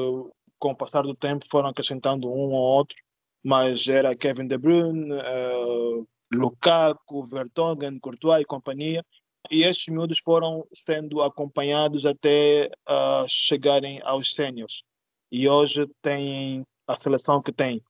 com 0.60 0.72
o 0.72 0.76
passar 0.76 1.02
do 1.02 1.16
tempo 1.16 1.46
foram 1.50 1.70
acrescentando 1.70 2.28
um 2.28 2.52
ou 2.52 2.62
outro, 2.62 2.96
mas 3.44 3.88
era 3.88 4.16
Kevin 4.16 4.48
De 4.48 4.58
Bruyne, 4.58 5.12
eh, 5.12 6.04
Lukaku, 6.34 7.24
Vertonghen, 7.26 8.00
Courtois 8.00 8.42
e 8.42 8.46
companhia. 8.46 9.06
E 9.50 9.64
estes 9.64 9.94
miúdos 9.94 10.20
foram 10.20 10.68
sendo 10.74 11.22
acompanhados 11.22 12.06
até 12.06 12.70
ah, 12.86 13.26
chegarem 13.28 14.00
aos 14.04 14.34
séniores. 14.34 14.84
E 15.32 15.48
hoje 15.48 15.88
têm 16.02 16.66
a 16.88 16.96
seleção 16.96 17.42
que 17.42 17.52
têm. 17.52 17.82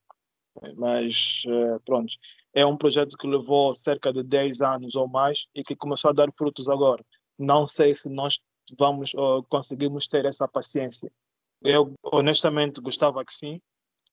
Mas 0.76 1.44
eh, 1.46 1.78
pronto, 1.84 2.12
é 2.52 2.66
um 2.66 2.76
projeto 2.76 3.16
que 3.16 3.26
levou 3.26 3.74
cerca 3.74 4.12
de 4.12 4.22
10 4.22 4.60
anos 4.60 4.94
ou 4.96 5.08
mais 5.08 5.46
e 5.54 5.62
que 5.62 5.76
começou 5.76 6.10
a 6.10 6.14
dar 6.14 6.28
frutos 6.36 6.68
agora. 6.68 7.04
Não 7.38 7.66
sei 7.68 7.94
se 7.94 8.08
nós 8.08 8.40
vamos 8.76 9.14
ou 9.14 9.42
conseguimos 9.44 10.08
ter 10.08 10.24
essa 10.24 10.48
paciência. 10.48 11.10
Eu 11.62 11.94
honestamente 12.02 12.80
gostava 12.80 13.24
que 13.24 13.32
sim, 13.32 13.60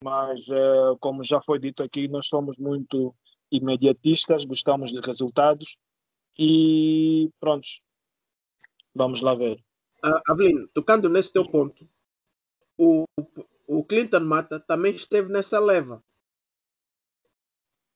mas 0.02 0.48
eh, 0.48 0.96
como 1.00 1.24
já 1.24 1.40
foi 1.40 1.58
dito 1.58 1.82
aqui, 1.82 2.06
nós 2.08 2.26
somos 2.28 2.58
muito 2.58 3.14
imediatistas, 3.50 4.44
gostamos 4.44 4.92
de 4.92 5.00
resultados 5.00 5.78
e 6.38 7.30
pronto, 7.40 7.66
vamos 8.94 9.20
lá 9.22 9.34
ver. 9.34 9.62
Ah, 10.02 10.20
Avelino, 10.28 10.68
tocando 10.68 11.08
nesse 11.08 11.32
teu 11.32 11.44
ponto, 11.44 11.88
o, 12.76 13.04
o 13.66 13.84
Clinton 13.84 14.20
Mata 14.20 14.60
também 14.60 14.94
esteve 14.94 15.32
nessa 15.32 15.58
leva. 15.58 16.02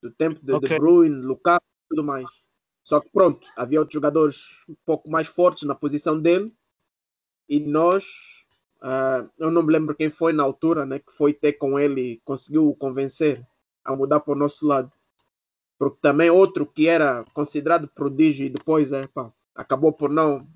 Do 0.01 0.11
tempo 0.11 0.43
de 0.43 0.53
Ok. 0.53 0.69
De 0.69 0.79
Bruyne, 0.79 1.21
Lukaku 1.21 1.65
e 1.65 1.89
tudo 1.89 2.03
mais. 2.03 2.25
Só 2.83 2.99
que 2.99 3.09
pronto, 3.09 3.47
havia 3.55 3.79
outros 3.79 3.93
jogadores 3.93 4.47
um 4.67 4.75
pouco 4.85 5.09
mais 5.09 5.27
fortes 5.27 5.63
na 5.63 5.75
posição 5.75 6.19
dele 6.19 6.51
e 7.47 7.59
nós, 7.59 8.05
ah, 8.81 9.27
eu 9.37 9.51
não 9.51 9.61
me 9.61 9.71
lembro 9.71 9.95
quem 9.95 10.09
foi 10.09 10.33
na 10.33 10.43
altura, 10.43 10.85
né, 10.85 10.99
que 10.99 11.11
foi 11.11 11.33
ter 11.33 11.53
com 11.53 11.79
ele 11.79 12.01
e 12.01 12.21
conseguiu 12.25 12.67
o 12.67 12.75
convencer 12.75 13.45
a 13.85 13.95
mudar 13.95 14.19
para 14.21 14.33
o 14.33 14.37
nosso 14.37 14.65
lado. 14.65 14.91
Porque 15.81 15.97
também 15.99 16.29
outro 16.29 16.63
que 16.63 16.87
era 16.87 17.25
considerado 17.33 17.87
prodígio 17.87 18.45
e 18.45 18.49
depois 18.49 18.91
é, 18.91 19.07
pá, 19.07 19.33
acabou 19.55 19.91
por 19.91 20.11
não 20.11 20.47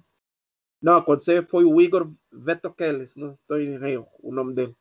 não 0.79 0.97
acontecer 0.97 1.47
foi 1.47 1.65
o 1.65 1.81
Igor 1.81 2.11
Vetokele, 2.31 3.07
se 3.07 3.19
não 3.19 3.33
estou 3.33 3.59
em 3.59 3.73
erro 3.89 4.07
o 4.21 4.31
nome 4.31 4.53
dele. 4.53 4.75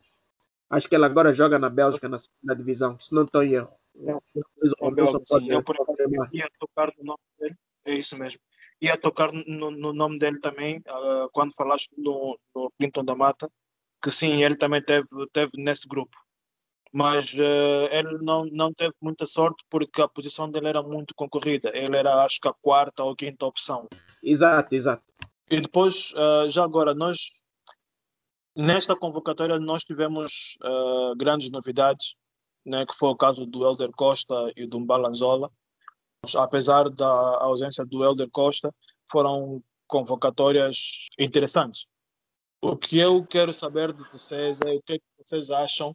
Acho 0.69 0.87
que 0.87 0.95
ele 0.95 1.07
agora 1.07 1.33
joga 1.33 1.59
na 1.59 1.71
Bélgica, 1.71 2.11
na 2.11 2.19
segunda 2.19 2.55
divisão, 2.55 3.01
se 3.01 3.15
não 3.15 3.23
estou 3.23 3.43
em 3.43 3.55
erro. 3.55 3.73
Depois 3.95 4.73
o 4.79 4.87
É 4.87 4.91
pode 4.91 5.45
sim. 5.45 5.51
Eu, 5.51 5.63
por 5.63 5.79
confirmar. 5.79 6.29
ia 6.31 6.47
tocar 6.61 6.93
no 6.99 7.05
nome 7.05 7.23
dele, 7.39 7.57
é 7.87 7.95
isso 7.95 8.15
mesmo. 8.19 8.43
Ia 8.83 8.99
tocar 8.99 9.33
no, 9.33 9.71
no 9.71 9.95
nome 9.95 10.19
dele 10.19 10.41
também, 10.41 10.83
ah, 10.87 11.27
quando 11.33 11.55
falaste 11.55 11.89
no, 11.97 12.39
no 12.55 12.71
Clinton 12.79 13.03
da 13.03 13.15
Mata, 13.15 13.51
que 14.03 14.11
sim, 14.11 14.45
ele 14.45 14.57
também 14.57 14.83
teve, 14.83 15.09
teve 15.33 15.53
nesse 15.57 15.89
grupo. 15.89 16.19
Mas 16.97 17.35
eh, 17.37 17.99
ele 17.99 18.19
não, 18.19 18.45
não 18.53 18.73
teve 18.73 18.95
muita 19.01 19.27
sorte 19.27 19.65
porque 19.69 20.01
a 20.01 20.07
posição 20.07 20.49
dele 20.49 20.69
era 20.69 20.81
muito 20.81 21.13
concorrida. 21.13 21.73
Ele 21.75 21.97
era, 21.97 22.23
acho 22.23 22.39
que, 22.41 22.47
a 22.47 22.53
quarta 22.53 23.03
ou 23.03 23.17
quinta 23.17 23.45
opção. 23.47 23.89
Exato, 24.23 24.73
exato. 24.73 25.03
E 25.51 25.61
depois, 25.61 26.15
ah, 26.17 26.49
já 26.49 26.63
agora, 26.63 26.95
nós, 26.95 27.19
nesta 28.57 28.95
convocatória, 28.95 29.59
nós 29.59 29.83
tivemos 29.83 30.57
ah, 30.63 31.15
grandes 31.17 31.51
novidades, 31.51 32.15
né, 32.65 32.87
que 32.87 32.95
foi 32.97 33.09
o 33.09 33.17
caso 33.17 33.45
do 33.45 33.65
Elder 33.65 33.91
Costa 33.91 34.53
e 34.55 34.65
do 34.65 34.79
Mbalanzola. 34.79 35.51
Apesar 36.37 36.89
da 36.89 37.09
ausência 37.43 37.85
do 37.85 38.05
Elder 38.05 38.31
Costa, 38.31 38.73
foram 39.11 39.61
convocatórias 39.89 41.09
interessantes. 41.19 41.87
O 42.63 42.77
que 42.77 42.99
eu 42.99 43.27
quero 43.27 43.53
saber 43.53 43.93
de 43.93 44.09
vocês 44.13 44.61
é 44.61 44.75
o 44.75 44.81
que, 44.81 44.93
é 44.93 44.99
que 44.99 45.05
vocês 45.19 45.51
acham 45.51 45.93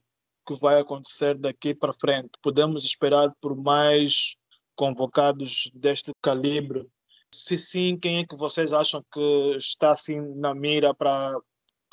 que 0.50 0.60
vai 0.60 0.80
acontecer 0.80 1.38
daqui 1.38 1.76
para 1.76 1.94
frente. 1.94 2.32
Podemos 2.42 2.84
esperar 2.84 3.32
por 3.40 3.56
mais 3.56 4.36
convocados 4.76 5.70
deste 5.76 6.12
calibre? 6.24 6.90
Se 7.32 7.56
sim, 7.56 7.96
quem 7.96 8.20
é 8.20 8.26
que 8.26 8.36
vocês 8.36 8.74
acham 8.74 9.06
que 9.14 9.56
está 9.58 9.92
assim 9.92 10.20
na 10.36 10.56
mira 10.56 10.92
para 10.92 11.40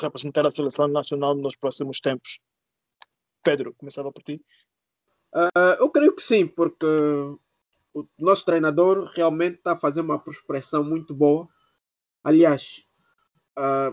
representar 0.00 0.46
a 0.46 0.50
seleção 0.50 0.88
nacional 0.88 1.34
nos 1.34 1.54
próximos 1.54 2.00
tempos? 2.00 2.40
Pedro, 3.44 3.74
começava 3.74 4.10
por 4.10 4.22
ti. 4.22 4.42
Ah, 5.34 5.76
eu 5.78 5.90
creio 5.90 6.16
que 6.16 6.22
sim, 6.22 6.46
porque 6.46 6.86
o 7.92 8.08
nosso 8.18 8.46
treinador 8.46 9.10
realmente 9.14 9.56
está 9.56 9.72
a 9.72 9.78
fazer 9.78 10.00
uma 10.00 10.18
prospecção 10.18 10.82
muito 10.82 11.14
boa. 11.14 11.46
Aliás, 12.24 12.86
ah, 13.54 13.92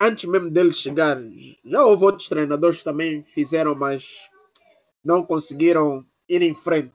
antes 0.00 0.28
mesmo 0.28 0.50
dele 0.50 0.72
chegar, 0.72 1.18
já 1.64 1.84
houve 1.84 2.04
outros 2.04 2.28
treinadores 2.28 2.78
que 2.78 2.84
também 2.84 3.22
fizeram, 3.22 3.74
mas 3.74 4.06
não 5.04 5.22
conseguiram 5.22 6.04
ir 6.28 6.42
em 6.42 6.54
frente. 6.54 6.94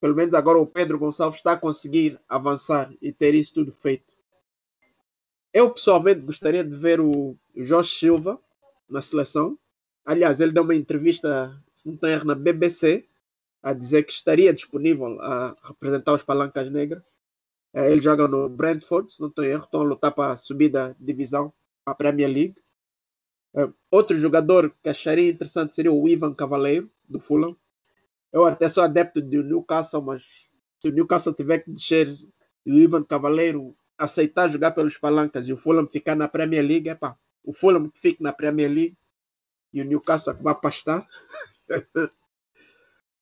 Pelo 0.00 0.14
menos 0.14 0.34
agora 0.34 0.58
o 0.58 0.66
Pedro 0.66 0.98
Gonçalves 0.98 1.38
está 1.38 1.52
a 1.52 1.56
conseguir 1.56 2.20
avançar 2.28 2.92
e 3.00 3.12
ter 3.12 3.34
isso 3.34 3.54
tudo 3.54 3.72
feito. 3.72 4.16
Eu 5.52 5.70
pessoalmente 5.70 6.20
gostaria 6.20 6.64
de 6.64 6.74
ver 6.74 7.00
o 7.00 7.36
Jorge 7.54 7.90
Silva 7.90 8.40
na 8.88 9.00
seleção. 9.00 9.58
Aliás, 10.04 10.40
ele 10.40 10.52
deu 10.52 10.64
uma 10.64 10.74
entrevista, 10.74 11.56
se 11.74 11.86
não 11.86 11.94
estou 11.94 12.08
erro, 12.08 12.24
na 12.24 12.34
BBC, 12.34 13.06
a 13.62 13.72
dizer 13.72 14.02
que 14.02 14.12
estaria 14.12 14.52
disponível 14.52 15.20
a 15.20 15.54
representar 15.62 16.14
os 16.14 16.22
Palancas 16.22 16.70
Negras. 16.70 17.02
É, 17.72 17.90
ele 17.90 18.00
joga 18.00 18.26
no 18.26 18.48
Brentford, 18.48 19.12
se 19.12 19.20
não 19.20 19.28
estou 19.28 19.44
erro, 19.44 19.64
estão 19.64 19.82
a 19.82 19.84
lutar 19.84 20.12
para 20.12 20.32
a 20.32 20.36
subida 20.36 20.96
de 20.98 21.06
divisão 21.06 21.52
a 21.84 21.94
Premier 21.94 22.28
League. 22.28 22.56
É, 23.54 23.68
outro 23.90 24.18
jogador 24.18 24.74
que 24.82 24.88
acharia 24.88 25.30
interessante 25.30 25.74
seria 25.74 25.92
o 25.92 26.08
Ivan 26.08 26.34
Cavaleiro, 26.34 26.90
do 27.08 27.20
Fulham. 27.20 27.56
Eu 28.32 28.44
até 28.46 28.68
sou 28.68 28.82
adepto 28.82 29.20
do 29.20 29.42
Newcastle, 29.42 30.02
mas 30.02 30.22
se 30.80 30.88
o 30.88 30.92
Newcastle 30.92 31.34
tiver 31.34 31.58
que 31.58 31.70
descer 31.70 32.16
e 32.64 32.72
o 32.72 32.78
Ivan 32.78 33.04
Cavaleiro 33.04 33.76
aceitar 33.98 34.48
jogar 34.48 34.72
pelos 34.72 34.96
Palancas 34.96 35.48
e 35.48 35.52
o 35.52 35.56
Fulham 35.56 35.86
ficar 35.86 36.16
na 36.16 36.28
Premier 36.28 36.64
League, 36.64 36.88
é 36.88 36.94
pá, 36.94 37.16
o 37.44 37.52
Fulham 37.52 37.88
que 37.88 38.00
fique 38.00 38.22
na 38.22 38.32
Premier 38.32 38.70
League 38.70 38.96
e 39.72 39.80
o 39.80 39.84
Newcastle 39.84 40.34
que 40.34 40.42
vai 40.42 40.54
pastar. 40.54 41.06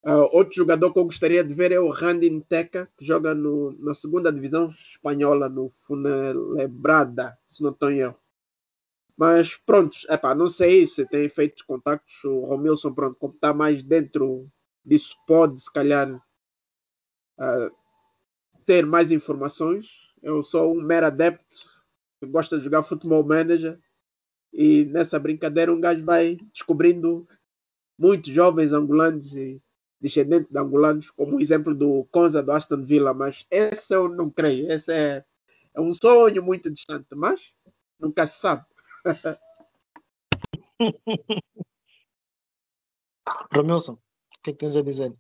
Uh, 0.05 0.27
outro 0.33 0.55
jogador 0.55 0.93
que 0.93 0.99
eu 0.99 1.05
gostaria 1.05 1.43
de 1.43 1.55
ver 1.55 1.73
é 1.73 1.81
o 1.81 1.91
Randy 1.91 2.31
Nteca, 2.31 2.89
que 2.97 3.05
joga 3.05 3.35
no, 3.35 3.73
na 3.81 3.95
segunda 3.95 4.33
divisão 4.33 4.69
espanhola, 4.69 5.49
no 5.49 5.71
Funelebrada, 5.71 7.37
se 7.49 7.63
não 7.63 7.71
estou 7.71 7.91
em 7.91 7.99
erro. 7.99 8.17
Mas 9.21 9.55
pronto, 9.55 9.99
epá, 10.09 10.35
não 10.35 10.49
sei 10.49 10.87
se 10.87 11.05
tem 11.05 11.29
feito 11.29 11.63
contactos. 11.67 12.25
O 12.25 12.41
Romilson, 12.41 12.95
pronto, 12.95 13.19
como 13.19 13.35
está 13.35 13.53
mais 13.53 13.83
dentro 13.83 14.51
disso, 14.83 15.15
pode 15.27 15.61
se 15.61 15.71
calhar 15.71 16.11
uh, 17.39 17.71
ter 18.65 18.87
mais 18.87 19.11
informações. 19.11 19.91
Eu 20.23 20.43
sou 20.43 20.75
um 20.75 20.81
mero 20.81 21.05
adepto 21.05 21.45
que 22.19 22.27
gosta 22.29 22.57
de 22.57 22.65
jogar 22.65 22.83
futebol 22.83 23.23
manager 23.23 23.79
e 24.55 24.87
nessa 24.87 25.19
brincadeira 25.19 25.71
um 25.71 25.83
gajo 25.83 26.03
vai 26.03 26.39
descobrindo 26.55 27.29
muitos 27.99 28.33
jovens 28.33 28.73
angolanos 28.73 29.37
e 29.37 29.61
descendentes 30.01 30.51
de 30.51 30.59
angolanos, 30.59 31.11
como 31.11 31.37
o 31.37 31.41
exemplo 31.43 31.75
do 31.75 32.09
Conza 32.11 32.43
do 32.43 32.53
Aston 32.53 32.87
Villa, 32.87 33.13
mas 33.13 33.47
esse 33.51 33.95
eu 33.95 34.09
não 34.09 34.31
creio, 34.31 34.73
esse 34.73 34.91
é, 34.91 35.23
é 35.75 35.81
um 35.81 35.93
sonho 35.93 36.43
muito 36.43 36.71
distante, 36.71 37.15
mas 37.15 37.53
nunca 38.01 38.27
se 38.27 38.41
sabe. 38.41 38.70
Romilson, 43.55 43.95
o 43.95 43.99
que, 44.43 44.51
é 44.51 44.53
que 44.53 44.59
tens 44.59 44.77
a 44.77 44.83
dizer? 44.83 45.15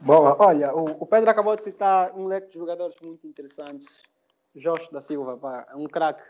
Boa, 0.00 0.36
olha, 0.40 0.72
o, 0.74 1.02
o, 1.02 1.06
Pedro 1.06 1.30
acabou 1.30 1.56
de 1.56 1.62
citar 1.62 2.14
um 2.16 2.26
leque 2.26 2.48
de 2.48 2.58
jogadores 2.58 2.96
muito 3.00 3.26
interessantes. 3.26 4.02
Jorge 4.54 4.90
da 4.90 5.00
Silva, 5.00 5.38
pá, 5.38 5.66
um 5.74 5.86
craque, 5.86 6.22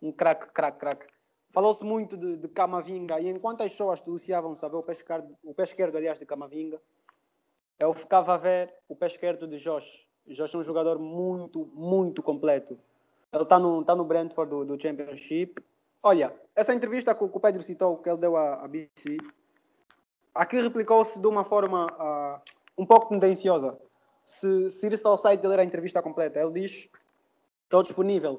um 0.00 0.12
craque, 0.12 0.50
craque, 0.52 0.78
craque. 0.78 1.06
Falou-se 1.50 1.84
muito 1.84 2.16
de, 2.16 2.36
de 2.36 2.48
Camavinga 2.48 3.20
e 3.20 3.28
enquanto 3.28 3.62
as 3.62 3.70
pessoas 3.70 4.00
deliciavam 4.00 4.54
saber 4.54 4.76
o 4.76 4.82
pé, 4.82 4.92
esquerdo, 4.92 5.36
o 5.42 5.54
pé 5.54 5.64
esquerdo, 5.64 5.96
aliás, 5.96 6.18
de 6.18 6.26
Camavinga, 6.26 6.80
eu 7.78 7.92
ficava 7.94 8.34
a 8.34 8.38
ver 8.38 8.74
o 8.88 8.96
pé 8.96 9.06
esquerdo 9.06 9.46
de 9.46 9.58
Jorge. 9.58 10.06
Jorge 10.28 10.56
é 10.56 10.58
um 10.58 10.62
jogador 10.62 10.98
muito, 10.98 11.66
muito 11.66 12.22
completo. 12.22 12.78
Ele 13.32 13.42
está 13.42 13.58
no, 13.58 13.84
tá 13.84 13.94
no 13.94 14.04
Brentford 14.04 14.50
do, 14.50 14.64
do, 14.64 14.80
Championship. 14.80 15.62
Olha, 16.02 16.34
essa 16.54 16.72
entrevista 16.72 17.14
que, 17.14 17.24
o 17.24 17.40
Pedro 17.40 17.62
citou, 17.62 17.98
que 17.98 18.08
ele 18.08 18.18
deu 18.18 18.36
à, 18.36 18.64
à 18.64 18.68
BBC, 18.68 19.18
aqui 20.34 20.60
replicou-se 20.60 21.20
de 21.20 21.26
uma 21.26 21.44
forma 21.44 21.86
uh, 21.86 22.40
um 22.78 22.86
pouco 22.86 23.08
tendenciosa. 23.08 23.76
Se, 24.24 24.70
se 24.70 24.88
ao 25.04 25.16
site 25.16 25.40
dele 25.40 25.54
ler 25.56 25.60
a 25.60 25.64
entrevista 25.64 26.02
completa, 26.02 26.40
ele 26.40 26.52
diz: 26.52 26.88
Estou 27.64 27.82
disponível 27.82 28.38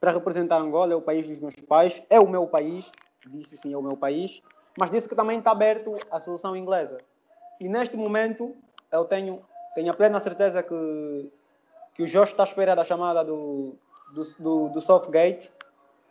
para 0.00 0.12
representar 0.12 0.60
Angola, 0.60 0.92
é 0.92 0.96
o 0.96 1.02
país 1.02 1.26
dos 1.26 1.40
meus 1.40 1.56
pais, 1.56 2.02
é 2.08 2.20
o 2.20 2.28
meu 2.28 2.46
país, 2.46 2.92
disse 3.26 3.56
sim, 3.56 3.72
é 3.72 3.76
o 3.76 3.82
meu 3.82 3.96
país, 3.96 4.40
mas 4.78 4.90
disse 4.90 5.08
que 5.08 5.14
também 5.14 5.38
está 5.38 5.50
aberto 5.50 5.96
à 6.10 6.20
seleção 6.20 6.56
inglesa. 6.56 6.98
E 7.60 7.68
neste 7.68 7.96
momento 7.96 8.54
eu 8.92 9.04
tenho, 9.04 9.42
tenho 9.74 9.90
a 9.90 9.94
plena 9.94 10.20
certeza 10.20 10.62
que, 10.62 11.32
que 11.94 12.02
o 12.02 12.06
Jorge 12.06 12.32
está 12.32 12.44
à 12.44 12.46
espera 12.46 12.76
da 12.76 12.84
chamada 12.84 13.24
do, 13.24 13.76
do, 14.12 14.22
do, 14.38 14.68
do 14.70 14.80
Southgate, 14.80 15.52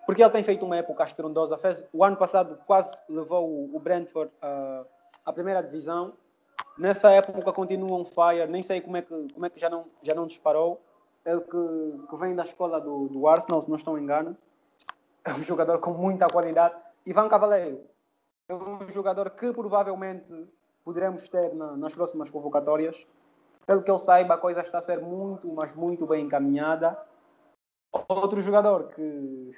porque 0.06 0.24
ele 0.24 0.32
tem 0.32 0.44
feito 0.44 0.66
uma 0.66 0.78
época 0.78 1.04
estrondosa. 1.04 1.58
Fez, 1.58 1.84
o 1.92 2.04
ano 2.04 2.16
passado 2.16 2.58
quase 2.66 3.02
levou 3.10 3.48
o, 3.48 3.76
o 3.76 3.80
Brentford 3.80 4.32
à, 4.42 4.84
à 5.26 5.34
primeira 5.34 5.62
divisão. 5.62 6.14
Nessa 6.78 7.12
época 7.12 7.52
continua 7.52 7.98
on 7.98 8.06
fire, 8.06 8.48
nem 8.48 8.62
sei 8.64 8.82
como 8.82 8.98
é 8.98 9.02
que, 9.02 9.34
como 9.34 9.46
é 9.46 9.50
que 9.50 9.60
já, 9.60 9.70
não, 9.70 9.86
já 10.02 10.14
não 10.14 10.28
disparou 10.28 10.80
ele 11.28 11.42
que, 11.42 12.08
que 12.10 12.16
vem 12.16 12.34
da 12.34 12.44
escola 12.44 12.80
do, 12.80 13.10
do 13.10 13.28
Arsenal, 13.28 13.62
se 13.62 13.68
não 13.68 13.76
estou 13.76 14.00
engano. 14.00 14.38
É 15.26 15.34
um 15.34 15.44
jogador 15.44 15.80
com 15.80 15.92
muita 15.92 16.28
qualidade. 16.28 16.76
Ivan 17.06 17.28
Cavaleiro 17.28 17.82
é 18.48 18.56
um 18.56 18.90
jogador 18.90 19.30
que 19.32 19.52
provavelmente 19.52 20.48
poderemos 20.86 21.28
ter 21.28 21.54
na, 21.54 21.76
nas 21.76 21.94
próximas 21.94 22.30
convocatórias. 22.30 23.06
Pelo 23.66 23.84
que 23.84 23.92
eu 23.92 24.00
saiba, 24.00 24.36
a 24.36 24.38
coisa 24.38 24.62
está 24.62 24.78
a 24.78 24.82
ser 24.82 25.02
muito, 25.02 25.52
mas 25.52 25.76
muito 25.76 26.08
bem 26.08 26.26
encaminhada. 26.26 26.98
Outro 27.92 28.42
jogador 28.42 28.90
que, 28.90 29.52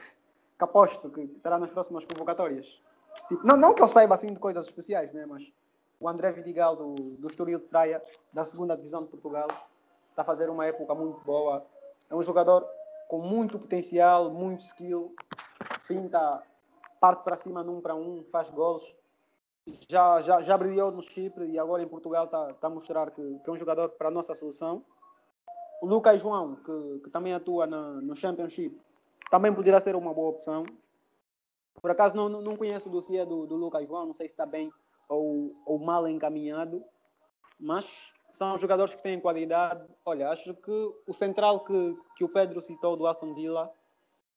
que 0.57 0.63
aposto 0.63 1.09
que 1.09 1.21
estará 1.21 1.59
nas 1.59 1.71
próximas 1.71 2.05
convocatórias. 2.05 2.81
Tipo, 3.27 3.45
não, 3.45 3.57
não 3.57 3.73
que 3.73 3.81
eu 3.81 3.87
saiba 3.87 4.15
assim 4.15 4.33
de 4.33 4.39
coisas 4.39 4.65
especiais, 4.65 5.11
né? 5.13 5.25
mas 5.25 5.51
o 5.99 6.07
André 6.07 6.31
Vidigal 6.31 6.75
do, 6.75 6.95
do 6.95 7.27
Estoril 7.27 7.59
de 7.59 7.65
Praia, 7.65 8.01
da 8.31 8.45
segunda 8.45 8.75
divisão 8.75 9.03
de 9.03 9.09
Portugal, 9.09 9.47
está 10.09 10.21
a 10.21 10.25
fazer 10.25 10.49
uma 10.49 10.65
época 10.65 10.93
muito 10.95 11.23
boa. 11.25 11.65
É 12.09 12.15
um 12.15 12.23
jogador 12.23 12.67
com 13.07 13.19
muito 13.19 13.59
potencial, 13.59 14.29
muito 14.29 14.61
skill, 14.61 15.13
finta, 15.83 16.43
parte 16.99 17.23
para 17.23 17.35
cima 17.35 17.63
num 17.63 17.81
para 17.81 17.95
um, 17.95 18.23
faz 18.31 18.49
gols. 18.49 18.95
Já, 19.87 20.21
já, 20.21 20.41
já 20.41 20.57
brilhou 20.57 20.91
no 20.91 21.01
Chipre 21.01 21.45
e 21.45 21.59
agora 21.59 21.83
em 21.83 21.87
Portugal 21.87 22.25
está, 22.25 22.51
está 22.51 22.67
a 22.67 22.71
mostrar 22.71 23.11
que, 23.11 23.39
que 23.39 23.49
é 23.49 23.53
um 23.53 23.57
jogador 23.57 23.89
para 23.89 24.07
a 24.07 24.11
nossa 24.11 24.33
seleção. 24.33 24.83
O 25.81 25.87
Lucas 25.87 26.21
João, 26.21 26.55
que, 26.55 26.99
que 27.03 27.09
também 27.09 27.33
atua 27.33 27.65
na, 27.65 27.93
no 28.01 28.15
Championship, 28.15 28.79
também 29.31 29.53
poderá 29.53 29.79
ser 29.79 29.95
uma 29.95 30.13
boa 30.13 30.29
opção. 30.29 30.65
Por 31.81 31.91
acaso 31.91 32.15
não, 32.15 32.27
não 32.27 32.57
conheço 32.57 32.89
o 32.89 32.91
dossiê 32.91 33.25
do, 33.25 33.45
do 33.45 33.55
Lucas 33.55 33.87
João, 33.87 34.05
não 34.05 34.13
sei 34.13 34.27
se 34.27 34.33
está 34.33 34.45
bem 34.45 34.71
ou, 35.07 35.55
ou 35.65 35.79
mal 35.79 36.07
encaminhado, 36.07 36.83
mas 37.59 38.13
são 38.33 38.57
jogadores 38.57 38.93
que 38.95 39.03
têm 39.03 39.19
qualidade. 39.19 39.85
Olha, 40.05 40.29
acho 40.29 40.53
que 40.53 40.93
o 41.07 41.13
central 41.13 41.63
que, 41.63 41.97
que 42.15 42.23
o 42.23 42.29
Pedro 42.29 42.61
citou 42.61 42.95
do 42.95 43.07
Aston 43.07 43.33
Villa, 43.33 43.71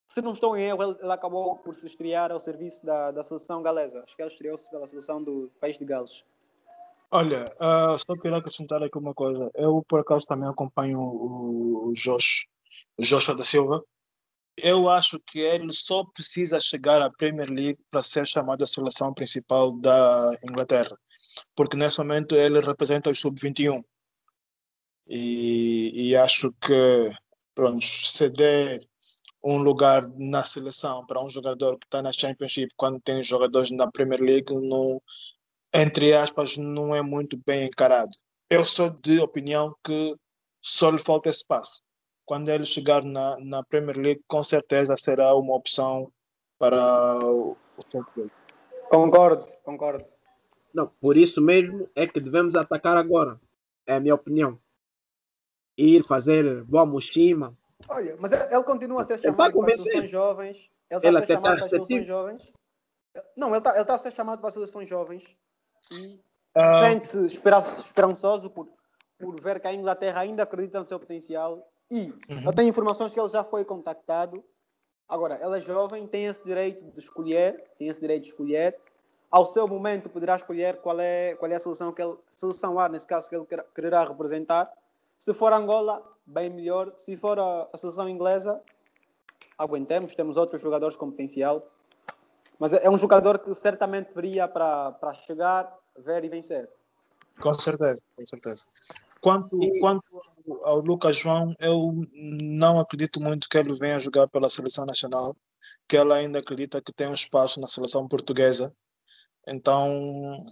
se 0.08 0.20
não 0.20 0.32
estou 0.32 0.56
em 0.56 0.64
erro, 0.64 0.82
ele, 0.82 0.98
ele 1.00 1.12
acabou 1.12 1.56
por 1.56 1.74
se 1.74 1.86
estrear 1.86 2.30
ao 2.30 2.40
serviço 2.40 2.84
da, 2.84 3.10
da 3.10 3.22
seleção 3.22 3.62
galesa. 3.62 4.02
Acho 4.02 4.14
que 4.14 4.22
ele 4.22 4.30
estreou-se 4.30 4.68
pela 4.70 4.86
seleção 4.86 5.22
do 5.22 5.50
país 5.60 5.78
de 5.78 5.84
Gales. 5.84 6.24
Olha, 7.12 7.44
uh, 7.60 7.98
só 7.98 8.14
queria 8.14 8.38
acrescentar 8.38 8.82
aqui 8.82 8.96
uma 8.98 9.14
coisa. 9.14 9.50
Eu, 9.54 9.84
por 9.86 10.00
acaso, 10.00 10.26
também 10.26 10.48
acompanho 10.48 10.98
o, 10.98 11.88
o 11.88 11.92
Josh, 11.92 12.46
o 12.96 13.02
Joshua 13.02 13.36
da 13.36 13.44
Silva. 13.44 13.84
Eu 14.56 14.88
acho 14.88 15.20
que 15.20 15.38
ele 15.38 15.72
só 15.72 16.04
precisa 16.04 16.58
chegar 16.58 17.00
à 17.02 17.10
Premier 17.10 17.50
League 17.50 17.82
para 17.90 18.02
ser 18.02 18.26
chamado 18.26 18.64
à 18.64 18.66
seleção 18.66 19.12
principal 19.14 19.72
da 19.72 20.36
Inglaterra 20.42 20.96
porque 21.54 21.76
nesse 21.76 21.98
momento 21.98 22.34
ele 22.34 22.60
representa 22.60 23.10
o 23.10 23.16
sub-21. 23.16 23.82
E, 25.06 26.10
e, 26.10 26.16
acho 26.16 26.52
que 26.60 27.10
pronto, 27.54 27.84
ceder 27.84 28.86
um 29.42 29.58
lugar 29.58 30.06
na 30.16 30.44
seleção 30.44 31.04
para 31.04 31.22
um 31.22 31.28
jogador 31.28 31.76
que 31.78 31.86
está 31.86 32.00
na 32.00 32.12
Championship 32.12 32.72
quando 32.76 33.00
tem 33.00 33.22
jogadores 33.22 33.70
na 33.72 33.90
Premier 33.90 34.20
League, 34.20 34.54
não, 34.54 35.02
entre 35.72 36.12
aspas, 36.12 36.56
não 36.56 36.94
é 36.94 37.00
muito 37.00 37.38
bem 37.46 37.64
encarado. 37.64 38.12
Eu 38.50 38.66
sou 38.66 38.90
de 38.90 39.18
opinião 39.18 39.74
que 39.82 40.14
só 40.60 40.90
lhe 40.90 41.02
falta 41.02 41.30
espaço. 41.30 41.82
Quando 42.24 42.50
ele 42.50 42.64
chegar 42.64 43.02
na, 43.02 43.38
na 43.38 43.64
Premier 43.64 43.96
League, 43.96 44.22
com 44.28 44.44
certeza 44.44 44.96
será 44.96 45.34
uma 45.34 45.56
opção 45.56 46.12
para 46.58 47.18
o, 47.24 47.56
o 47.76 48.30
Concordo, 48.88 49.44
concordo. 49.64 50.04
Não, 50.72 50.86
por 51.00 51.16
isso 51.16 51.40
mesmo 51.40 51.88
é 51.94 52.06
que 52.06 52.20
devemos 52.20 52.54
atacar 52.54 52.96
agora. 52.96 53.40
É 53.86 53.94
a 53.94 54.00
minha 54.00 54.14
opinião. 54.14 54.58
Ir 55.76 56.04
fazer 56.04 56.62
boa 56.64 56.84
mochima. 56.84 57.56
Olha, 57.88 58.16
mas 58.20 58.32
ele 58.32 58.62
continua 58.62 59.00
a 59.00 59.04
ser 59.04 59.18
chamado 59.18 59.58
para 59.58 59.74
as 59.74 59.80
seleções 59.80 60.10
jovens. 60.10 60.70
Ele 60.90 61.18
está 61.18 61.18
a 61.18 61.22
ser 61.22 61.34
chamado 61.34 61.56
para 61.56 61.64
as 61.64 61.70
seleções 61.70 62.06
jovens. 62.06 62.52
Não, 63.36 63.48
ele 63.48 63.58
está, 63.58 63.70
ele 63.72 63.82
está 63.82 63.94
a 63.94 63.98
ser 63.98 64.12
chamado 64.12 64.38
para 64.38 64.48
as 64.48 64.54
seleções 64.54 64.88
jovens 64.88 65.36
e 65.90 66.20
uh... 66.56 66.80
sente-se 66.80 67.26
esperançoso 67.26 68.50
por, 68.50 68.68
por 69.18 69.40
ver 69.40 69.60
que 69.60 69.66
a 69.66 69.74
Inglaterra 69.74 70.20
ainda 70.20 70.42
acredita 70.42 70.78
no 70.78 70.84
seu 70.84 71.00
potencial 71.00 71.66
e 71.90 72.10
uhum. 72.30 72.44
eu 72.46 72.52
tenho 72.52 72.68
informações 72.68 73.12
que 73.12 73.20
ele 73.20 73.28
já 73.28 73.44
foi 73.44 73.64
contactado. 73.64 74.42
Agora, 75.08 75.34
ela 75.34 75.58
é 75.58 75.60
jovem, 75.60 76.06
tem 76.06 76.26
esse 76.26 76.42
direito 76.42 76.90
de 76.90 76.98
escolher, 76.98 77.62
tem 77.78 77.88
esse 77.88 78.00
direito 78.00 78.22
de 78.22 78.28
escolher 78.30 78.78
ao 79.32 79.46
seu 79.46 79.66
momento 79.66 80.10
poderá 80.10 80.36
escolher 80.36 80.76
qual 80.82 81.00
é, 81.00 81.34
qual 81.36 81.50
é 81.50 81.54
a 81.54 81.60
seleção 81.60 81.90
que 81.90 82.02
ele, 82.02 82.14
seleção 82.28 82.78
A, 82.78 82.86
nesse 82.86 83.06
caso, 83.06 83.30
que 83.30 83.34
ele 83.34 83.46
quererá 83.74 84.04
representar. 84.04 84.70
Se 85.18 85.32
for 85.32 85.54
Angola, 85.54 86.06
bem 86.26 86.50
melhor. 86.50 86.92
Se 86.98 87.16
for 87.16 87.38
a, 87.38 87.66
a 87.72 87.78
seleção 87.78 88.06
inglesa, 88.10 88.62
aguentemos, 89.56 90.14
temos 90.14 90.36
outros 90.36 90.60
jogadores 90.60 90.96
com 90.96 91.10
potencial. 91.10 91.66
Mas 92.62 92.72
é, 92.74 92.88
um 92.88 92.96
jogador 92.96 93.40
que 93.40 93.52
certamente 93.56 94.14
viria 94.14 94.46
para, 94.46 94.92
para 94.92 95.12
chegar, 95.14 95.76
ver 95.98 96.24
e 96.24 96.28
vencer. 96.28 96.70
Com 97.40 97.52
certeza, 97.54 98.00
com 98.14 98.24
certeza. 98.24 98.66
Quanto, 99.20 99.60
e... 99.60 99.80
quanto 99.80 100.04
ao 100.62 100.78
Lucas 100.78 101.16
João, 101.16 101.56
eu 101.58 101.92
não 102.12 102.78
acredito 102.78 103.20
muito 103.20 103.48
que 103.48 103.58
ele 103.58 103.76
venha 103.76 103.98
jogar 103.98 104.28
pela 104.28 104.48
seleção 104.48 104.86
nacional, 104.86 105.34
que 105.88 105.96
ele 105.96 106.12
ainda 106.12 106.38
acredita 106.38 106.80
que 106.80 106.92
tem 106.92 107.08
um 107.08 107.14
espaço 107.14 107.60
na 107.60 107.66
seleção 107.66 108.06
portuguesa. 108.06 108.72
Então, 109.44 110.46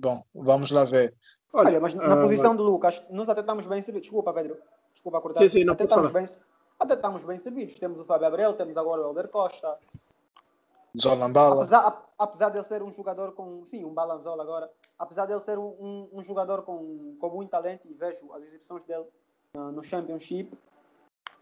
bom, 0.00 0.20
vamos 0.34 0.72
lá 0.72 0.84
ver. 0.84 1.14
Olha, 1.52 1.68
Olha 1.68 1.80
mas 1.80 1.94
na 1.94 2.16
uh, 2.16 2.22
posição 2.22 2.56
do 2.56 2.64
Lucas, 2.64 3.00
nós 3.08 3.28
até 3.28 3.40
estamos 3.40 3.68
bem 3.68 3.80
servidos. 3.80 4.08
Desculpa, 4.08 4.34
Pedro. 4.34 4.58
Desculpa 4.92 5.20
cortar. 5.20 5.38
Sim, 5.42 5.48
sim, 5.48 5.64
não 5.64 5.74
até, 5.74 5.84
estamos 5.84 6.10
bem, 6.10 6.24
até 6.80 6.94
estamos 6.94 7.24
bem 7.24 7.38
servidos. 7.38 7.74
Temos 7.78 8.00
o 8.00 8.04
Fábio 8.04 8.26
Abreu, 8.26 8.52
temos 8.52 8.76
agora 8.76 9.00
o 9.00 9.10
Helder 9.10 9.28
Costa. 9.28 9.78
Zolambala. 11.00 11.56
Apesar, 11.56 12.06
apesar 12.18 12.50
de 12.50 12.58
ele 12.58 12.64
ser 12.64 12.82
um 12.82 12.92
jogador 12.92 13.32
com. 13.32 13.64
Sim, 13.66 13.84
um 13.84 13.94
Balanzola 13.94 14.42
agora. 14.42 14.70
Apesar 14.98 15.26
de 15.26 15.32
ele 15.32 15.40
ser 15.40 15.58
um, 15.58 16.08
um, 16.12 16.22
jogador 16.22 16.62
com, 16.62 17.16
com 17.18 17.30
muito 17.30 17.50
talento, 17.50 17.88
e 17.88 17.94
vejo 17.94 18.32
as 18.32 18.44
exibições 18.44 18.84
dele 18.84 19.06
uh, 19.56 19.72
no 19.72 19.82
Championship. 19.82 20.56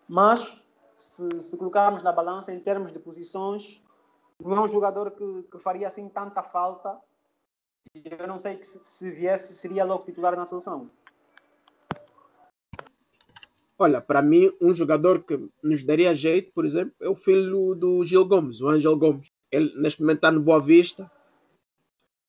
Mas, 0.08 0.62
se, 0.96 1.42
se 1.42 1.56
colocarmos 1.56 2.02
na 2.02 2.12
balança 2.12 2.52
em 2.52 2.60
termos 2.60 2.92
de 2.92 2.98
posições, 2.98 3.82
não 4.40 4.56
é 4.56 4.60
um 4.60 4.68
jogador 4.68 5.10
que, 5.10 5.42
que 5.50 5.58
faria 5.58 5.88
assim 5.88 6.08
tanta 6.08 6.42
falta. 6.42 6.98
Eu 7.94 8.28
não 8.28 8.38
sei 8.38 8.56
que 8.56 8.66
se, 8.66 8.78
se 8.82 9.10
viesse, 9.10 9.54
seria 9.54 9.84
logo 9.84 10.04
titular 10.04 10.36
na 10.36 10.46
seleção. 10.46 10.88
Olha, 13.76 14.00
para 14.00 14.20
mim, 14.20 14.52
um 14.60 14.74
jogador 14.74 15.22
que 15.22 15.48
nos 15.62 15.82
daria 15.82 16.14
jeito, 16.14 16.52
por 16.52 16.66
exemplo, 16.66 16.94
é 17.00 17.08
o 17.08 17.14
filho 17.14 17.74
do 17.74 18.04
Gil 18.04 18.26
Gomes, 18.26 18.60
o 18.60 18.68
Ângelo 18.68 18.96
Gomes. 18.96 19.32
Ele 19.50 19.74
neste 19.76 20.00
momento 20.00 20.16
está 20.16 20.30
no 20.30 20.40
Boa 20.40 20.60
Vista. 20.60 21.10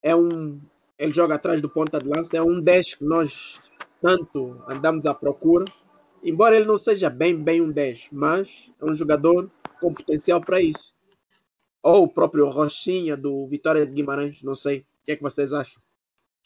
É 0.02 0.16
um, 0.16 0.60
ele 0.98 1.12
joga 1.12 1.36
atrás 1.36 1.62
do 1.62 1.70
ponta 1.70 2.00
de 2.00 2.08
lança. 2.08 2.38
É 2.38 2.42
um 2.42 2.60
10 2.60 2.96
que 2.96 3.04
nós 3.04 3.60
tanto 4.02 4.64
andamos 4.68 5.06
à 5.06 5.14
procura. 5.14 5.66
Embora 6.24 6.56
ele 6.56 6.66
não 6.66 6.78
seja 6.78 7.10
bem, 7.10 7.36
bem 7.36 7.62
um 7.62 7.72
10, 7.72 8.10
mas 8.12 8.72
é 8.80 8.86
um 8.86 8.94
jogador 8.94 9.50
com 9.80 9.94
potencial 9.94 10.40
para 10.40 10.62
isso. 10.62 10.94
Ou 11.82 12.04
o 12.04 12.08
próprio 12.08 12.48
Rochinha 12.50 13.18
do 13.18 13.48
Vitória 13.48 13.86
de 13.86 13.92
Guimarães, 13.92 14.44
não 14.44 14.56
sei. 14.56 14.80
O 14.80 15.06
que 15.06 15.12
é 15.14 15.16
que 15.16 15.24
vocês 15.24 15.52
acham? 15.52 15.82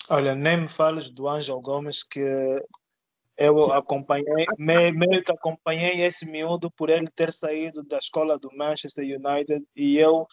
Olha, 0.09 0.33
nem 0.33 0.61
me 0.61 0.67
fales 0.67 1.09
do 1.09 1.27
Ângelo 1.27 1.59
Gomes, 1.59 2.03
que 2.03 2.21
eu 3.37 3.73
acompanhei, 3.73 4.45
meio 4.57 5.23
que 5.23 5.31
acompanhei 5.31 6.01
esse 6.01 6.25
miúdo 6.25 6.71
por 6.71 6.89
ele 6.89 7.07
ter 7.09 7.31
saído 7.31 7.83
da 7.83 7.97
escola 7.97 8.37
do 8.39 8.49
Manchester 8.55 9.03
United 9.03 9.65
e 9.75 9.97
eu 9.97 10.25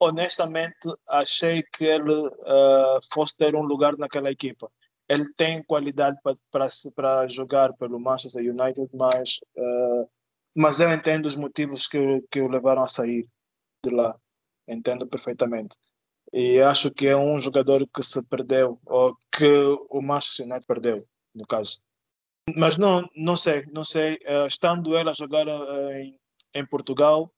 honestamente 0.00 0.88
achei 1.08 1.62
que 1.62 1.84
ele 1.84 2.12
uh, 2.12 3.00
fosse 3.12 3.36
ter 3.36 3.54
um 3.54 3.62
lugar 3.62 3.96
naquela 3.96 4.30
equipa. 4.30 4.70
Ele 5.08 5.26
tem 5.34 5.62
qualidade 5.62 6.18
para 6.50 7.28
jogar 7.28 7.72
pelo 7.74 7.98
Manchester 7.98 8.42
United, 8.42 8.88
mas, 8.92 9.40
uh, 9.56 10.08
mas 10.54 10.80
eu 10.80 10.92
entendo 10.92 11.26
os 11.26 11.36
motivos 11.36 11.86
que, 11.86 12.22
que 12.30 12.40
o 12.40 12.48
levaram 12.48 12.82
a 12.82 12.88
sair 12.88 13.26
de 13.84 13.94
lá. 13.94 14.14
Entendo 14.68 15.06
perfeitamente. 15.06 15.76
E 16.30 16.60
acho 16.60 16.90
que 16.90 17.06
é 17.06 17.16
um 17.16 17.40
jogador 17.40 17.88
que 17.88 18.02
se 18.02 18.22
perdeu, 18.22 18.78
ou 18.84 19.16
que 19.32 19.50
o 19.88 20.02
Manchester 20.02 20.44
United 20.44 20.66
perdeu, 20.66 21.02
no 21.34 21.46
caso. 21.46 21.80
Mas 22.54 22.76
não, 22.76 23.08
não 23.16 23.36
sei, 23.36 23.64
não 23.72 23.84
sei. 23.84 24.16
Uh, 24.16 24.46
estando 24.46 24.96
ele 24.96 25.08
a 25.08 25.14
jogar 25.14 25.46
em, 25.94 26.14
em 26.54 26.66
Portugal, 26.66 27.32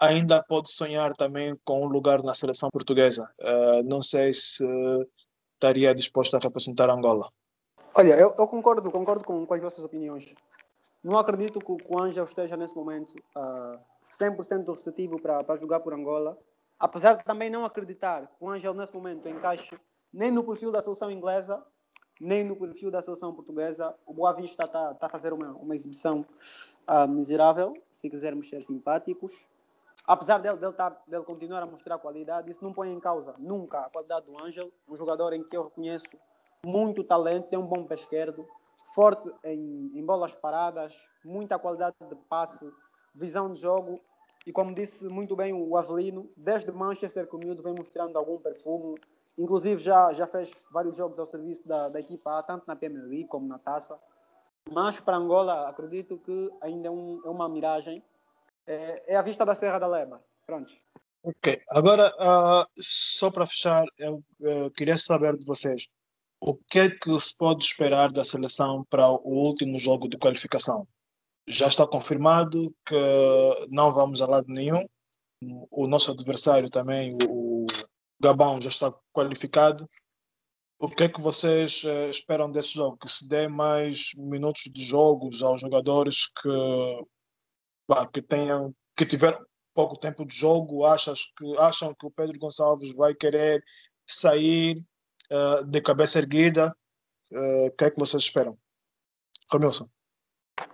ainda 0.00 0.42
pode 0.42 0.70
sonhar 0.70 1.14
também 1.14 1.56
com 1.64 1.84
um 1.84 1.88
lugar 1.88 2.22
na 2.22 2.34
seleção 2.34 2.70
portuguesa. 2.70 3.30
Uh, 3.40 3.82
não 3.84 4.02
sei 4.02 4.32
se 4.32 4.64
estaria 5.54 5.94
disposto 5.94 6.36
a 6.36 6.40
representar 6.40 6.90
Angola. 6.90 7.30
Olha, 7.94 8.14
eu, 8.14 8.34
eu 8.36 8.48
concordo, 8.48 8.90
concordo 8.90 9.24
com, 9.24 9.46
com, 9.46 9.54
as 9.54 9.60
vossas 9.60 9.84
opiniões. 9.84 10.34
Não 11.04 11.16
acredito 11.16 11.58
que, 11.60 11.72
o 11.72 12.00
Ângelo 12.00 12.26
esteja 12.26 12.56
nesse 12.56 12.74
momento 12.74 13.14
uh, 13.36 13.78
100% 14.18 14.68
receptivo 14.70 15.20
para 15.20 15.56
jogar 15.56 15.80
por 15.80 15.92
Angola. 15.92 16.38
Apesar 16.78 17.16
de 17.16 17.24
também 17.24 17.50
não 17.50 17.64
acreditar 17.64 18.26
que 18.26 18.34
o 18.40 18.50
Ângelo 18.50 18.74
nesse 18.74 18.94
momento 18.94 19.28
encaixe 19.28 19.78
nem 20.12 20.30
no 20.30 20.42
perfil 20.42 20.72
da 20.72 20.82
seleção 20.82 21.10
inglesa, 21.10 21.62
nem 22.20 22.44
no 22.44 22.56
perfil 22.56 22.90
da 22.90 23.02
seleção 23.02 23.34
portuguesa. 23.34 23.94
O 24.06 24.12
Boa 24.12 24.32
Vista 24.32 24.64
está 24.64 24.94
tá 24.94 25.06
a 25.06 25.10
fazer 25.10 25.32
uma, 25.32 25.50
uma 25.52 25.74
exibição 25.74 26.26
uh, 26.88 27.08
miserável, 27.08 27.74
se 27.92 28.10
quisermos 28.10 28.48
ser 28.48 28.62
simpáticos 28.62 29.32
apesar 30.06 30.38
dele, 30.38 30.56
dele, 30.56 30.72
tá, 30.72 30.90
dele 31.06 31.24
continuar 31.24 31.62
a 31.62 31.66
mostrar 31.66 31.98
qualidade, 31.98 32.50
isso 32.50 32.64
não 32.64 32.72
põe 32.72 32.92
em 32.92 33.00
causa 33.00 33.34
nunca 33.38 33.80
a 33.80 33.90
qualidade 33.90 34.26
do 34.26 34.38
Ângelo, 34.42 34.72
um 34.88 34.96
jogador 34.96 35.32
em 35.32 35.42
que 35.42 35.56
eu 35.56 35.64
reconheço 35.64 36.04
muito 36.64 37.02
talento, 37.02 37.48
tem 37.48 37.58
um 37.58 37.66
bom 37.66 37.84
pé 37.84 37.94
esquerdo, 37.94 38.46
forte 38.94 39.30
em, 39.44 39.90
em 39.94 40.04
bolas 40.04 40.34
paradas, 40.34 40.96
muita 41.24 41.58
qualidade 41.58 41.96
de 42.00 42.14
passe, 42.28 42.70
visão 43.14 43.52
de 43.52 43.60
jogo. 43.60 44.00
E 44.46 44.52
como 44.52 44.74
disse 44.74 45.08
muito 45.08 45.36
bem 45.36 45.52
o 45.52 45.76
Avelino, 45.76 46.28
desde 46.36 46.70
Manchester 46.72 47.26
que 47.28 47.36
o 47.36 47.38
miúdo 47.38 47.62
vem 47.62 47.74
mostrando 47.74 48.16
algum 48.16 48.38
perfume, 48.38 49.00
inclusive 49.38 49.80
já, 49.80 50.12
já 50.12 50.26
fez 50.26 50.52
vários 50.70 50.96
jogos 50.96 51.18
ao 51.18 51.26
serviço 51.26 51.66
da, 51.66 51.88
da 51.88 52.00
equipa 52.00 52.42
tanto 52.42 52.64
na 52.66 52.76
Premier 52.76 53.04
League 53.04 53.28
como 53.28 53.46
na 53.46 53.58
Taça. 53.58 53.98
Mas 54.70 55.00
para 55.00 55.16
Angola, 55.16 55.68
acredito 55.68 56.18
que 56.18 56.50
ainda 56.60 56.88
é, 56.88 56.90
um, 56.90 57.20
é 57.24 57.28
uma 57.28 57.48
miragem 57.48 58.02
é, 58.66 59.14
é 59.14 59.16
a 59.16 59.22
vista 59.22 59.44
da 59.44 59.54
Serra 59.54 59.78
da 59.78 59.86
Lema. 59.86 60.22
Pronto. 60.46 60.72
Ok. 61.22 61.62
Agora, 61.68 62.12
uh, 62.18 62.66
só 62.76 63.30
para 63.30 63.46
fechar, 63.46 63.84
eu 63.98 64.22
uh, 64.40 64.70
queria 64.72 64.98
saber 64.98 65.36
de 65.36 65.46
vocês 65.46 65.86
o 66.40 66.56
que 66.56 66.80
é 66.80 66.90
que 66.90 67.20
se 67.20 67.36
pode 67.36 67.64
esperar 67.64 68.10
da 68.10 68.24
seleção 68.24 68.84
para 68.90 69.08
o 69.08 69.46
último 69.46 69.78
jogo 69.78 70.08
de 70.08 70.18
qualificação? 70.18 70.88
Já 71.46 71.68
está 71.68 71.86
confirmado 71.86 72.74
que 72.84 72.96
não 73.70 73.92
vamos 73.92 74.20
a 74.20 74.26
lado 74.26 74.46
nenhum. 74.48 74.84
O 75.70 75.86
nosso 75.86 76.10
adversário 76.10 76.68
também, 76.68 77.16
o 77.28 77.64
Gabão, 78.20 78.60
já 78.60 78.68
está 78.68 78.92
qualificado. 79.12 79.88
O 80.80 80.88
que 80.88 81.04
é 81.04 81.08
que 81.08 81.20
vocês 81.20 81.84
uh, 81.84 82.10
esperam 82.10 82.50
desse 82.50 82.74
jogo? 82.74 82.96
Que 82.96 83.08
se 83.08 83.28
dê 83.28 83.46
mais 83.46 84.10
minutos 84.16 84.62
de 84.68 84.84
jogos 84.84 85.40
aos 85.44 85.60
jogadores 85.60 86.26
que 86.26 86.48
que 88.12 88.22
tenham 88.22 88.74
que 88.96 89.06
tiveram 89.06 89.44
pouco 89.74 89.96
tempo 89.96 90.24
de 90.24 90.34
jogo, 90.34 90.84
achas 90.84 91.32
que, 91.36 91.58
acham 91.58 91.94
que 91.94 92.06
o 92.06 92.10
Pedro 92.10 92.38
Gonçalves 92.38 92.92
vai 92.92 93.14
querer 93.14 93.64
sair 94.06 94.84
uh, 95.32 95.64
de 95.64 95.80
cabeça 95.80 96.18
erguida? 96.18 96.74
Uh, 97.32 97.66
o 97.66 97.70
que 97.72 97.84
é 97.84 97.90
que 97.90 97.98
vocês 97.98 98.22
esperam? 98.22 98.56
Romilson. 99.50 99.88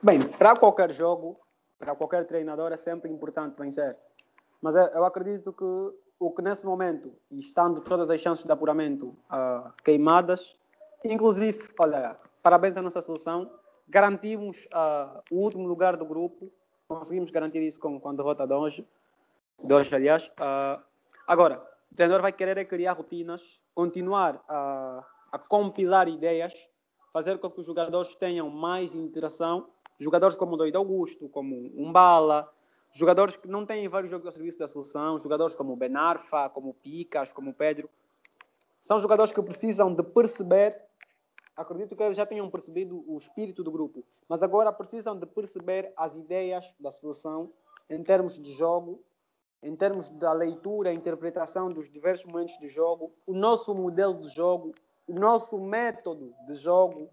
Bem, 0.03 0.21
para 0.21 0.57
qualquer 0.57 0.93
jogo, 0.93 1.41
para 1.79 1.95
qualquer 1.95 2.27
treinador 2.27 2.73
é 2.73 2.77
sempre 2.77 3.11
importante 3.11 3.57
vencer. 3.59 3.97
Mas 4.61 4.75
eu 4.75 5.05
acredito 5.05 5.53
que 5.53 5.65
o 6.19 6.33
que 6.33 6.43
nesse 6.43 6.67
momento, 6.67 7.15
estando 7.31 7.81
todas 7.81 8.11
as 8.11 8.21
chances 8.21 8.45
de 8.45 8.51
apuramento 8.51 9.17
uh, 9.31 9.73
queimadas, 9.85 10.59
inclusive, 11.05 11.69
olha, 11.79 12.19
parabéns 12.43 12.77
à 12.77 12.83
nossa 12.83 13.01
seleção, 13.01 13.49
garantimos 13.89 14.67
uh, 14.67 15.23
o 15.31 15.37
último 15.37 15.67
lugar 15.67 15.97
do 15.97 16.05
grupo 16.05 16.51
conseguimos 16.89 17.31
garantir 17.31 17.63
isso 17.63 17.79
com, 17.79 18.01
com 18.01 18.09
a 18.09 18.13
derrota 18.15 18.47
de 18.47 18.55
hoje, 18.55 18.89
de 19.63 19.75
hoje 19.75 19.95
aliás. 19.95 20.29
Uh, 20.29 20.83
agora, 21.27 21.63
o 21.93 21.95
treinador 21.95 22.23
vai 22.23 22.33
querer 22.33 22.57
é 22.57 22.65
criar 22.65 22.95
rotinas, 22.95 23.61
continuar 23.75 24.43
a, 24.49 25.05
a 25.31 25.39
compilar 25.39 26.09
ideias, 26.09 26.55
fazer 27.13 27.39
com 27.39 27.51
que 27.51 27.61
os 27.61 27.67
jogadores 27.67 28.15
tenham 28.15 28.49
mais 28.49 28.95
interação. 28.95 29.69
Jogadores 30.01 30.37
como 30.37 30.55
o 30.55 30.57
Doido 30.57 30.77
Augusto, 30.77 31.29
como 31.29 31.55
Umbala, 31.77 32.51
jogadores 32.93 33.37
que 33.37 33.49
não 33.49 33.67
têm 33.67 33.89
vários 33.89 34.11
jogos 34.11 34.27
ao 34.27 34.33
serviço 34.33 34.59
da 34.59 34.69
seleção, 34.69 35.19
jogadores 35.19 35.55
como 35.55 35.73
o 35.73 35.77
Benarfa, 35.77 36.49
como 36.49 36.71
o 36.71 36.75
Picas, 36.75 37.33
como 37.33 37.51
o 37.51 37.55
Pedro, 37.55 37.91
são 38.81 39.01
jogadores 39.01 39.33
que 39.33 39.43
precisam 39.43 39.93
de 39.93 40.05
perceber 40.05 40.88
acredito 41.59 41.97
que 41.97 42.03
eles 42.05 42.17
já 42.17 42.25
tenham 42.25 42.49
percebido 42.49 43.05
o 43.07 43.19
espírito 43.19 43.65
do 43.65 43.71
grupo, 43.71 44.05
mas 44.29 44.43
agora 44.43 44.73
precisam 44.73 45.19
de 45.19 45.27
perceber 45.27 45.93
as 45.97 46.17
ideias 46.17 46.73
da 46.79 46.91
seleção 46.91 47.51
em 47.91 48.01
termos 48.05 48.39
de 48.39 48.53
jogo, 48.53 49.03
em 49.61 49.75
termos 49.75 50.09
da 50.09 50.33
leitura, 50.33 50.93
interpretação 50.93 51.73
dos 51.73 51.91
diversos 51.91 52.27
momentos 52.27 52.57
de 52.59 52.69
jogo, 52.69 53.13
o 53.27 53.35
nosso 53.35 53.75
modelo 53.75 54.15
de 54.15 54.29
jogo, 54.29 54.73
o 55.09 55.13
nosso 55.13 55.59
método 55.59 56.33
de 56.47 56.55
jogo, 56.55 57.11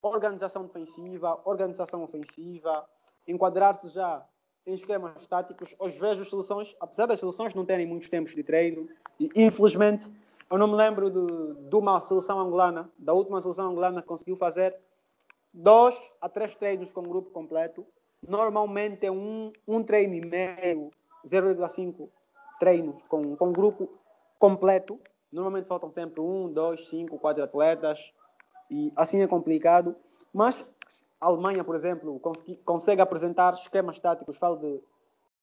organização 0.00 0.64
defensiva, 0.64 1.40
organização 1.44 2.04
ofensiva, 2.04 2.88
enquadrar-se 3.26 3.88
já 3.88 4.24
em 4.64 4.74
esquemas 4.74 5.26
táticos. 5.26 5.74
Hoje 5.76 5.98
vejo 5.98 6.24
soluções, 6.24 6.76
apesar 6.78 7.06
das 7.06 7.18
soluções 7.18 7.52
não 7.52 7.64
terem 7.64 7.86
muitos 7.86 8.08
tempos 8.08 8.32
de 8.32 8.44
treino, 8.44 8.88
e 9.18 9.28
infelizmente 9.34 10.08
eu 10.50 10.58
não 10.58 10.66
me 10.66 10.74
lembro 10.74 11.10
de, 11.10 11.68
de 11.68 11.76
uma 11.76 12.00
seleção 12.00 12.38
angolana, 12.38 12.90
da 12.98 13.12
última 13.12 13.40
seleção 13.40 13.70
angolana 13.70 14.00
que 14.00 14.08
conseguiu 14.08 14.36
fazer 14.36 14.74
dois 15.52 15.94
a 16.20 16.28
três 16.28 16.54
treinos 16.54 16.92
com 16.92 17.00
o 17.00 17.08
grupo 17.08 17.30
completo. 17.30 17.86
Normalmente 18.26 19.06
é 19.06 19.12
um, 19.12 19.52
um 19.66 19.82
treino 19.82 20.14
e 20.14 20.20
meio, 20.20 20.90
0,5 21.26 22.08
treinos 22.58 23.02
com, 23.04 23.52
grupo 23.52 23.88
completo. 24.38 24.98
Normalmente 25.30 25.68
faltam 25.68 25.90
sempre 25.90 26.20
um, 26.20 26.50
dois, 26.50 26.88
cinco, 26.88 27.18
quatro 27.18 27.44
atletas. 27.44 28.12
e 28.70 28.92
assim 28.96 29.20
é 29.20 29.26
complicado. 29.26 29.94
Mas 30.32 30.66
a 31.20 31.26
Alemanha, 31.26 31.62
por 31.62 31.74
exemplo, 31.74 32.20
consegue 32.64 33.02
apresentar 33.02 33.54
esquemas 33.54 33.98
táticos, 33.98 34.38
falo 34.38 34.56
de 34.56 34.80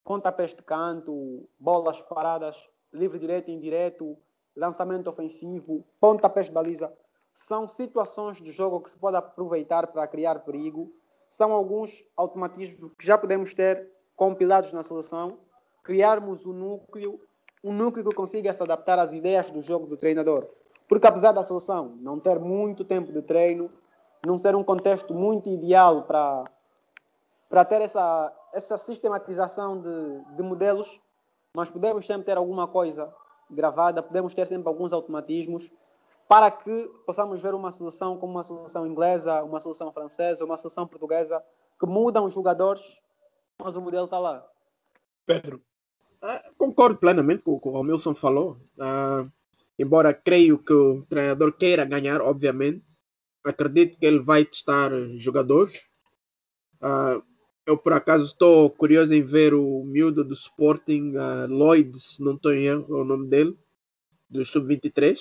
pontapés 0.04 0.54
de 0.54 0.62
canto, 0.62 1.48
bolas 1.60 2.02
paradas, 2.02 2.70
livre 2.94 3.20
direto 3.20 3.50
e 3.50 3.54
indireto, 3.54 4.18
lançamento 4.56 5.10
ofensivo, 5.10 5.84
pontapés 6.00 6.46
de 6.46 6.52
baliza. 6.52 6.94
São 7.34 7.68
situações 7.68 8.42
de 8.42 8.52
jogo 8.52 8.80
que 8.80 8.90
se 8.90 8.98
pode 8.98 9.18
aproveitar 9.18 9.88
para 9.88 10.08
criar 10.08 10.40
perigo. 10.40 10.92
São 11.30 11.52
alguns 11.52 12.04
automatismos 12.16 12.92
que 12.98 13.06
já 13.06 13.18
podemos 13.18 13.54
ter 13.54 13.92
compilados 14.16 14.72
na 14.72 14.84
seleção, 14.84 15.38
criarmos 15.84 16.46
um 16.46 16.54
núcleo, 16.54 17.20
um 17.62 17.74
núcleo 17.74 18.06
que 18.06 18.16
consiga 18.16 18.54
se 18.54 18.64
adaptar 18.64 18.98
às 18.98 19.12
ideias 19.12 19.52
do 19.52 19.62
jogo 19.62 19.86
do 19.86 19.98
treinador. 19.98 20.48
Porque 20.88 21.08
apesar 21.08 21.34
da 21.34 21.44
seleção 21.44 21.98
não 22.00 22.20
ter 22.20 22.40
muito 22.40 22.86
tempo 22.86 23.12
de 23.12 23.22
treino, 23.22 23.70
não 24.26 24.38
ser 24.38 24.56
um 24.56 24.64
contexto 24.64 25.14
muito 25.14 25.50
ideal 25.50 26.04
para, 26.04 26.46
para 27.50 27.66
ter 27.66 27.82
essa, 27.82 28.34
essa 28.54 28.78
sistematização 28.78 29.82
de, 29.82 30.36
de 30.36 30.44
modelos, 30.44 31.02
mas 31.54 31.70
podemos 31.70 32.06
sempre 32.06 32.26
ter 32.26 32.38
alguma 32.38 32.68
coisa 32.68 33.14
gravada, 33.50 34.02
podemos 34.02 34.34
ter 34.34 34.46
sempre 34.48 34.68
alguns 34.68 34.94
automatismos 34.94 35.72
para 36.28 36.50
que 36.50 36.88
possamos 37.06 37.42
ver 37.42 37.54
uma 37.54 37.72
solução 37.72 38.18
como 38.18 38.34
uma 38.34 38.44
solução 38.44 38.88
inglesa, 38.88 39.44
uma 39.44 39.60
solução 39.60 39.92
francesa, 39.92 40.44
uma 40.44 40.58
solução 40.58 40.88
portuguesa, 40.88 41.44
que 41.80 41.86
mudam 41.86 42.26
os 42.26 42.34
jogadores, 42.34 42.82
mas 43.60 43.76
o 43.76 43.82
modelo 43.82 44.06
está 44.06 44.20
lá. 44.20 44.46
Pedro. 45.26 45.62
Uh, 46.24 46.56
concordo 46.58 46.98
plenamente 46.98 47.44
com 47.44 47.52
o 47.52 47.60
que 47.60 47.68
o 47.68 47.72
Romilson 47.72 48.16
falou. 48.16 48.58
Uh, 48.78 49.32
embora 49.78 50.14
creio 50.14 50.58
que 50.58 50.74
o 50.74 51.04
treinador 51.04 51.54
queira 51.54 51.86
ganhar, 51.86 52.22
obviamente, 52.22 52.86
acredito 53.44 54.00
que 54.00 54.06
ele 54.06 54.20
vai 54.20 54.44
testar 54.44 54.92
jogadores. 55.16 55.88
Uh, 56.82 57.22
eu, 57.66 57.78
por 57.78 57.94
acaso, 57.94 58.26
estou 58.26 58.70
curioso 58.70 59.14
em 59.14 59.24
ver 59.24 59.54
o 59.54 59.84
miúdo 59.84 60.24
do 60.24 60.34
Sporting, 60.34 61.14
uh, 61.16 61.48
Lloyd, 61.48 61.98
se 61.98 62.22
não 62.22 62.36
estou 62.36 62.54
em 62.54 62.66
erro, 62.66 62.86
é 62.98 63.02
o 63.02 63.04
nome 63.04 63.28
dele, 63.28 63.58
do 64.30 64.46
Sub-23. 64.46 65.20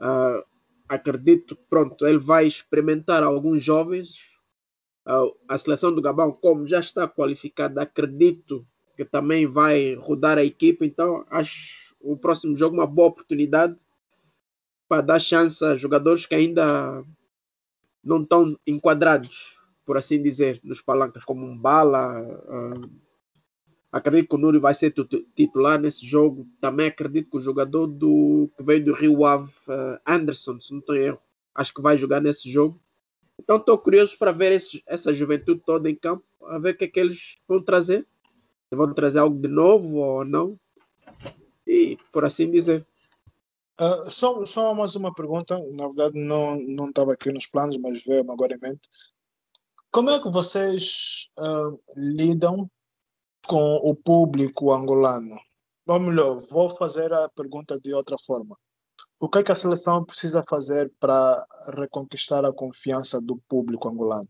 Uh, 0.00 0.44
acredito, 0.88 1.56
pronto, 1.70 2.06
ele 2.06 2.18
vai 2.18 2.46
experimentar 2.46 3.22
alguns 3.22 3.62
jovens. 3.62 4.16
Uh, 5.06 5.34
a 5.48 5.56
seleção 5.56 5.94
do 5.94 6.02
Gabão, 6.02 6.30
como 6.30 6.66
já 6.66 6.80
está 6.80 7.08
qualificada, 7.08 7.82
acredito 7.82 8.66
que 8.94 9.04
também 9.04 9.46
vai 9.46 9.94
rodar 9.94 10.36
a 10.36 10.44
equipe. 10.44 10.84
Então, 10.84 11.24
acho 11.30 11.96
o 12.00 12.16
próximo 12.16 12.56
jogo 12.56 12.76
uma 12.76 12.86
boa 12.86 13.08
oportunidade 13.08 13.76
para 14.88 15.00
dar 15.00 15.18
chance 15.18 15.64
a 15.64 15.76
jogadores 15.76 16.26
que 16.26 16.34
ainda 16.34 17.02
não 18.04 18.22
estão 18.22 18.58
enquadrados, 18.66 19.61
por 19.84 19.96
assim 19.96 20.22
dizer, 20.22 20.60
nos 20.62 20.80
palancas, 20.80 21.24
como 21.24 21.44
um 21.44 21.56
Bala. 21.56 22.20
Uh, 22.22 22.90
acredito 23.90 24.30
que 24.30 24.34
o 24.34 24.38
Nuri 24.38 24.58
vai 24.58 24.74
ser 24.74 24.94
titular 25.34 25.80
nesse 25.80 26.06
jogo. 26.06 26.46
Também 26.60 26.86
acredito 26.86 27.30
que 27.30 27.36
o 27.36 27.40
jogador 27.40 27.86
do, 27.86 28.50
que 28.56 28.62
veio 28.62 28.84
do 28.84 28.94
Rio 28.94 29.24
Ave, 29.24 29.52
uh, 29.68 30.00
Anderson, 30.06 30.60
se 30.60 30.72
não 30.72 30.80
estou 30.80 30.96
erro, 30.96 31.20
acho 31.54 31.74
que 31.74 31.82
vai 31.82 31.98
jogar 31.98 32.20
nesse 32.20 32.50
jogo. 32.50 32.80
Então 33.38 33.56
estou 33.56 33.76
curioso 33.76 34.16
para 34.18 34.30
ver 34.30 34.52
esse, 34.52 34.82
essa 34.86 35.12
juventude 35.12 35.60
toda 35.64 35.90
em 35.90 35.96
campo, 35.96 36.24
a 36.44 36.58
ver 36.58 36.74
o 36.74 36.76
que 36.76 36.84
é 36.84 36.88
que 36.88 37.00
eles 37.00 37.38
vão 37.48 37.62
trazer. 37.62 38.06
Se 38.68 38.76
vão 38.76 38.94
trazer 38.94 39.18
algo 39.18 39.38
de 39.38 39.48
novo 39.48 39.96
ou 39.96 40.24
não. 40.24 40.58
E 41.66 41.98
por 42.12 42.24
assim 42.24 42.50
dizer. 42.50 42.86
Uh, 43.80 44.08
só, 44.08 44.44
só 44.44 44.74
mais 44.74 44.94
uma 44.94 45.12
pergunta, 45.12 45.58
na 45.72 45.88
verdade 45.88 46.16
não 46.16 46.88
estava 46.88 47.14
aqui 47.14 47.32
nos 47.32 47.46
planos, 47.46 47.76
mas 47.78 48.04
veio 48.04 48.30
agora 48.30 48.54
em 48.54 48.58
mente. 48.60 48.88
Como 49.92 50.08
é 50.08 50.18
que 50.18 50.30
vocês 50.30 51.28
uh, 51.38 51.78
lidam 51.94 52.66
com 53.46 53.76
o 53.76 53.94
público 53.94 54.72
angolano? 54.72 55.38
Ou 55.86 56.00
melhor, 56.00 56.38
vou 56.50 56.70
fazer 56.70 57.12
a 57.12 57.28
pergunta 57.28 57.78
de 57.78 57.92
outra 57.92 58.16
forma. 58.24 58.56
O 59.20 59.28
que 59.28 59.40
é 59.40 59.42
que 59.42 59.52
a 59.52 59.54
seleção 59.54 60.02
precisa 60.02 60.42
fazer 60.48 60.90
para 60.98 61.46
reconquistar 61.76 62.42
a 62.42 62.54
confiança 62.54 63.20
do 63.20 63.36
público 63.46 63.86
angolano? 63.86 64.26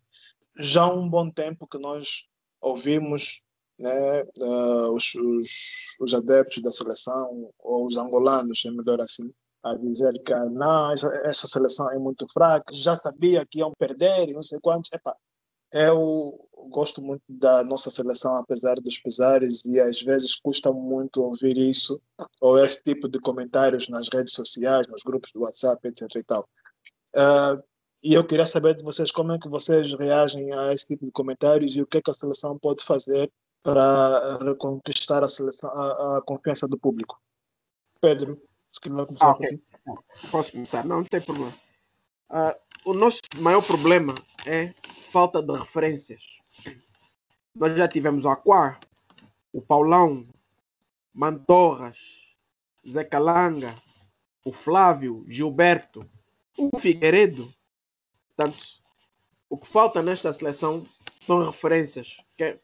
Já 0.59 0.83
há 0.83 0.93
um 0.93 1.09
bom 1.09 1.31
tempo 1.31 1.69
que 1.69 1.79
nós 1.79 2.27
ouvimos 2.61 3.45
né, 3.79 4.23
uh, 4.41 4.93
os, 4.93 5.15
os, 5.15 5.97
os, 6.01 6.13
adeptos 6.13 6.61
da 6.61 6.73
seleção, 6.73 7.53
ou 7.61 7.87
os 7.87 7.97
angolanos, 7.97 8.65
é 8.67 8.71
melhor 8.73 9.01
assim, 9.01 9.33
a 9.63 9.77
dizer 9.77 10.13
que 10.25 10.35
não, 10.35 10.91
essa, 10.91 11.07
essa 11.25 11.47
seleção 11.47 11.89
é 11.93 11.99
muito 12.01 12.27
fraca, 12.33 12.75
já 12.75 12.97
sabia 12.97 13.47
que 13.47 13.61
iam 13.61 13.73
perder 13.79 14.33
não 14.33 14.43
sei 14.43 14.59
quantos. 14.61 14.91
Epa, 14.93 15.17
eu 15.73 16.49
gosto 16.71 17.03
muito 17.03 17.23
da 17.29 17.63
nossa 17.65 17.91
seleção, 17.91 18.37
apesar 18.37 18.77
dos 18.77 18.99
pesares, 18.99 19.65
e 19.65 19.81
às 19.81 20.01
vezes 20.03 20.37
custa 20.37 20.73
muito 20.73 21.23
ouvir 21.23 21.57
isso, 21.57 22.01
ou 22.41 22.59
esse 22.59 22.83
tipo 22.83 23.09
de 23.09 23.19
comentários 23.19 23.89
nas 23.89 24.09
redes 24.13 24.33
sociais, 24.33 24.87
nos 24.87 25.03
grupos 25.03 25.33
do 25.33 25.41
WhatsApp, 25.41 25.87
etc. 25.89 26.03
E, 26.17 26.23
tal. 26.23 26.49
Uh, 27.15 27.63
e 28.03 28.15
eu 28.15 28.25
queria 28.25 28.47
saber 28.47 28.75
de 28.75 28.85
vocês 28.85 29.11
como 29.11 29.33
é 29.33 29.39
que 29.39 29.49
vocês 29.49 29.95
reagem 29.95 30.53
a 30.53 30.73
esse 30.73 30.85
tipo 30.85 31.05
de 31.05 31.13
comentários 31.13 31.77
e 31.77 31.83
o 31.83 31.87
que, 31.87 31.99
é 31.99 32.03
que 32.03 32.11
a 32.11 32.15
seleção 32.15 32.59
pode 32.59 32.85
fazer 32.85 33.31
para 33.63 34.39
reconquistar 34.39 35.23
a, 35.23 35.29
seleção, 35.29 35.71
a, 35.71 36.19
a 36.19 36.23
confiança 36.23 36.67
do 36.67 36.79
público. 36.79 37.21
Pedro, 38.01 38.41
se 38.73 38.81
quiser 38.81 39.07
começar 39.07 39.27
ah, 39.27 39.31
okay. 39.33 39.63
Posso 40.31 40.53
começar? 40.53 40.85
Não, 40.85 40.97
não 40.97 41.05
tem 41.05 41.21
problema. 41.21 41.55
Uh, 42.29 42.59
o 42.85 42.93
nosso 42.93 43.21
maior 43.37 43.63
problema 43.63 44.15
é 44.47 44.75
falta 45.11 45.43
de 45.43 45.53
referências. 45.57 46.23
Nós 47.55 47.77
já 47.77 47.87
tivemos 47.87 48.25
o 48.25 48.29
Aquar, 48.29 48.81
o 49.53 49.61
Paulão, 49.61 50.27
Mantorras, 51.15 51.99
Zé 52.89 53.05
Calanga, 53.05 53.75
o 54.45 54.53
Flávio, 54.53 55.25
Gilberto, 55.29 56.09
o 56.59 56.77
Figueiredo. 56.79 57.53
Portanto, 58.35 58.59
o 59.49 59.57
que 59.57 59.69
falta 59.69 60.03
nesta 60.03 60.33
seleção 60.33 60.85
são 61.21 61.45
referências. 61.45 62.17
Que 62.37 62.59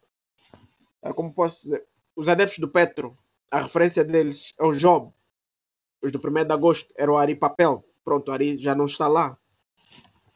é, 1.03 1.13
como 1.13 1.33
posso 1.33 1.63
dizer, 1.63 1.87
os 2.17 2.29
adeptos 2.29 2.59
do 2.59 2.69
Petro, 2.69 3.17
a 3.51 3.61
referência 3.61 4.03
deles 4.03 4.53
é 4.59 4.65
o 4.65 4.73
Job. 4.73 5.13
Os 6.03 6.11
do 6.11 6.19
1 6.19 6.45
de 6.45 6.53
agosto 6.53 6.93
era 6.97 7.13
o 7.13 7.19
Ari 7.19 7.37
Papel. 7.37 7.85
Pronto, 8.05 8.31
o 8.31 8.33
Ari 8.33 8.59
já 8.59 8.75
não 8.75 8.87
está 8.87 9.07
lá. 9.07 9.39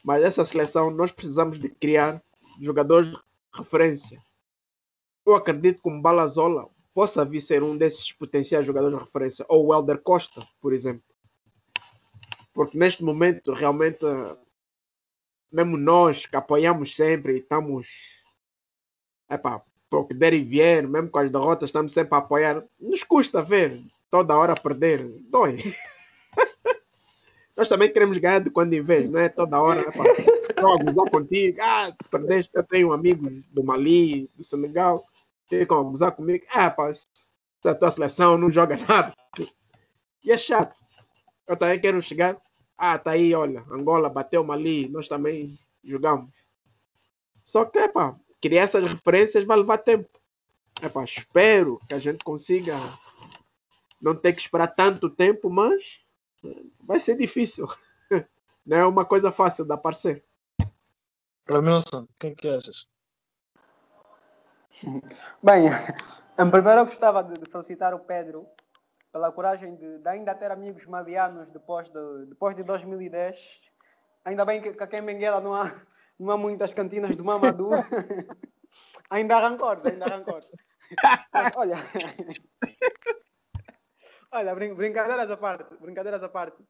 Mas 0.02 0.22
essa 0.22 0.44
seleção 0.44 0.90
nós 0.90 1.12
precisamos 1.12 1.58
de 1.60 1.68
criar 1.68 2.22
jogadores 2.60 3.10
de 3.10 3.18
referência. 3.54 4.20
Eu 5.24 5.34
acredito 5.34 5.82
que 5.82 5.88
o 5.88 6.00
Balazola 6.00 6.68
possa 6.92 7.24
vir 7.24 7.40
ser 7.40 7.62
um 7.62 7.76
desses 7.76 8.12
potenciais 8.12 8.66
jogadores 8.66 8.98
de 8.98 9.04
referência. 9.04 9.46
Ou 9.48 9.66
o 9.66 9.74
Helder 9.74 9.98
Costa, 9.98 10.46
por 10.60 10.72
exemplo. 10.72 11.04
Porque 12.52 12.76
neste 12.76 13.02
momento, 13.02 13.52
realmente, 13.52 14.04
mesmo 15.50 15.76
nós 15.76 16.26
que 16.26 16.36
apoiamos 16.36 16.94
sempre 16.94 17.34
e 17.34 17.38
estamos 17.38 17.88
epá, 19.30 19.62
para 19.88 20.04
que 20.04 20.14
der 20.14 20.32
e 20.34 20.42
vier, 20.42 20.86
mesmo 20.86 21.10
com 21.10 21.18
as 21.18 21.30
derrotas, 21.30 21.68
estamos 21.68 21.92
sempre 21.92 22.14
a 22.14 22.18
apoiar. 22.18 22.64
Nos 22.78 23.02
custa 23.02 23.42
ver 23.42 23.82
toda 24.10 24.36
hora 24.36 24.54
perder. 24.54 25.06
Dói. 25.28 25.58
Nós 27.62 27.68
também 27.68 27.92
queremos 27.92 28.18
ganhar 28.18 28.40
de 28.40 28.50
quando 28.50 28.72
em 28.72 28.82
vez, 28.82 29.12
não 29.12 29.20
é 29.20 29.28
toda 29.28 29.62
hora. 29.62 29.88
Estou 30.50 30.74
a 30.74 30.82
gozar 30.82 31.08
contigo. 31.08 31.58
Ah, 31.62 31.94
perdeste. 32.10 32.50
Eu 32.56 32.64
tenho 32.64 32.92
amigos 32.92 33.44
do 33.52 33.62
Mali, 33.62 34.28
do 34.34 34.42
Senegal, 34.42 35.04
ficam 35.48 35.78
a 35.78 35.82
gozar 35.84 36.10
comigo. 36.10 36.44
Ah, 36.50 36.68
pá, 36.72 36.92
se 36.92 37.06
a 37.64 37.72
tua 37.72 37.92
seleção 37.92 38.36
não 38.36 38.50
joga 38.50 38.76
nada. 38.76 39.14
E 40.24 40.32
é 40.32 40.36
chato. 40.36 40.74
Eu 41.46 41.56
também 41.56 41.78
quero 41.78 42.02
chegar. 42.02 42.36
Ah, 42.76 42.98
tá 42.98 43.12
aí, 43.12 43.32
olha, 43.32 43.64
Angola 43.70 44.10
bateu 44.10 44.42
Mali, 44.42 44.88
nós 44.88 45.06
também 45.06 45.56
jogamos. 45.84 46.34
Só 47.44 47.64
que, 47.64 47.86
pá, 47.90 48.16
criar 48.40 48.62
essas 48.62 48.90
referências 48.90 49.44
vai 49.44 49.56
levar 49.56 49.78
tempo. 49.78 50.10
Epa, 50.82 51.04
espero 51.04 51.80
que 51.86 51.94
a 51.94 52.00
gente 52.00 52.24
consiga 52.24 52.76
não 54.00 54.16
ter 54.16 54.32
que 54.32 54.40
esperar 54.40 54.66
tanto 54.66 55.08
tempo, 55.08 55.48
mas 55.48 56.01
vai 56.80 57.00
ser 57.00 57.16
difícil. 57.16 57.68
Não 58.66 58.76
é 58.76 58.86
uma 58.86 59.04
coisa 59.04 59.32
fácil 59.32 59.64
de 59.64 59.72
aparecer. 59.72 60.24
Ramilson, 61.48 62.06
quem 62.18 62.34
que 62.34 62.48
achas? 62.48 62.86
Bem, 65.42 65.64
em 66.38 66.50
primeiro 66.50 66.80
eu 66.80 66.84
gostava 66.84 67.22
de, 67.22 67.50
felicitar 67.50 67.94
o 67.94 68.00
Pedro 68.00 68.46
pela 69.12 69.30
coragem 69.30 69.76
de, 69.76 69.98
de 69.98 70.08
ainda 70.08 70.34
ter 70.34 70.50
amigos 70.50 70.86
malianos 70.86 71.50
depois 71.50 71.88
de, 71.88 72.26
depois 72.26 72.56
de 72.56 72.62
2010. 72.62 73.38
Ainda 74.24 74.44
bem 74.44 74.62
que, 74.62 74.72
que 74.72 74.82
aqui 74.82 74.96
em 74.96 75.04
Benguela 75.04 75.40
não 75.40 75.54
há, 75.54 75.74
não 76.18 76.30
há 76.30 76.36
muitas 76.38 76.72
cantinas 76.72 77.16
de 77.16 77.22
Mamadou. 77.22 77.70
ainda 79.10 79.40
rancor, 79.40 79.78
ainda 79.84 80.06
rancor. 80.06 80.42
olha, 81.56 81.76
olha, 84.32 84.54
brin 84.54 84.74
brincadeiras 84.74 85.30
à 85.30 85.36
parte, 85.36 85.74
brincadeiras 85.76 86.22
à 86.24 86.28
parte. 86.28 86.62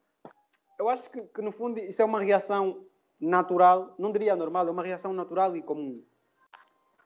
eu 0.77 0.89
acho 0.89 1.09
que, 1.09 1.21
que, 1.21 1.41
no 1.41 1.51
fundo 1.51 1.79
isso 1.79 2.01
é 2.01 2.05
uma 2.05 2.21
reação 2.21 2.85
natural, 3.19 3.95
não 3.97 4.11
diria 4.11 4.35
normal, 4.35 4.67
é 4.67 4.71
uma 4.71 4.83
reação 4.83 5.13
natural 5.13 5.55
e 5.55 5.61
comum. 5.61 6.03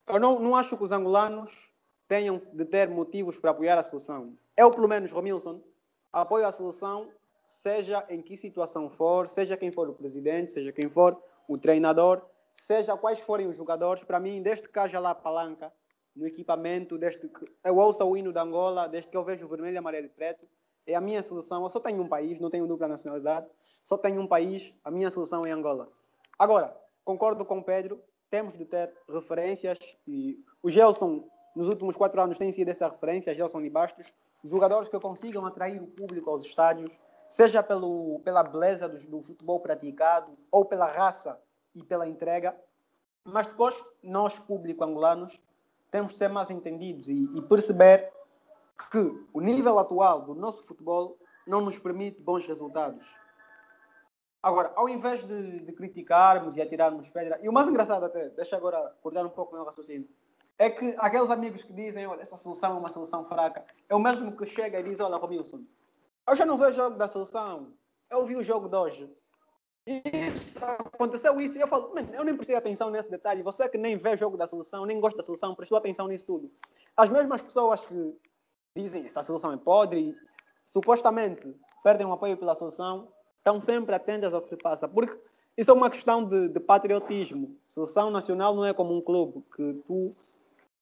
Eu 0.08 0.20
não, 0.20 0.40
não 0.40 0.56
acho 0.56 0.76
que 0.76 0.84
os 0.84 0.92
angolanos 0.92 1.72
tenham 2.08 2.42
de 2.54 2.66
ter 2.66 2.90
motivos 2.90 3.40
para 3.40 3.52
apoiar 3.52 3.78
a 3.78 3.84
seleção. 3.84 4.38
Eu, 4.56 4.72
pelo 4.72 4.88
menos, 4.88 5.12
Romilson, 5.12 5.62
apoio 6.12 6.48
a 6.48 6.52
seleção, 6.52 7.12
seja 7.46 8.06
em 8.10 8.22
que 8.22 8.36
situação 8.36 8.90
for, 8.90 9.28
seja 9.28 9.58
quem 9.58 9.72
for 9.72 9.90
o 9.90 9.94
presidente, 9.94 10.52
seja 10.52 10.72
quem 10.72 10.90
for 10.90 11.22
o 11.48 11.58
treinador, 11.58 12.26
seja 12.54 12.98
quais 12.98 13.20
forem 13.20 13.48
os 13.48 13.56
jogadores. 13.56 14.04
Para 14.04 14.20
mim, 14.20 14.42
desde 14.42 14.68
que 14.68 14.80
haja 14.80 15.00
lá 15.00 15.14
palanca 15.14 15.72
no 16.18 16.26
equipamento, 16.26 16.98
desde 16.98 17.28
que 17.28 17.30
eu 17.64 17.78
ouço 17.78 18.04
o 18.04 18.18
hino 18.18 18.34
da 18.34 18.42
Angola, 18.42 18.88
desde 18.88 19.10
que 19.10 19.16
eu 19.16 19.24
vejo 19.24 19.48
vermelho, 19.48 19.78
amarelo 19.78 20.08
e 20.08 20.10
preto, 20.10 20.48
é 20.86 20.96
a 20.96 21.02
minha 21.02 21.22
seleção. 21.22 21.64
Eu 21.64 21.70
só 21.70 21.80
tenho 21.80 22.02
um 22.02 22.08
país, 22.08 22.40
não 22.40 22.50
tenho 22.50 22.68
dupla 22.68 22.88
nacionalidade, 22.88 23.48
só 23.84 23.98
tenho 23.98 24.20
um 24.22 24.28
país, 24.28 24.74
a 24.84 24.90
minha 24.90 25.12
seleção 25.12 25.46
é 25.46 25.52
Angola. 25.52 25.90
Agora, 26.38 26.76
concordo 27.06 27.46
com 27.46 27.60
o 27.60 27.64
Pedro, 27.64 28.02
temos 28.30 28.58
de 28.58 28.66
ter 28.66 28.94
referências 29.08 29.78
e 30.08 30.44
o 30.62 30.70
Gelson, 30.70 31.30
nos 31.56 31.68
últimos 31.68 31.96
quatro 31.96 32.22
anos, 32.22 32.38
tem 32.38 32.52
sido 32.52 32.70
essa 32.70 32.90
referência, 32.90 33.34
Gelson 33.34 33.62
e 33.62 33.70
Bastos, 33.70 34.14
jogadores 34.44 34.90
que 34.90 35.00
consigam 35.00 35.46
atrair 35.46 35.82
o 35.82 35.88
público 35.88 36.30
aos 36.30 36.44
estádios, 36.44 36.98
seja 37.30 37.62
pelo, 37.62 38.20
pela 38.24 38.44
beleza 38.44 38.88
do, 38.88 38.98
do 39.08 39.22
futebol 39.22 39.60
praticado 39.60 40.38
ou 40.52 40.66
pela 40.66 40.86
raça 40.86 41.40
e 41.76 41.84
pela 41.84 42.08
entrega, 42.08 42.56
mas 43.24 43.48
depois 43.48 43.76
nós, 44.02 44.40
público 44.40 44.84
angolanos, 44.84 45.42
temos 45.92 46.12
de 46.12 46.18
ser 46.18 46.30
mais 46.30 46.50
entendidos 46.50 47.08
e, 47.08 47.38
e 47.38 47.42
perceber 47.44 48.12
que 48.92 49.28
o 49.34 49.42
nível 49.42 49.80
atual 49.80 50.22
do 50.22 50.36
nosso 50.36 50.64
futebol 50.64 51.18
não 51.46 51.62
nos 51.62 51.80
permite 51.80 52.22
bons 52.22 52.46
resultados. 52.46 53.16
Agora, 54.42 54.72
ao 54.76 54.88
invés 54.88 55.24
de, 55.24 55.60
de 55.62 55.74
criticarmos 55.74 56.56
e 56.56 56.62
atirarmos 56.62 57.10
pedra, 57.10 57.40
e 57.42 57.50
o 57.50 57.54
mais 57.54 57.68
engraçado 57.68 58.06
até, 58.06 58.30
deixa 58.30 58.56
agora 58.56 58.96
cortar 59.02 59.26
um 59.26 59.30
pouco 59.30 59.54
o 59.54 59.56
meu 59.56 59.66
raciocínio, 59.66 60.08
é 60.60 60.70
que 60.70 60.96
aqueles 60.98 61.30
amigos 61.30 61.64
que 61.64 61.74
dizem, 61.74 62.06
olha, 62.08 62.22
essa 62.22 62.38
solução 62.38 62.76
é 62.76 62.80
uma 62.80 62.90
solução 62.90 63.26
fraca, 63.26 63.66
é 63.90 63.96
o 63.96 64.00
mesmo 64.00 64.36
que 64.36 64.46
chega 64.46 64.80
e 64.80 64.84
diz, 64.84 65.00
olha, 65.00 65.18
Romilson, 65.18 65.64
eu 66.28 66.36
já 66.36 66.46
não 66.46 66.58
vejo 66.58 66.72
o 66.72 66.76
jogo 66.76 66.98
da 66.98 67.08
solução, 67.08 67.74
eu 68.10 68.26
vi 68.26 68.36
o 68.36 68.44
jogo 68.44 68.68
de 68.68 68.76
hoje. 68.76 69.18
E 69.88 70.04
aconteceu 70.94 71.40
isso 71.40 71.58
e 71.58 71.62
eu 71.62 71.68
falo, 71.68 71.94
eu 72.14 72.26
nem 72.26 72.36
prestei 72.36 72.58
atenção 72.58 72.90
nesse 72.90 73.10
detalhe, 73.10 73.42
você 73.42 73.70
que 73.70 73.78
nem 73.78 73.96
vê 73.96 74.18
jogo 74.18 74.36
da 74.36 74.46
solução, 74.46 74.86
nem 74.86 75.00
gosta 75.00 75.18
da 75.18 75.24
solução, 75.24 75.56
prestou 75.56 75.78
atenção 75.78 76.10
nisso 76.10 76.26
tudo. 76.26 76.52
As 76.98 77.10
mesmas 77.10 77.42
pessoas 77.42 77.86
que 77.86 78.14
dizem, 78.76 79.06
essa 79.06 79.24
solução 79.24 79.54
é 79.54 79.58
podre, 79.58 80.14
supostamente 80.66 81.56
perdem 81.82 82.06
o 82.06 82.12
apoio 82.12 82.36
pela 82.36 82.54
solução, 82.54 83.08
estão 83.38 83.62
sempre 83.62 83.96
atentas 83.96 84.34
ao 84.34 84.42
que 84.42 84.50
se 84.50 84.58
passa. 84.58 84.90
Porque 84.90 85.18
isso 85.56 85.72
é 85.72 85.74
uma 85.74 85.90
questão 85.90 86.22
de, 86.22 86.50
de 86.50 86.60
patriotismo. 86.60 87.56
Seleção 87.66 88.12
nacional 88.12 88.54
não 88.54 88.66
é 88.66 88.74
como 88.74 88.94
um 88.94 89.00
clube 89.00 89.42
que 89.56 89.82
tu, 89.88 90.14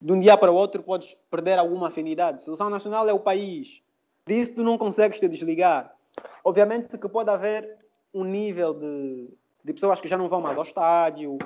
de 0.02 0.14
um 0.14 0.20
dia 0.20 0.36
para 0.36 0.52
o 0.52 0.56
outro, 0.56 0.82
podes 0.82 1.14
perder 1.30 1.60
alguma 1.60 1.90
afinidade. 1.90 2.42
Seleção 2.42 2.72
nacional 2.72 3.08
é 3.08 3.14
o 3.14 3.20
país. 3.20 3.84
Disso 4.26 4.56
tu 4.56 4.64
não 4.64 4.80
consegues 4.80 5.20
te 5.20 5.28
desligar. 5.28 5.96
Obviamente 6.44 6.98
que 6.98 7.08
pode 7.08 7.30
haver 7.30 7.85
um 8.16 8.24
nível 8.24 8.74
de, 8.74 9.30
de 9.64 9.74
pessoas 9.74 10.00
que 10.00 10.08
já 10.08 10.18
não 10.18 10.30
vão 10.30 10.40
mais 10.40 10.58
ao 10.58 10.64
estádio, 10.64 11.38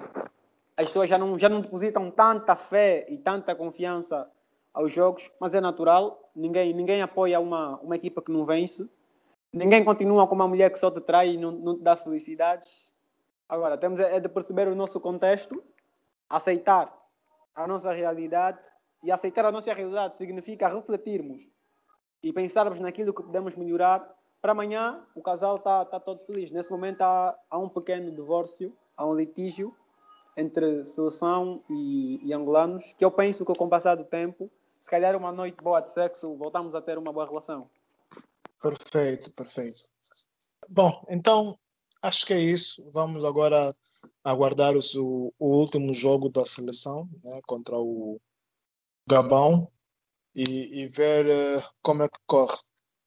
as 0.77 0.85
pessoas 0.85 1.09
já 1.09 1.17
não, 1.17 1.37
já 1.37 1.49
não 1.49 1.61
depositam 1.61 2.11
tanta 2.11 2.55
fé 2.55 3.05
e 3.09 3.17
tanta 3.17 3.55
confiança 3.55 4.29
aos 4.71 4.93
jogos, 4.93 5.29
mas 5.39 5.53
é 5.53 5.59
natural. 5.59 6.31
Ninguém, 6.35 6.73
ninguém 6.73 7.01
apoia 7.01 7.39
uma, 7.39 7.77
uma 7.79 7.95
equipa 7.95 8.21
que 8.21 8.31
não 8.31 8.45
vence. 8.45 8.87
Ninguém 9.51 9.83
continua 9.83 10.27
com 10.27 10.35
uma 10.35 10.47
mulher 10.47 10.71
que 10.71 10.77
só 10.77 10.91
te 10.91 11.01
trai 11.01 11.31
e 11.31 11.37
não, 11.37 11.51
não 11.51 11.75
te 11.75 11.81
dá 11.81 11.97
felicidades. 11.97 12.93
Agora, 13.49 13.77
temos 13.77 13.99
é, 13.99 14.17
é 14.17 14.19
de 14.19 14.29
perceber 14.29 14.67
o 14.67 14.75
nosso 14.75 14.99
contexto, 14.99 15.61
aceitar 16.29 16.95
a 17.55 17.67
nossa 17.67 17.91
realidade 17.91 18.59
e 19.03 19.11
aceitar 19.11 19.43
a 19.45 19.51
nossa 19.51 19.73
realidade 19.73 20.15
significa 20.15 20.67
refletirmos 20.69 21.49
e 22.21 22.31
pensarmos 22.31 22.79
naquilo 22.79 23.13
que 23.13 23.23
podemos 23.23 23.55
melhorar. 23.55 24.07
Para 24.41 24.53
amanhã, 24.53 25.05
o 25.13 25.21
casal 25.21 25.57
está 25.57 25.83
tá 25.85 25.99
todo 25.99 26.23
feliz. 26.25 26.49
Nesse 26.51 26.71
momento, 26.71 27.01
há, 27.01 27.37
há 27.49 27.57
um 27.57 27.67
pequeno 27.67 28.11
divórcio, 28.11 28.75
há 28.95 29.05
um 29.05 29.13
litígio 29.13 29.75
entre 30.37 30.85
seleção 30.85 31.61
e, 31.69 32.21
e 32.23 32.33
angolanos, 32.33 32.93
que 32.97 33.03
eu 33.03 33.11
penso 33.11 33.45
que 33.45 33.53
com 33.53 33.65
o 33.65 33.69
passar 33.69 33.95
do 33.95 34.05
tempo, 34.05 34.49
se 34.79 34.89
calhar 34.89 35.15
uma 35.15 35.31
noite 35.31 35.61
boa 35.61 35.81
de 35.81 35.91
sexo, 35.91 36.35
voltamos 36.35 36.73
a 36.73 36.81
ter 36.81 36.97
uma 36.97 37.11
boa 37.11 37.25
relação. 37.25 37.69
Perfeito, 38.61 39.33
perfeito. 39.33 39.89
Bom, 40.69 41.05
então 41.09 41.57
acho 42.01 42.25
que 42.25 42.33
é 42.33 42.39
isso. 42.39 42.89
Vamos 42.93 43.25
agora 43.25 43.75
aguardar 44.23 44.73
o, 44.75 45.33
o 45.37 45.47
último 45.57 45.93
jogo 45.93 46.29
da 46.29 46.45
seleção 46.45 47.09
né, 47.23 47.41
contra 47.45 47.77
o 47.77 48.19
Gabão 49.07 49.69
e, 50.33 50.81
e 50.81 50.87
ver 50.87 51.25
uh, 51.25 51.63
como 51.81 52.03
é 52.03 52.07
que 52.07 52.19
corre. 52.25 52.57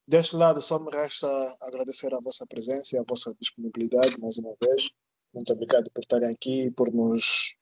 Deste 0.06 0.36
lado, 0.36 0.60
só 0.60 0.78
me 0.78 0.90
resta 0.90 1.28
agradecer 1.60 2.12
a 2.14 2.18
vossa 2.20 2.46
presença 2.46 2.96
e 2.96 2.98
a 2.98 3.04
vossa 3.08 3.34
disponibilidade 3.40 4.20
mais 4.20 4.36
uma 4.38 4.54
vez. 4.60 4.90
Muito 5.32 5.52
obrigado 5.52 5.90
por 5.92 6.00
estarem 6.00 6.28
aqui 6.28 6.64
e 6.64 6.70
por 6.70 6.92
nos 6.92 7.54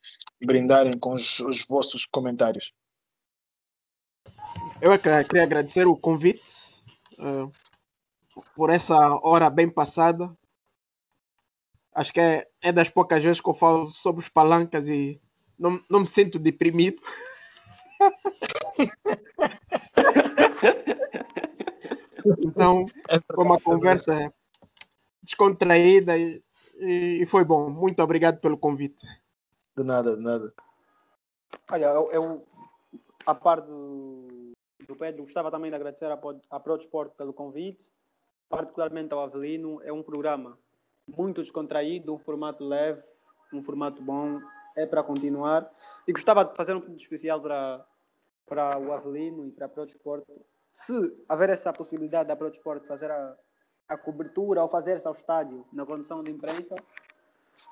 brindarem 0.43 0.99
com 0.99 1.13
os, 1.13 1.41
os 1.41 1.65
vossos 1.67 2.07
comentários. 2.07 2.73
Eu 4.81 4.93
é 4.93 4.99
queria 4.99 5.43
agradecer 5.43 5.87
o 5.87 5.97
convite. 5.97 6.43
Uh, 7.19 7.53
por 8.55 8.71
essa 8.71 8.97
hora 9.23 9.51
bem 9.51 9.69
passada. 9.69 10.35
Acho 11.95 12.13
que 12.13 12.21
é, 12.21 12.49
é 12.63 12.73
das 12.73 12.89
poucas 12.89 13.23
vezes 13.23 13.41
que 13.41 13.49
eu 13.49 13.55
falo 13.55 13.91
sobre 13.91 14.23
os 14.23 14.29
palancas 14.29 14.87
e 14.89 15.21
não, 15.59 15.83
não 15.91 16.01
me 16.01 16.07
sinto 16.07 16.39
deprimido. 16.39 17.03
então, 22.39 22.85
é 23.09 23.19
foi 23.21 23.45
uma 23.45 23.61
conversa 23.61 24.33
descontraída 25.23 26.17
e, 26.17 26.43
e, 26.79 27.27
foi 27.27 27.45
bom. 27.45 27.69
Muito 27.71 28.03
obrigado 28.03 28.41
pelo 28.41 28.59
convite. 28.59 29.07
De 29.77 29.85
nada, 29.85 30.17
de 30.17 30.23
nada. 30.23 30.53
Olha, 31.71 31.87
eu, 31.87 32.11
eu 32.13 32.47
a 33.27 33.35
par 33.35 33.61
do, 33.61 34.53
do 34.87 34.97
Pedro, 34.97 35.25
gostava 35.25 35.51
também 35.51 35.71
de 35.71 35.77
agradecer 35.77 36.07
a, 36.07 36.19
a 36.51 36.61
ProDesport 36.61 37.13
pelo 37.17 37.33
convite 37.33 37.91
particularmente 38.51 39.15
ao 39.15 39.21
Avelino, 39.21 39.81
é 39.85 39.93
um 39.93 40.03
programa 40.03 40.59
muito 41.07 41.41
descontraído, 41.41 42.13
um 42.13 42.19
formato 42.19 42.65
leve, 42.65 43.01
um 43.53 43.63
formato 43.63 44.03
bom, 44.03 44.41
é 44.77 44.85
para 44.85 45.05
continuar. 45.05 45.71
E 46.07 46.13
gostava 46.13 46.45
de 46.45 46.55
fazer 46.57 46.75
um 46.75 46.81
pedido 46.81 47.01
especial 47.01 47.41
para, 47.41 47.87
para 48.45 48.79
o 48.79 48.93
Avelino 48.93 49.47
e 49.47 49.53
para 49.53 49.67
a 49.67 49.69
ProDesporto. 49.69 50.45
Se 50.73 51.25
haver 51.29 51.51
essa 51.51 51.73
possibilidade 51.73 52.29
da 52.29 52.37
ProDesporto 52.37 52.87
fazer 52.87 53.11
a, 53.11 53.37
a 53.89 53.99
cobertura 53.99 54.63
ou 54.63 54.69
fazer-se 54.69 55.07
ao 55.07 55.13
estádio 55.13 55.67
na 55.73 55.85
condição 55.85 56.23
de 56.23 56.31
imprensa, 56.31 56.77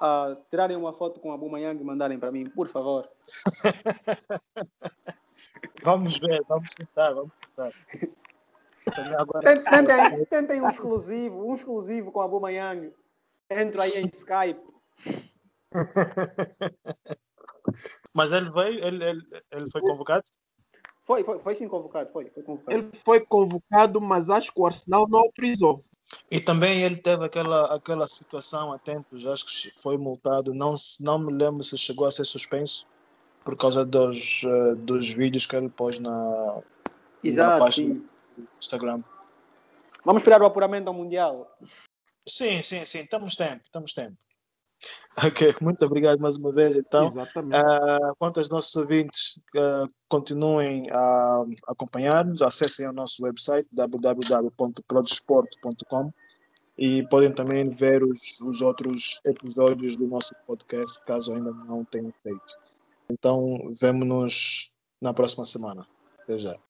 uh, 0.03 0.37
tirarem 0.51 0.77
uma 0.77 0.93
foto 0.93 1.21
com 1.21 1.33
a 1.33 1.37
Bumayang 1.37 1.81
e 1.81 1.85
mandarem 1.85 2.19
para 2.19 2.33
mim, 2.33 2.51
por 2.51 2.69
favor. 2.69 3.09
vamos 5.83 6.19
ver, 6.19 6.43
vamos 6.49 6.75
tentar, 6.75 7.13
vamos 7.13 7.33
tentar. 7.37 7.71
Tentem, 9.65 10.25
tentem 10.27 10.63
um 10.63 10.69
exclusivo, 10.69 11.47
um 11.47 11.55
exclusivo 11.55 12.11
com 12.11 12.21
a 12.21 12.29
Bumayang. 12.29 12.93
Entro 13.51 13.81
aí 13.81 13.93
em 13.93 14.07
Skype. 14.07 14.61
Mas 18.15 18.33
ele 18.33 18.51
veio, 18.51 18.85
ele, 18.85 19.05
ele, 19.05 19.23
ele 19.53 19.71
foi 19.71 19.81
convocado? 19.83 20.25
Foi, 21.09 21.25
foi, 21.25 21.39
foi 21.39 21.55
sim 21.55 21.67
convocado, 21.67 22.13
foi, 22.13 22.27
foi 22.29 22.43
convocado. 22.43 22.77
Ele 22.77 22.91
foi 23.03 23.21
convocado, 23.21 23.99
mas 23.99 24.29
acho 24.29 24.53
que 24.53 24.61
o 24.61 24.67
Arsenal 24.67 25.09
não 25.09 25.21
autorizou. 25.21 25.83
E 26.31 26.39
também 26.39 26.83
ele 26.83 26.97
teve 26.97 27.25
aquela, 27.25 27.75
aquela 27.75 28.07
situação 28.07 28.75
há 28.75 28.79
tempos, 28.79 29.27
acho 29.27 29.47
que 29.47 29.71
foi 29.81 29.97
multado, 29.97 30.53
não, 30.53 30.75
não 31.01 31.19
me 31.19 31.33
lembro 31.33 31.65
se 31.65 31.79
chegou 31.79 32.07
a 32.07 32.11
ser 32.11 32.27
suspenso 32.27 32.87
por 33.43 33.57
causa 33.57 33.87
dos, 33.87 34.43
uh, 34.43 34.77
dos 34.77 35.09
vídeos 35.09 35.47
que 35.47 35.57
ele 35.57 35.71
pôs 35.71 35.99
na, 35.99 36.61
Exato, 37.25 37.53
na 37.53 37.59
página. 37.59 37.95
Sim. 37.95 38.09
Instagram. 38.61 39.03
Vamos 40.05 40.21
esperar 40.21 40.43
o 40.43 40.45
apuramento 40.45 40.89
ao 40.89 40.95
Mundial. 40.95 41.51
Sim, 42.27 42.61
sim, 42.61 42.85
sim. 42.85 43.01
Estamos 43.01 43.35
tempo, 43.35 43.63
estamos 43.65 43.95
tempo. 43.95 44.19
Ok, 45.27 45.53
muito 45.61 45.85
obrigado 45.85 46.21
mais 46.21 46.37
uma 46.37 46.53
vez. 46.53 46.77
Então, 46.77 47.09
Uh, 47.09 48.15
quanto 48.19 48.39
aos 48.39 48.49
nossos 48.49 48.77
ouvintes, 48.77 49.41
uh, 49.57 49.89
continuem 50.09 50.89
a 50.91 51.43
acompanhar-nos, 51.67 52.41
acessem 52.41 52.87
o 52.87 52.93
nosso 52.93 53.25
website 53.25 53.67
www.prodesporto.com 53.73 56.13
e 56.79 57.03
podem 57.09 57.33
também 57.33 57.69
ver 57.69 58.05
os, 58.05 58.41
os 58.43 58.63
outros 58.63 59.21
episódios 59.25 59.97
do 59.97 60.07
nosso 60.07 60.33
podcast, 60.47 61.05
caso 61.05 61.35
ainda 61.35 61.51
não 61.51 61.85
tenham 61.85 62.15
feito. 62.23 62.55
Então, 63.11 63.73
vemo-nos 63.81 64.77
na 65.01 65.13
próxima 65.13 65.45
semana. 65.45 65.85
Até 66.23 66.39
já. 66.39 66.59